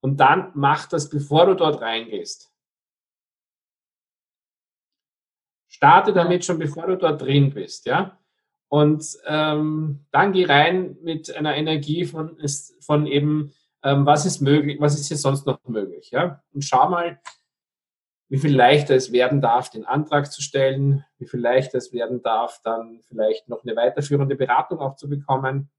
Und 0.02 0.20
dann 0.20 0.52
mach 0.54 0.86
das, 0.86 1.08
bevor 1.08 1.46
du 1.46 1.54
dort 1.54 1.80
reingehst. 1.80 2.52
Starte 5.78 6.12
damit 6.12 6.44
schon, 6.44 6.58
bevor 6.58 6.88
du 6.88 6.96
dort 6.96 7.22
drin 7.22 7.54
bist, 7.54 7.86
ja. 7.86 8.18
Und 8.66 9.16
ähm, 9.26 10.04
dann 10.10 10.32
geh 10.32 10.44
rein 10.44 10.96
mit 11.04 11.32
einer 11.36 11.54
Energie 11.54 12.04
von, 12.04 12.36
von 12.80 13.06
eben, 13.06 13.52
ähm, 13.84 14.04
was 14.04 14.26
ist 14.26 14.40
möglich, 14.40 14.80
was 14.80 14.98
ist 14.98 15.06
hier 15.06 15.16
sonst 15.16 15.46
noch 15.46 15.60
möglich, 15.68 16.10
ja. 16.10 16.42
Und 16.52 16.64
schau 16.64 16.88
mal, 16.88 17.20
wie 18.28 18.38
viel 18.38 18.56
leichter 18.56 18.96
es 18.96 19.12
werden 19.12 19.40
darf, 19.40 19.70
den 19.70 19.84
Antrag 19.84 20.32
zu 20.32 20.42
stellen, 20.42 21.04
wie 21.18 21.28
viel 21.28 21.38
leichter 21.38 21.78
es 21.78 21.92
werden 21.92 22.24
darf, 22.24 22.60
dann 22.64 23.00
vielleicht 23.06 23.48
noch 23.48 23.62
eine 23.62 23.76
weiterführende 23.76 24.34
Beratung 24.34 24.80
auch 24.80 24.96
zu 24.96 25.08
bekommen. 25.08 25.70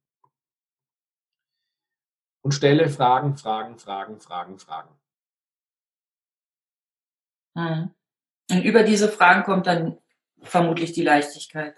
Und 2.42 2.54
stelle 2.54 2.88
Fragen, 2.88 3.36
Fragen, 3.36 3.78
Fragen, 3.78 4.22
Fragen, 4.22 4.60
Fragen. 4.60 4.96
Hm. 7.58 7.94
Und 8.50 8.64
über 8.64 8.84
diese 8.84 9.10
Fragen 9.10 9.44
kommt 9.44 9.68
dann 9.68 9.98
vermutlich 10.42 10.94
die 10.94 11.04
Leichtigkeit. 11.04 11.76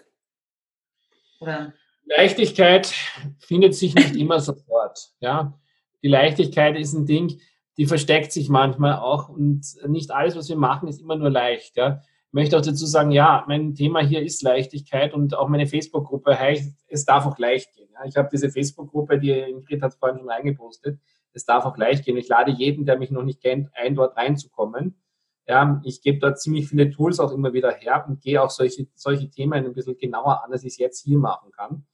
Oder? 1.40 1.74
Leichtigkeit 2.04 2.92
findet 3.38 3.74
sich 3.74 3.94
nicht 3.94 4.16
immer 4.16 4.40
sofort. 4.40 5.10
Ja? 5.20 5.58
Die 6.02 6.08
Leichtigkeit 6.08 6.76
ist 6.76 6.92
ein 6.92 7.06
Ding, 7.06 7.40
die 7.76 7.86
versteckt 7.86 8.32
sich 8.32 8.48
manchmal 8.48 8.96
auch 8.96 9.28
und 9.28 9.64
nicht 9.86 10.10
alles, 10.10 10.36
was 10.36 10.48
wir 10.48 10.56
machen, 10.56 10.88
ist 10.88 11.00
immer 11.00 11.16
nur 11.16 11.30
leicht. 11.30 11.76
Ja? 11.76 12.00
Ich 12.28 12.32
möchte 12.32 12.56
auch 12.56 12.62
dazu 12.62 12.86
sagen, 12.86 13.10
ja, 13.10 13.44
mein 13.46 13.74
Thema 13.74 14.00
hier 14.00 14.22
ist 14.22 14.42
Leichtigkeit 14.42 15.14
und 15.14 15.34
auch 15.36 15.48
meine 15.48 15.66
Facebook-Gruppe 15.66 16.38
heißt, 16.38 16.74
es 16.88 17.04
darf 17.04 17.26
auch 17.26 17.38
leicht 17.38 17.74
gehen. 17.74 17.88
Ja? 17.92 18.04
Ich 18.06 18.16
habe 18.16 18.28
diese 18.32 18.50
Facebook-Gruppe, 18.50 19.18
die 19.18 19.30
Ingrid 19.30 19.82
hat 19.82 19.94
vorhin 19.94 20.18
schon 20.18 20.30
reingepostet, 20.30 20.98
es 21.34 21.44
darf 21.44 21.64
auch 21.64 21.76
leicht 21.76 22.04
gehen. 22.04 22.16
Ich 22.16 22.28
lade 22.28 22.50
jeden, 22.50 22.84
der 22.84 22.98
mich 22.98 23.10
noch 23.10 23.22
nicht 23.22 23.40
kennt, 23.40 23.70
ein, 23.74 23.94
dort 23.94 24.16
reinzukommen. 24.16 25.01
Ja, 25.46 25.80
ich 25.84 26.02
gebe 26.02 26.18
dort 26.18 26.40
ziemlich 26.40 26.68
viele 26.68 26.90
Tools 26.90 27.18
auch 27.18 27.32
immer 27.32 27.52
wieder 27.52 27.72
her 27.72 28.04
und 28.08 28.20
gehe 28.20 28.40
auch 28.40 28.50
solche, 28.50 28.86
solche 28.94 29.28
Themen 29.28 29.64
ein 29.64 29.74
bisschen 29.74 29.96
genauer 29.96 30.44
an, 30.44 30.52
als 30.52 30.62
ich 30.62 30.74
es 30.74 30.78
jetzt 30.78 31.04
hier 31.04 31.18
machen 31.18 31.50
kann. 31.50 31.86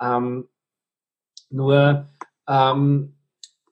Ähm, 0.00 0.48
nur, 1.50 2.08
ähm, 2.48 3.16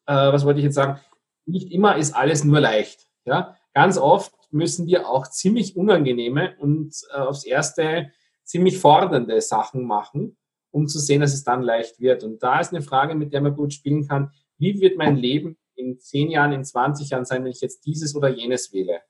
äh, 0.06 0.14
was 0.14 0.44
wollte 0.44 0.60
ich 0.60 0.64
jetzt 0.64 0.76
sagen? 0.76 1.00
Nicht 1.46 1.72
immer 1.72 1.96
ist 1.96 2.14
alles 2.14 2.44
nur 2.44 2.60
leicht. 2.60 3.08
Ja, 3.24 3.56
ganz 3.72 3.98
oft 3.98 4.34
müssen 4.50 4.86
wir 4.86 5.08
auch 5.08 5.26
ziemlich 5.26 5.76
unangenehme 5.76 6.56
und 6.58 6.94
äh, 7.12 7.18
aufs 7.18 7.44
erste 7.44 8.12
ziemlich 8.44 8.78
fordernde 8.78 9.40
Sachen 9.40 9.84
machen, 9.84 10.36
um 10.70 10.86
zu 10.86 10.98
sehen, 10.98 11.22
dass 11.22 11.34
es 11.34 11.44
dann 11.44 11.62
leicht 11.62 12.00
wird. 12.00 12.22
Und 12.22 12.42
da 12.42 12.60
ist 12.60 12.72
eine 12.72 12.82
Frage, 12.82 13.14
mit 13.14 13.32
der 13.32 13.40
man 13.40 13.56
gut 13.56 13.72
spielen 13.72 14.06
kann. 14.06 14.30
Wie 14.58 14.80
wird 14.80 14.96
mein 14.96 15.16
Leben 15.16 15.56
in 15.74 15.98
zehn 15.98 16.30
Jahren, 16.30 16.52
in 16.52 16.64
20 16.64 17.10
Jahren 17.10 17.24
sein, 17.24 17.42
wenn 17.44 17.50
ich 17.50 17.62
jetzt 17.62 17.84
dieses 17.86 18.14
oder 18.14 18.28
jenes 18.28 18.72
wähle? 18.72 19.00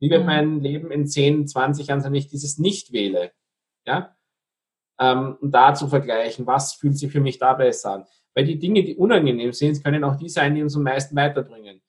Wie 0.00 0.10
wird 0.10 0.24
mein 0.24 0.60
Leben 0.60 0.90
in 0.90 1.06
10, 1.06 1.46
20 1.46 1.86
Jahren 1.86 2.00
sein, 2.00 2.12
wenn 2.12 2.18
ich 2.18 2.28
dieses 2.28 2.58
nicht 2.58 2.92
wähle? 2.92 3.32
Ja? 3.86 4.16
Ähm, 4.98 5.36
und 5.40 5.52
da 5.52 5.74
zu 5.74 5.88
vergleichen, 5.88 6.46
was 6.46 6.74
fühlt 6.74 6.96
sich 6.96 7.12
für 7.12 7.20
mich 7.20 7.38
da 7.38 7.52
besser 7.54 7.92
an? 7.92 8.06
Weil 8.34 8.44
die 8.44 8.58
Dinge, 8.58 8.82
die 8.82 8.96
unangenehm 8.96 9.52
sind, 9.52 9.82
können 9.84 10.04
auch 10.04 10.16
die 10.16 10.28
sein, 10.28 10.54
die 10.54 10.62
uns 10.62 10.76
am 10.76 10.82
meisten 10.84 11.14
weiterbringen. 11.16 11.82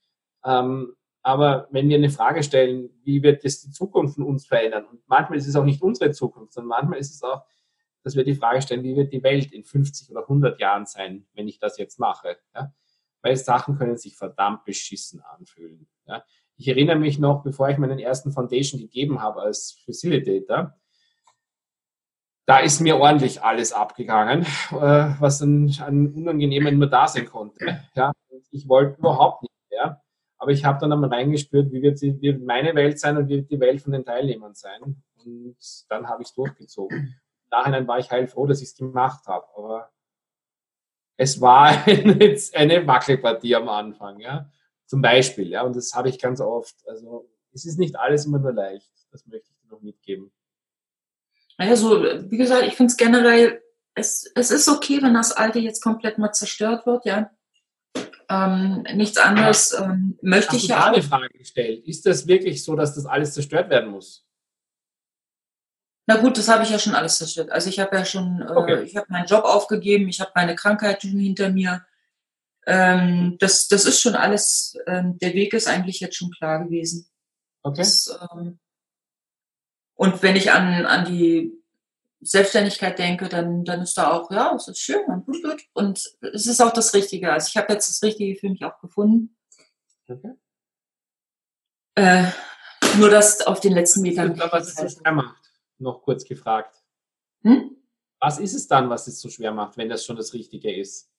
Ähm, 0.43 0.93
aber 1.24 1.68
wenn 1.72 1.88
wir 1.88 1.97
eine 1.97 2.09
Frage 2.09 2.43
stellen, 2.43 2.89
wie 3.03 3.22
wird 3.22 3.45
das 3.45 3.62
die 3.62 3.72
Zukunft 3.72 4.16
von 4.16 4.26
uns 4.26 4.45
verändern? 4.45 4.86
Und 4.86 5.01
manchmal 5.07 5.38
ist 5.38 5.47
es 5.47 5.55
auch 5.55 5.64
nicht 5.64 5.82
unsere 5.82 6.12
Zukunft, 6.12 6.53
sondern 6.53 6.70
manchmal 6.70 6.99
ist 6.99 7.14
es 7.14 7.24
auch, 7.24 7.43
dass 8.03 8.16
wir 8.16 8.24
die 8.24 8.34
Frage 8.34 8.62
stellen, 8.62 8.84
wie 8.84 8.95
wird 8.95 9.14
die 9.14 9.22
Welt 9.22 9.51
in 9.51 9.64
50 9.64 10.09
oder 10.09 10.22
100 10.22 10.59
Jahren 10.59 10.86
sein, 10.86 11.28
wenn 11.34 11.47
ich 11.47 11.59
das 11.59 11.78
jetzt 11.78 11.99
mache? 11.99 12.38
Ja? 12.55 12.74
Weil 13.22 13.36
Sachen 13.36 13.78
können 13.78 13.97
sich 13.97 14.18
verdammt 14.18 14.66
beschissen 14.66 15.22
anfühlen. 15.22 15.88
Ja? 16.07 16.24
Ich 16.62 16.68
erinnere 16.68 16.97
mich 16.97 17.18
noch, 17.18 17.41
bevor 17.41 17.70
ich 17.70 17.80
meinen 17.80 17.97
ersten 17.97 18.32
Foundation 18.32 18.80
gegeben 18.80 19.20
habe 19.20 19.41
als 19.41 19.82
Facilitator, 19.84 20.76
da 22.45 22.59
ist 22.59 22.82
mir 22.82 22.97
ordentlich 22.97 23.41
alles 23.41 23.74
abgegangen, 23.74 24.43
äh, 24.43 25.16
was 25.20 25.41
an, 25.41 25.74
an 25.80 26.14
Unangenehmen 26.14 26.78
nur 26.78 26.88
da 26.88 27.07
sein 27.07 27.26
konnte. 27.26 27.82
Ja, 27.95 28.12
ich 28.51 28.70
wollte 28.70 28.99
überhaupt 28.99 29.41
nicht 29.41 29.53
mehr. 29.72 30.03
Aber 30.38 30.51
ich 30.51 30.64
habe 30.64 30.78
dann 30.80 30.93
einmal 30.93 31.09
reingespürt, 31.09 31.72
wie 31.72 31.82
wird, 31.82 31.99
wie 31.99 32.22
wird 32.22 32.43
meine 32.43 32.76
Welt 32.76 32.99
sein 32.99 33.18
und 33.18 33.28
wie 33.28 33.38
wird 33.38 33.49
die 33.49 33.59
Welt 33.59 33.82
von 33.82 33.93
den 33.93 34.05
Teilnehmern 34.05 34.53
sein. 34.53 34.84
Und 34.84 35.57
dann 35.89 36.07
habe 36.07 36.22
ich 36.22 36.28
es 36.28 36.36
durchgezogen. 36.36 36.95
Im 36.97 37.49
Nachhinein 37.49 37.88
war 37.88 37.97
ich 37.97 38.12
heilfroh, 38.12 38.45
dass 38.45 38.62
ich 38.62 38.68
es 38.68 38.76
gemacht 38.76 39.26
habe. 39.26 39.47
Aber 39.57 39.89
es 41.18 41.41
war 41.41 41.70
eine, 41.88 42.38
eine 42.53 42.86
Wackelpartie 42.86 43.55
am 43.55 43.68
Anfang. 43.68 44.20
Ja. 44.20 44.47
Zum 44.92 45.02
Beispiel, 45.02 45.48
ja, 45.48 45.62
und 45.62 45.74
das 45.74 45.94
habe 45.94 46.10
ich 46.10 46.20
ganz 46.20 46.42
oft. 46.42 46.76
Also 46.86 47.26
es 47.54 47.64
ist 47.64 47.80
nicht 47.80 47.98
alles 47.98 48.26
immer 48.26 48.39
nur 48.39 48.52
leicht. 48.52 48.92
Das 49.10 49.26
möchte 49.26 49.48
ich 49.50 49.58
dir 49.62 49.70
noch 49.70 49.82
mitgeben. 49.82 50.34
Also, 51.56 52.04
wie 52.30 52.36
gesagt, 52.36 52.64
ich 52.64 52.76
finde 52.76 52.92
es 52.92 52.98
generell, 52.98 53.62
es, 53.96 54.30
es 54.36 54.52
ist 54.52 54.68
okay, 54.68 55.02
wenn 55.02 55.14
das 55.14 55.32
Alte 55.32 55.60
jetzt 55.60 55.82
komplett 55.82 56.18
mal 56.18 56.34
zerstört 56.34 56.86
wird, 56.86 57.06
ja. 57.06 57.32
Ähm, 58.28 58.84
nichts 58.96 59.18
anderes 59.18 59.72
ähm, 59.80 60.20
möchte 60.22 60.58
Hast 60.58 60.64
ich 60.64 60.68
ja. 60.68 60.82
auch. 60.82 60.94
eine 60.94 61.02
Frage 61.02 61.38
gestellt. 61.38 61.88
Ist 61.88 62.06
das 62.06 62.28
wirklich 62.28 62.62
so, 62.62 62.76
dass 62.76 62.94
das 62.94 63.06
alles 63.06 63.34
zerstört 63.34 63.70
werden 63.70 63.92
muss? 63.92 64.28
Na 66.06 66.18
gut, 66.18 66.38
das 66.38 66.50
habe 66.50 66.64
ich 66.64 66.70
ja 66.70 66.80
schon 66.80 66.96
alles 66.96 67.18
zerstört. 67.18 67.50
Also 67.50 67.70
ich 67.70 67.80
habe 67.80 67.96
ja 67.96 68.04
schon, 68.04 68.42
äh, 68.42 68.52
okay. 68.52 68.84
ich 68.84 68.98
habe 68.98 69.08
meinen 69.08 69.26
Job 69.26 69.46
aufgegeben, 69.46 70.10
ich 70.10 70.20
habe 70.20 70.32
meine 70.36 70.54
Krankheit 70.54 71.02
schon 71.02 71.12
hinter 71.12 71.50
mir. 71.50 71.86
Ähm, 72.68 73.38
das, 73.39 73.68
das 73.68 73.86
ist 73.86 74.01
schon 74.01 74.16
alles, 74.16 74.78
ähm, 74.88 75.18
der 75.18 75.34
Weg 75.34 75.53
ist 75.53 75.68
eigentlich 75.68 75.99
jetzt 75.99 76.16
schon 76.16 76.32
klar 76.32 76.64
gewesen. 76.64 77.09
Okay. 77.64 77.78
Das, 77.78 78.20
ähm, 78.32 78.59
und 79.95 80.22
wenn 80.24 80.36
ich 80.36 80.51
an, 80.51 80.86
an 80.86 81.05
die 81.05 81.53
Selbstständigkeit 82.22 82.99
denke, 82.99 83.30
dann, 83.30 83.66
dann 83.66 83.82
ist 83.82 83.97
da 83.97 84.12
auch, 84.12 84.30
ja, 84.32 84.53
es 84.55 84.68
ist 84.68 84.80
schön 84.80 85.03
und 85.05 85.26
gut, 85.26 85.43
gut. 85.43 85.64
Und 85.74 85.97
es 86.34 86.45
ist 86.45 86.62
auch 86.62 86.74
das 86.74 86.93
Richtige. 86.93 87.32
Also 87.32 87.47
ich 87.49 87.57
habe 87.57 87.74
jetzt 87.74 87.89
das 87.89 88.03
Richtige 88.03 88.39
für 88.39 88.49
mich 88.49 88.64
auch 88.64 88.80
gefunden. 88.80 89.36
Okay. 90.07 90.34
Äh, 91.95 92.32
nur 92.97 93.09
das 93.09 93.41
auf 93.41 93.59
den 93.59 93.74
letzten 93.74 94.01
Metern. 94.01 94.39
Was 94.51 94.68
ist 94.68 94.78
so 94.78 94.88
schwer 94.88 95.12
macht? 95.12 95.41
Noch 95.80 96.01
kurz 96.01 96.24
gefragt. 96.26 96.76
Hm? 97.43 97.76
Was 98.20 98.38
ist 98.39 98.53
es 98.53 98.68
dann, 98.68 98.89
was 98.89 99.07
es 99.07 99.20
so 99.20 99.30
schwer 99.30 99.51
macht, 99.51 99.78
wenn 99.78 99.89
das 99.89 100.05
schon 100.05 100.16
das 100.16 100.34
Richtige 100.34 100.76
ist? 100.76 101.11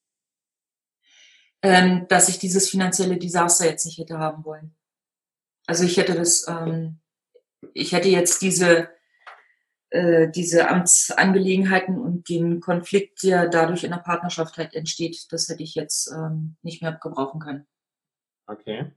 Ähm, 1.63 2.07
dass 2.09 2.29
ich 2.29 2.39
dieses 2.39 2.69
finanzielle 2.69 3.17
Desaster 3.17 3.67
jetzt 3.67 3.87
nicht 3.87 3.99
hätte 3.99 4.19
haben 4.19 4.45
wollen. 4.45 4.75
Also 5.67 5.85
ich 5.85 5.97
hätte 5.97 6.15
das, 6.15 6.47
ähm, 6.49 6.99
ich 7.73 7.93
hätte 7.93 8.09
jetzt 8.09 8.43
diese, 8.43 8.89
äh, 9.91 10.29
diese 10.29 10.69
Amtsangelegenheiten 10.69 11.99
und 11.99 12.29
den 12.29 12.61
Konflikt, 12.61 13.23
der 13.23 13.49
dadurch 13.49 13.85
in 13.85 13.93
der 13.93 13.99
Partnerschaft 13.99 14.59
halt 14.59 14.75
entsteht, 14.75 15.27
das 15.31 15.49
hätte 15.49 15.63
ich 15.63 15.75
jetzt 15.75 16.11
ähm, 16.11 16.57
nicht 16.63 16.83
mehr 16.83 16.93
gebrauchen 16.93 17.41
können. 17.41 17.67
Okay. 18.47 18.91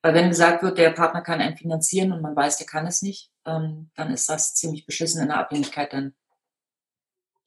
Weil 0.00 0.14
wenn 0.14 0.28
gesagt 0.28 0.62
wird, 0.62 0.78
der 0.78 0.90
Partner 0.90 1.22
kann 1.22 1.40
einen 1.40 1.56
finanzieren 1.56 2.12
und 2.12 2.22
man 2.22 2.34
weiß, 2.34 2.56
der 2.56 2.66
kann 2.66 2.86
es 2.86 3.02
nicht, 3.02 3.30
ähm, 3.44 3.90
dann 3.94 4.10
ist 4.10 4.28
das 4.28 4.54
ziemlich 4.54 4.86
beschissen 4.86 5.20
in 5.20 5.28
der 5.28 5.38
Abhängigkeit 5.38 5.92
dann 5.92 6.14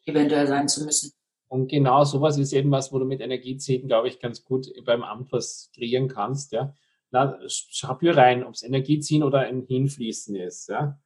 eventuell 0.05 0.47
sein 0.47 0.67
zu 0.67 0.83
müssen. 0.83 1.13
Und 1.51 1.67
genau 1.67 2.05
sowas 2.05 2.37
ist 2.37 2.53
eben 2.53 2.71
was, 2.71 2.93
wo 2.93 2.99
du 2.99 3.03
mit 3.03 3.19
Energieziehen, 3.19 3.85
glaube 3.89 4.07
ich, 4.07 4.21
ganz 4.21 4.45
gut 4.45 4.67
beim 4.85 5.03
Amt 5.03 5.33
was 5.33 5.69
kreieren 5.75 6.07
kannst. 6.07 6.53
Ja. 6.53 6.73
Na, 7.09 7.37
schau 7.45 7.99
hier 7.99 8.15
rein, 8.15 8.45
ob 8.45 8.53
es 8.53 8.63
Energieziehen 8.63 9.21
oder 9.21 9.39
ein 9.39 9.65
Hinfließen 9.67 10.33
ist. 10.37 10.69
Ja. 10.69 10.97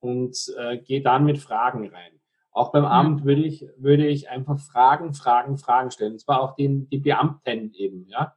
Und 0.00 0.52
äh, 0.58 0.78
geh 0.78 0.98
dann 0.98 1.24
mit 1.24 1.38
Fragen 1.38 1.88
rein. 1.88 2.20
Auch 2.50 2.72
beim 2.72 2.84
Amt 2.84 3.24
würde 3.24 3.44
ich, 3.44 3.64
würde 3.76 4.08
ich 4.08 4.28
einfach 4.28 4.58
Fragen, 4.58 5.14
Fragen, 5.14 5.56
Fragen 5.56 5.92
stellen. 5.92 6.14
Und 6.14 6.18
zwar 6.18 6.40
auch 6.40 6.56
den, 6.56 6.88
die 6.88 6.98
Beamten 6.98 7.72
eben. 7.72 8.08
Ja. 8.08 8.34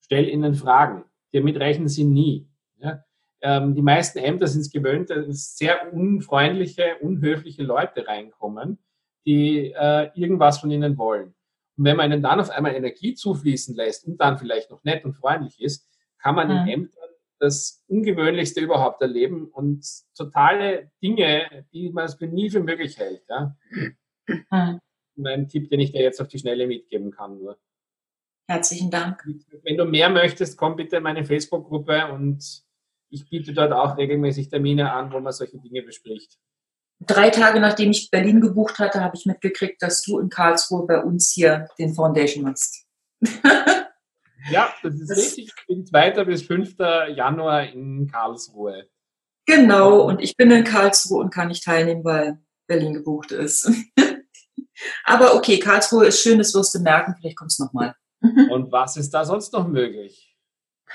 Stell 0.00 0.26
ihnen 0.26 0.54
Fragen. 0.54 1.04
Damit 1.34 1.58
rechnen 1.58 1.88
sie 1.88 2.04
nie. 2.04 2.48
Ja. 2.78 3.04
Ähm, 3.42 3.74
die 3.74 3.82
meisten 3.82 4.20
Ämter 4.20 4.46
sind 4.46 4.62
es 4.62 4.72
gewöhnt, 4.72 5.10
dass 5.10 5.58
sehr 5.58 5.92
unfreundliche, 5.92 6.96
unhöfliche 7.02 7.62
Leute 7.62 8.06
reinkommen 8.06 8.78
die 9.26 9.72
äh, 9.72 10.10
irgendwas 10.14 10.58
von 10.58 10.70
ihnen 10.70 10.96
wollen. 10.98 11.34
Und 11.76 11.84
wenn 11.84 11.96
man 11.96 12.10
ihnen 12.10 12.22
dann 12.22 12.40
auf 12.40 12.50
einmal 12.50 12.74
Energie 12.74 13.14
zufließen 13.14 13.74
lässt 13.74 14.06
und 14.06 14.20
dann 14.20 14.38
vielleicht 14.38 14.70
noch 14.70 14.82
nett 14.84 15.04
und 15.04 15.14
freundlich 15.14 15.60
ist, 15.60 15.88
kann 16.18 16.34
man 16.34 16.50
in 16.50 16.68
Ämtern 16.68 17.08
das 17.38 17.84
Ungewöhnlichste 17.86 18.60
überhaupt 18.60 19.00
erleben 19.00 19.46
und 19.46 19.86
totale 20.16 20.90
Dinge, 21.00 21.66
die 21.72 21.90
man 21.90 22.08
für 22.08 22.26
nie 22.26 22.50
für 22.50 22.60
möglich 22.60 22.98
hält. 22.98 23.22
Ja? 23.28 23.56
Mhm. 24.26 24.80
Mein 25.14 25.48
Tipp, 25.48 25.70
den 25.70 25.80
ich 25.80 25.92
dir 25.92 26.02
jetzt 26.02 26.20
auf 26.20 26.28
die 26.28 26.38
Schnelle 26.38 26.66
mitgeben 26.66 27.10
kann. 27.12 27.38
Nur. 27.38 27.58
Herzlichen 28.48 28.90
Dank. 28.90 29.24
Wenn 29.62 29.76
du 29.76 29.84
mehr 29.84 30.10
möchtest, 30.10 30.58
komm 30.58 30.76
bitte 30.76 30.96
in 30.96 31.02
meine 31.02 31.24
Facebook-Gruppe 31.24 32.12
und 32.12 32.64
ich 33.10 33.28
biete 33.28 33.52
dort 33.52 33.72
auch 33.72 33.96
regelmäßig 33.96 34.48
Termine 34.48 34.92
an, 34.92 35.12
wo 35.12 35.20
man 35.20 35.32
solche 35.32 35.58
Dinge 35.58 35.82
bespricht 35.82 36.38
drei 37.00 37.30
Tage 37.30 37.60
nachdem 37.60 37.90
ich 37.90 38.10
Berlin 38.10 38.40
gebucht 38.40 38.78
hatte, 38.78 39.02
habe 39.02 39.16
ich 39.16 39.26
mitgekriegt, 39.26 39.82
dass 39.82 40.02
du 40.02 40.18
in 40.18 40.28
Karlsruhe 40.28 40.86
bei 40.86 41.02
uns 41.02 41.30
hier 41.30 41.68
den 41.78 41.94
Foundation 41.94 42.44
machst. 42.44 42.86
ja, 44.50 44.72
das 44.82 44.94
ist 44.94 45.10
das 45.10 45.18
richtig. 45.18 45.52
Ich 45.56 45.66
bin 45.66 45.86
2. 45.86 46.24
bis 46.24 46.42
5. 46.42 46.76
Januar 47.14 47.64
in 47.64 48.08
Karlsruhe. 48.10 48.88
Genau, 49.46 50.02
und 50.02 50.20
ich 50.20 50.36
bin 50.36 50.50
in 50.50 50.64
Karlsruhe 50.64 51.20
und 51.20 51.32
kann 51.32 51.48
nicht 51.48 51.64
teilnehmen, 51.64 52.04
weil 52.04 52.38
Berlin 52.66 52.94
gebucht 52.94 53.32
ist. 53.32 53.70
Aber 55.04 55.34
okay, 55.34 55.58
Karlsruhe 55.58 56.06
ist 56.06 56.20
schön, 56.20 56.38
das 56.38 56.54
wirst 56.54 56.74
du 56.74 56.80
merken, 56.80 57.14
vielleicht 57.18 57.36
kommst 57.36 57.58
du 57.58 57.64
nochmal. 57.64 57.94
Und 58.20 58.70
was 58.72 58.96
ist 58.96 59.10
da 59.10 59.24
sonst 59.24 59.52
noch 59.52 59.66
möglich? 59.66 60.36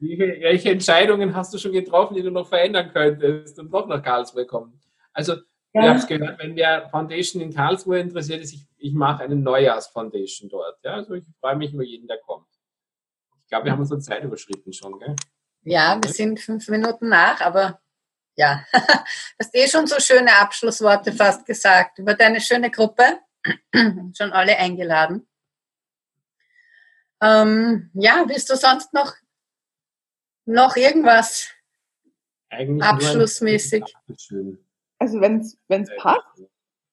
Welche 0.00 0.70
Entscheidungen 0.70 1.34
hast 1.34 1.52
du 1.54 1.58
schon 1.58 1.72
getroffen, 1.72 2.14
die 2.14 2.22
du 2.22 2.30
noch 2.30 2.48
verändern 2.48 2.90
könntest 2.92 3.58
und 3.58 3.70
doch 3.70 3.86
nach 3.86 4.02
Karlsruhe 4.02 4.46
kommen? 4.46 4.80
Also, 5.12 5.34
ja. 5.72 5.82
ihr 5.82 5.90
habt 5.90 6.00
es 6.00 6.06
gehört, 6.06 6.38
wenn 6.38 6.56
der 6.56 6.88
Foundation 6.90 7.42
in 7.42 7.54
Karlsruhe 7.54 8.00
interessiert 8.00 8.42
ist, 8.42 8.52
ich, 8.52 8.66
ich 8.76 8.92
mache 8.92 9.24
eine 9.24 9.36
Neujahrs-Foundation 9.36 10.48
dort. 10.48 10.78
Ja, 10.82 10.94
also 10.94 11.14
ich 11.14 11.24
freue 11.40 11.56
mich 11.56 11.72
über 11.72 11.84
jeden, 11.84 12.06
der 12.06 12.18
kommt. 12.18 12.46
Ich 13.40 13.48
glaube, 13.48 13.64
wir 13.64 13.72
haben 13.72 13.80
unsere 13.80 14.00
Zeit 14.00 14.22
überschritten 14.22 14.72
schon, 14.72 14.98
gell? 14.98 15.16
Ja, 15.62 15.98
wir 16.02 16.10
sind 16.10 16.40
fünf 16.40 16.68
Minuten 16.68 17.08
nach, 17.08 17.40
aber 17.40 17.80
ja, 18.36 18.64
du 18.72 18.78
hast 19.40 19.54
eh 19.54 19.68
schon 19.68 19.86
so 19.86 20.00
schöne 20.00 20.32
Abschlussworte 20.38 21.12
fast 21.12 21.44
gesagt 21.44 21.98
über 21.98 22.14
deine 22.14 22.40
schöne 22.40 22.70
Gruppe. 22.70 23.18
schon 24.16 24.32
alle 24.32 24.56
eingeladen. 24.56 25.26
Ähm, 27.22 27.90
ja, 27.94 28.24
willst 28.26 28.50
du 28.50 28.56
sonst 28.56 28.92
noch, 28.94 29.14
noch 30.46 30.76
irgendwas 30.76 31.50
Eigentlich 32.48 32.82
abschlussmäßig? 32.82 33.84
Also 35.00 35.20
wenn 35.20 35.38
es 35.38 35.58
passt, 35.98 36.44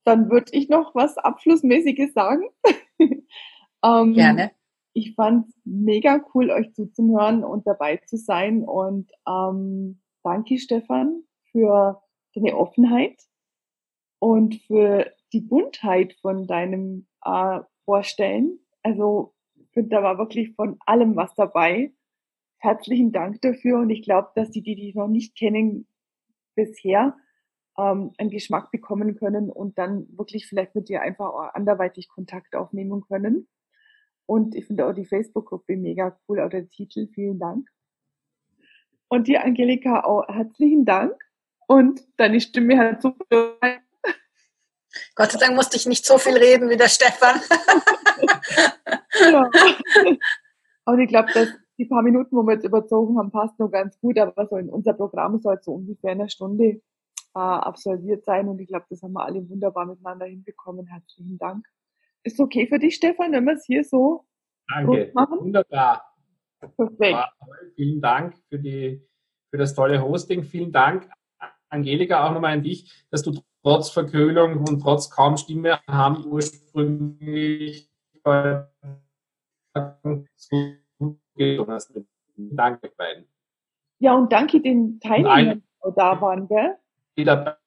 dann 0.05 0.31
würde 0.31 0.51
ich 0.53 0.69
noch 0.69 0.95
was 0.95 1.17
Abschlussmäßiges 1.17 2.13
sagen. 2.13 2.43
ähm, 2.99 4.13
Gerne. 4.13 4.51
Ich 4.93 5.13
fand 5.15 5.53
mega 5.65 6.25
cool, 6.33 6.49
euch 6.49 6.73
zuzuhören 6.73 7.43
und 7.43 7.67
dabei 7.67 7.97
zu 7.97 8.17
sein. 8.17 8.63
Und 8.63 9.11
ähm, 9.27 10.01
danke, 10.23 10.57
Stefan, 10.57 11.23
für 11.51 12.01
deine 12.33 12.55
Offenheit 12.57 13.21
und 14.19 14.55
für 14.55 15.11
die 15.33 15.41
Buntheit 15.41 16.13
von 16.21 16.47
deinem 16.47 17.07
äh, 17.23 17.59
Vorstellen. 17.83 18.59
Also 18.83 19.33
ich 19.55 19.69
finde, 19.71 19.89
da 19.89 20.03
war 20.03 20.17
wirklich 20.17 20.55
von 20.55 20.77
allem 20.85 21.17
was 21.17 21.35
dabei. 21.35 21.93
Herzlichen 22.59 23.11
Dank 23.11 23.41
dafür 23.41 23.79
und 23.79 23.89
ich 23.89 24.03
glaube, 24.03 24.29
dass 24.35 24.49
die, 24.51 24.63
die 24.63 24.75
dich 24.75 24.95
noch 24.95 25.09
nicht 25.09 25.37
kennen 25.37 25.85
bisher, 26.55 27.15
ähm, 27.77 28.11
einen 28.17 28.29
Geschmack 28.29 28.71
bekommen 28.71 29.15
können 29.15 29.49
und 29.49 29.77
dann 29.77 30.07
wirklich 30.17 30.47
vielleicht 30.47 30.75
mit 30.75 30.89
dir 30.89 31.01
einfach 31.01 31.27
auch 31.27 31.53
anderweitig 31.53 32.09
Kontakt 32.09 32.55
aufnehmen 32.55 33.01
können. 33.07 33.47
Und 34.25 34.55
ich 34.55 34.65
finde 34.65 34.85
auch 34.85 34.93
die 34.93 35.05
Facebook-Gruppe 35.05 35.77
mega 35.77 36.19
cool, 36.27 36.41
auch 36.41 36.49
der 36.49 36.67
Titel. 36.67 37.07
Vielen 37.13 37.39
Dank. 37.39 37.69
Und 39.07 39.27
die 39.27 39.37
Angelika 39.37 40.01
auch 40.01 40.27
herzlichen 40.27 40.85
Dank. 40.85 41.13
Und 41.67 42.01
deine 42.17 42.41
Stimme 42.41 42.77
hat 42.77 43.01
so 43.01 43.15
Gott 45.15 45.31
sei 45.31 45.39
Dank 45.39 45.55
musste 45.55 45.77
ich 45.77 45.85
nicht 45.85 46.05
so 46.05 46.17
viel 46.17 46.35
reden 46.37 46.69
wie 46.69 46.77
der 46.77 46.87
Stefan. 46.87 47.39
ja. 49.31 49.49
Und 50.85 50.99
ich 50.99 51.07
glaube, 51.07 51.31
dass 51.33 51.49
die 51.77 51.85
paar 51.85 52.01
Minuten, 52.01 52.35
wo 52.35 52.43
wir 52.43 52.53
jetzt 52.55 52.65
überzogen 52.65 53.17
haben, 53.17 53.31
passt 53.31 53.59
noch 53.59 53.69
ganz 53.69 53.99
gut. 53.99 54.17
Aber 54.17 54.47
so 54.47 54.57
in 54.57 54.69
unser 54.69 54.93
Programm 54.93 55.39
soll 55.39 55.59
so 55.61 55.73
ungefähr 55.73 56.11
eine 56.11 56.29
Stunde 56.29 56.81
absolviert 57.37 58.25
sein. 58.25 58.47
Und 58.47 58.59
ich 58.59 58.67
glaube, 58.67 58.85
das 58.89 59.01
haben 59.01 59.13
wir 59.13 59.25
alle 59.25 59.47
wunderbar 59.49 59.85
miteinander 59.85 60.25
hinbekommen. 60.25 60.87
Herzlichen 60.87 61.37
Dank. 61.37 61.65
Ist 62.23 62.39
okay 62.39 62.67
für 62.67 62.79
dich, 62.79 62.95
Stefan, 62.95 63.31
wenn 63.31 63.45
wir 63.45 63.53
es 63.53 63.65
hier 63.65 63.83
so 63.83 64.25
Danke. 64.67 65.11
machen? 65.13 65.39
Wunderbar. 65.39 66.03
Perfekt. 66.59 67.19
Vielen 67.75 68.01
Dank 68.01 68.35
für, 68.49 68.59
die, 68.59 69.01
für 69.49 69.57
das 69.57 69.73
tolle 69.75 70.01
Hosting. 70.01 70.43
Vielen 70.43 70.71
Dank, 70.71 71.09
Angelika, 71.69 72.27
auch 72.27 72.33
nochmal 72.33 72.53
an 72.53 72.63
dich, 72.63 73.05
dass 73.11 73.21
du 73.21 73.39
trotz 73.61 73.89
Verkühlung 73.89 74.57
und 74.57 74.81
trotz 74.81 75.09
kaum 75.09 75.37
Stimme 75.37 75.79
haben 75.87 76.25
ursprünglich 76.25 77.91
Danke 82.35 82.91
beiden. 82.97 83.25
Ja, 83.99 84.15
und 84.15 84.31
danke 84.31 84.61
den 84.61 84.99
Teilnehmern, 84.99 85.63
die 85.85 85.91
da 85.95 86.21
waren, 86.21 86.47
gell? 86.47 86.77
Wieder. 87.17 87.59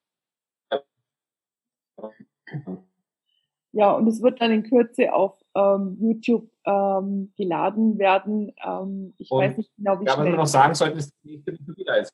Ja, 3.73 3.91
und 3.93 4.07
es 4.07 4.21
wird 4.21 4.41
dann 4.41 4.51
in 4.51 4.63
Kürze 4.63 5.13
auf 5.13 5.39
ähm, 5.55 5.97
YouTube 5.99 6.51
ähm, 6.65 7.33
geladen 7.37 7.97
werden. 7.97 8.53
Ähm, 8.65 9.13
ich 9.17 9.31
und 9.31 9.39
weiß 9.39 9.57
nicht 9.57 9.71
genau, 9.75 9.99
wie 9.99 10.05
ja, 10.05 10.13
schnell. 10.13 10.25
Ja, 10.25 10.31
was 10.31 10.33
wir 10.33 10.37
noch 10.37 10.47
sagen 10.47 10.75
sollten, 10.75 10.97
ist 10.97 11.13
die 11.23 11.37
nächste 11.37 11.77
wieder 11.77 11.97
jetzt. 11.97 12.13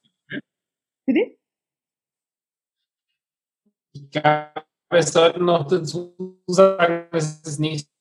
Bitte? 1.06 1.38
Ich 3.94 4.10
glaube, 4.12 4.66
wir 4.90 5.04
sollten 5.04 5.46
noch 5.46 5.68
dazu 5.68 6.42
sagen, 6.48 7.08
dass 7.12 7.42
es 7.44 7.58
nächste 7.58 7.92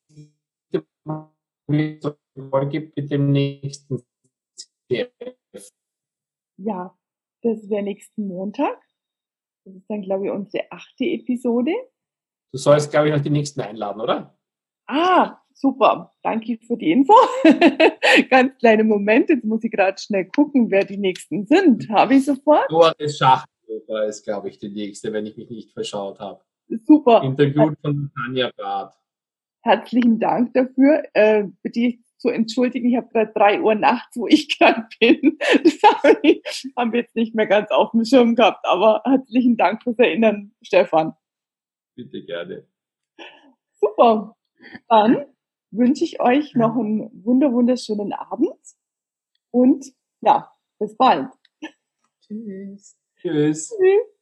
Folge 2.49 2.69
gibt 2.69 2.97
mit 2.97 3.11
dem 3.11 3.31
nächsten 3.31 4.03
CF. 4.87 5.11
Ja, 6.57 6.97
das 7.41 7.69
wäre 7.69 7.83
nächsten 7.83 8.27
Montag. 8.27 8.86
Das 9.67 9.75
ist 9.75 9.89
dann, 9.89 10.01
glaube 10.01 10.25
ich, 10.25 10.31
unsere 10.31 10.63
achte 10.71 11.03
Episode. 11.03 11.73
Du 12.53 12.57
sollst, 12.57 12.89
glaube 12.89 13.09
ich, 13.09 13.13
noch 13.13 13.21
die 13.21 13.29
nächsten 13.29 13.59
einladen, 13.59 13.99
oder? 13.99 14.39
Ah, 14.85 15.39
super. 15.53 16.13
Danke 16.23 16.57
für 16.65 16.77
die 16.77 16.91
Info. 16.91 17.13
Ganz 18.29 18.57
kleine 18.59 18.85
Moment. 18.85 19.29
Jetzt 19.29 19.43
muss 19.43 19.65
ich 19.65 19.71
gerade 19.71 19.99
schnell 19.99 20.29
gucken, 20.29 20.71
wer 20.71 20.85
die 20.85 20.95
nächsten 20.95 21.45
sind. 21.45 21.89
Habe 21.89 22.15
ich 22.15 22.23
sofort? 22.23 22.71
Doris 22.71 23.17
Schach 23.17 23.45
Oktober 23.63 24.05
ist, 24.05 24.23
glaube 24.23 24.47
ich, 24.47 24.57
die 24.57 24.69
nächste, 24.69 25.11
wenn 25.11 25.25
ich 25.25 25.35
mich 25.35 25.49
nicht 25.49 25.73
verschaut 25.73 26.21
habe. 26.21 26.41
Super. 26.85 27.23
Interviewt 27.23 27.77
von 27.81 28.09
Tanja 28.15 28.49
Barth. 28.55 28.95
Herzlichen 29.63 30.17
Dank 30.17 30.53
dafür. 30.53 31.03
Äh, 31.13 31.43
bitte 31.61 31.97
zu 32.17 32.29
entschuldigen, 32.29 32.89
ich 32.89 32.97
habe 32.97 33.07
gerade 33.09 33.31
drei 33.33 33.61
Uhr 33.61 33.75
nachts, 33.75 34.17
wo 34.17 34.27
ich 34.27 34.49
krank 34.57 34.89
bin. 34.99 35.37
Das 35.63 35.81
haben 36.75 36.91
wir 36.91 37.01
jetzt 37.01 37.15
nicht 37.15 37.35
mehr 37.35 37.47
ganz 37.47 37.69
auf 37.71 37.91
dem 37.91 38.05
Schirm 38.05 38.35
gehabt, 38.35 38.65
aber 38.65 39.01
herzlichen 39.05 39.57
Dank 39.57 39.83
fürs 39.83 39.99
Erinnern, 39.99 40.53
Stefan. 40.61 41.13
Bitte 41.95 42.23
gerne. 42.23 42.67
Super. 43.79 44.35
Dann 44.87 45.25
wünsche 45.71 46.03
ich 46.03 46.19
euch 46.19 46.55
noch 46.55 46.75
einen 46.75 47.09
wunder 47.23 47.51
wunderschönen 47.51 48.13
Abend 48.13 48.57
und 49.51 49.85
ja, 50.21 50.51
bis 50.79 50.95
bald. 50.95 51.29
Tschüss. 52.21 52.97
Tschüss. 53.17 53.69
Tschüss. 53.69 54.16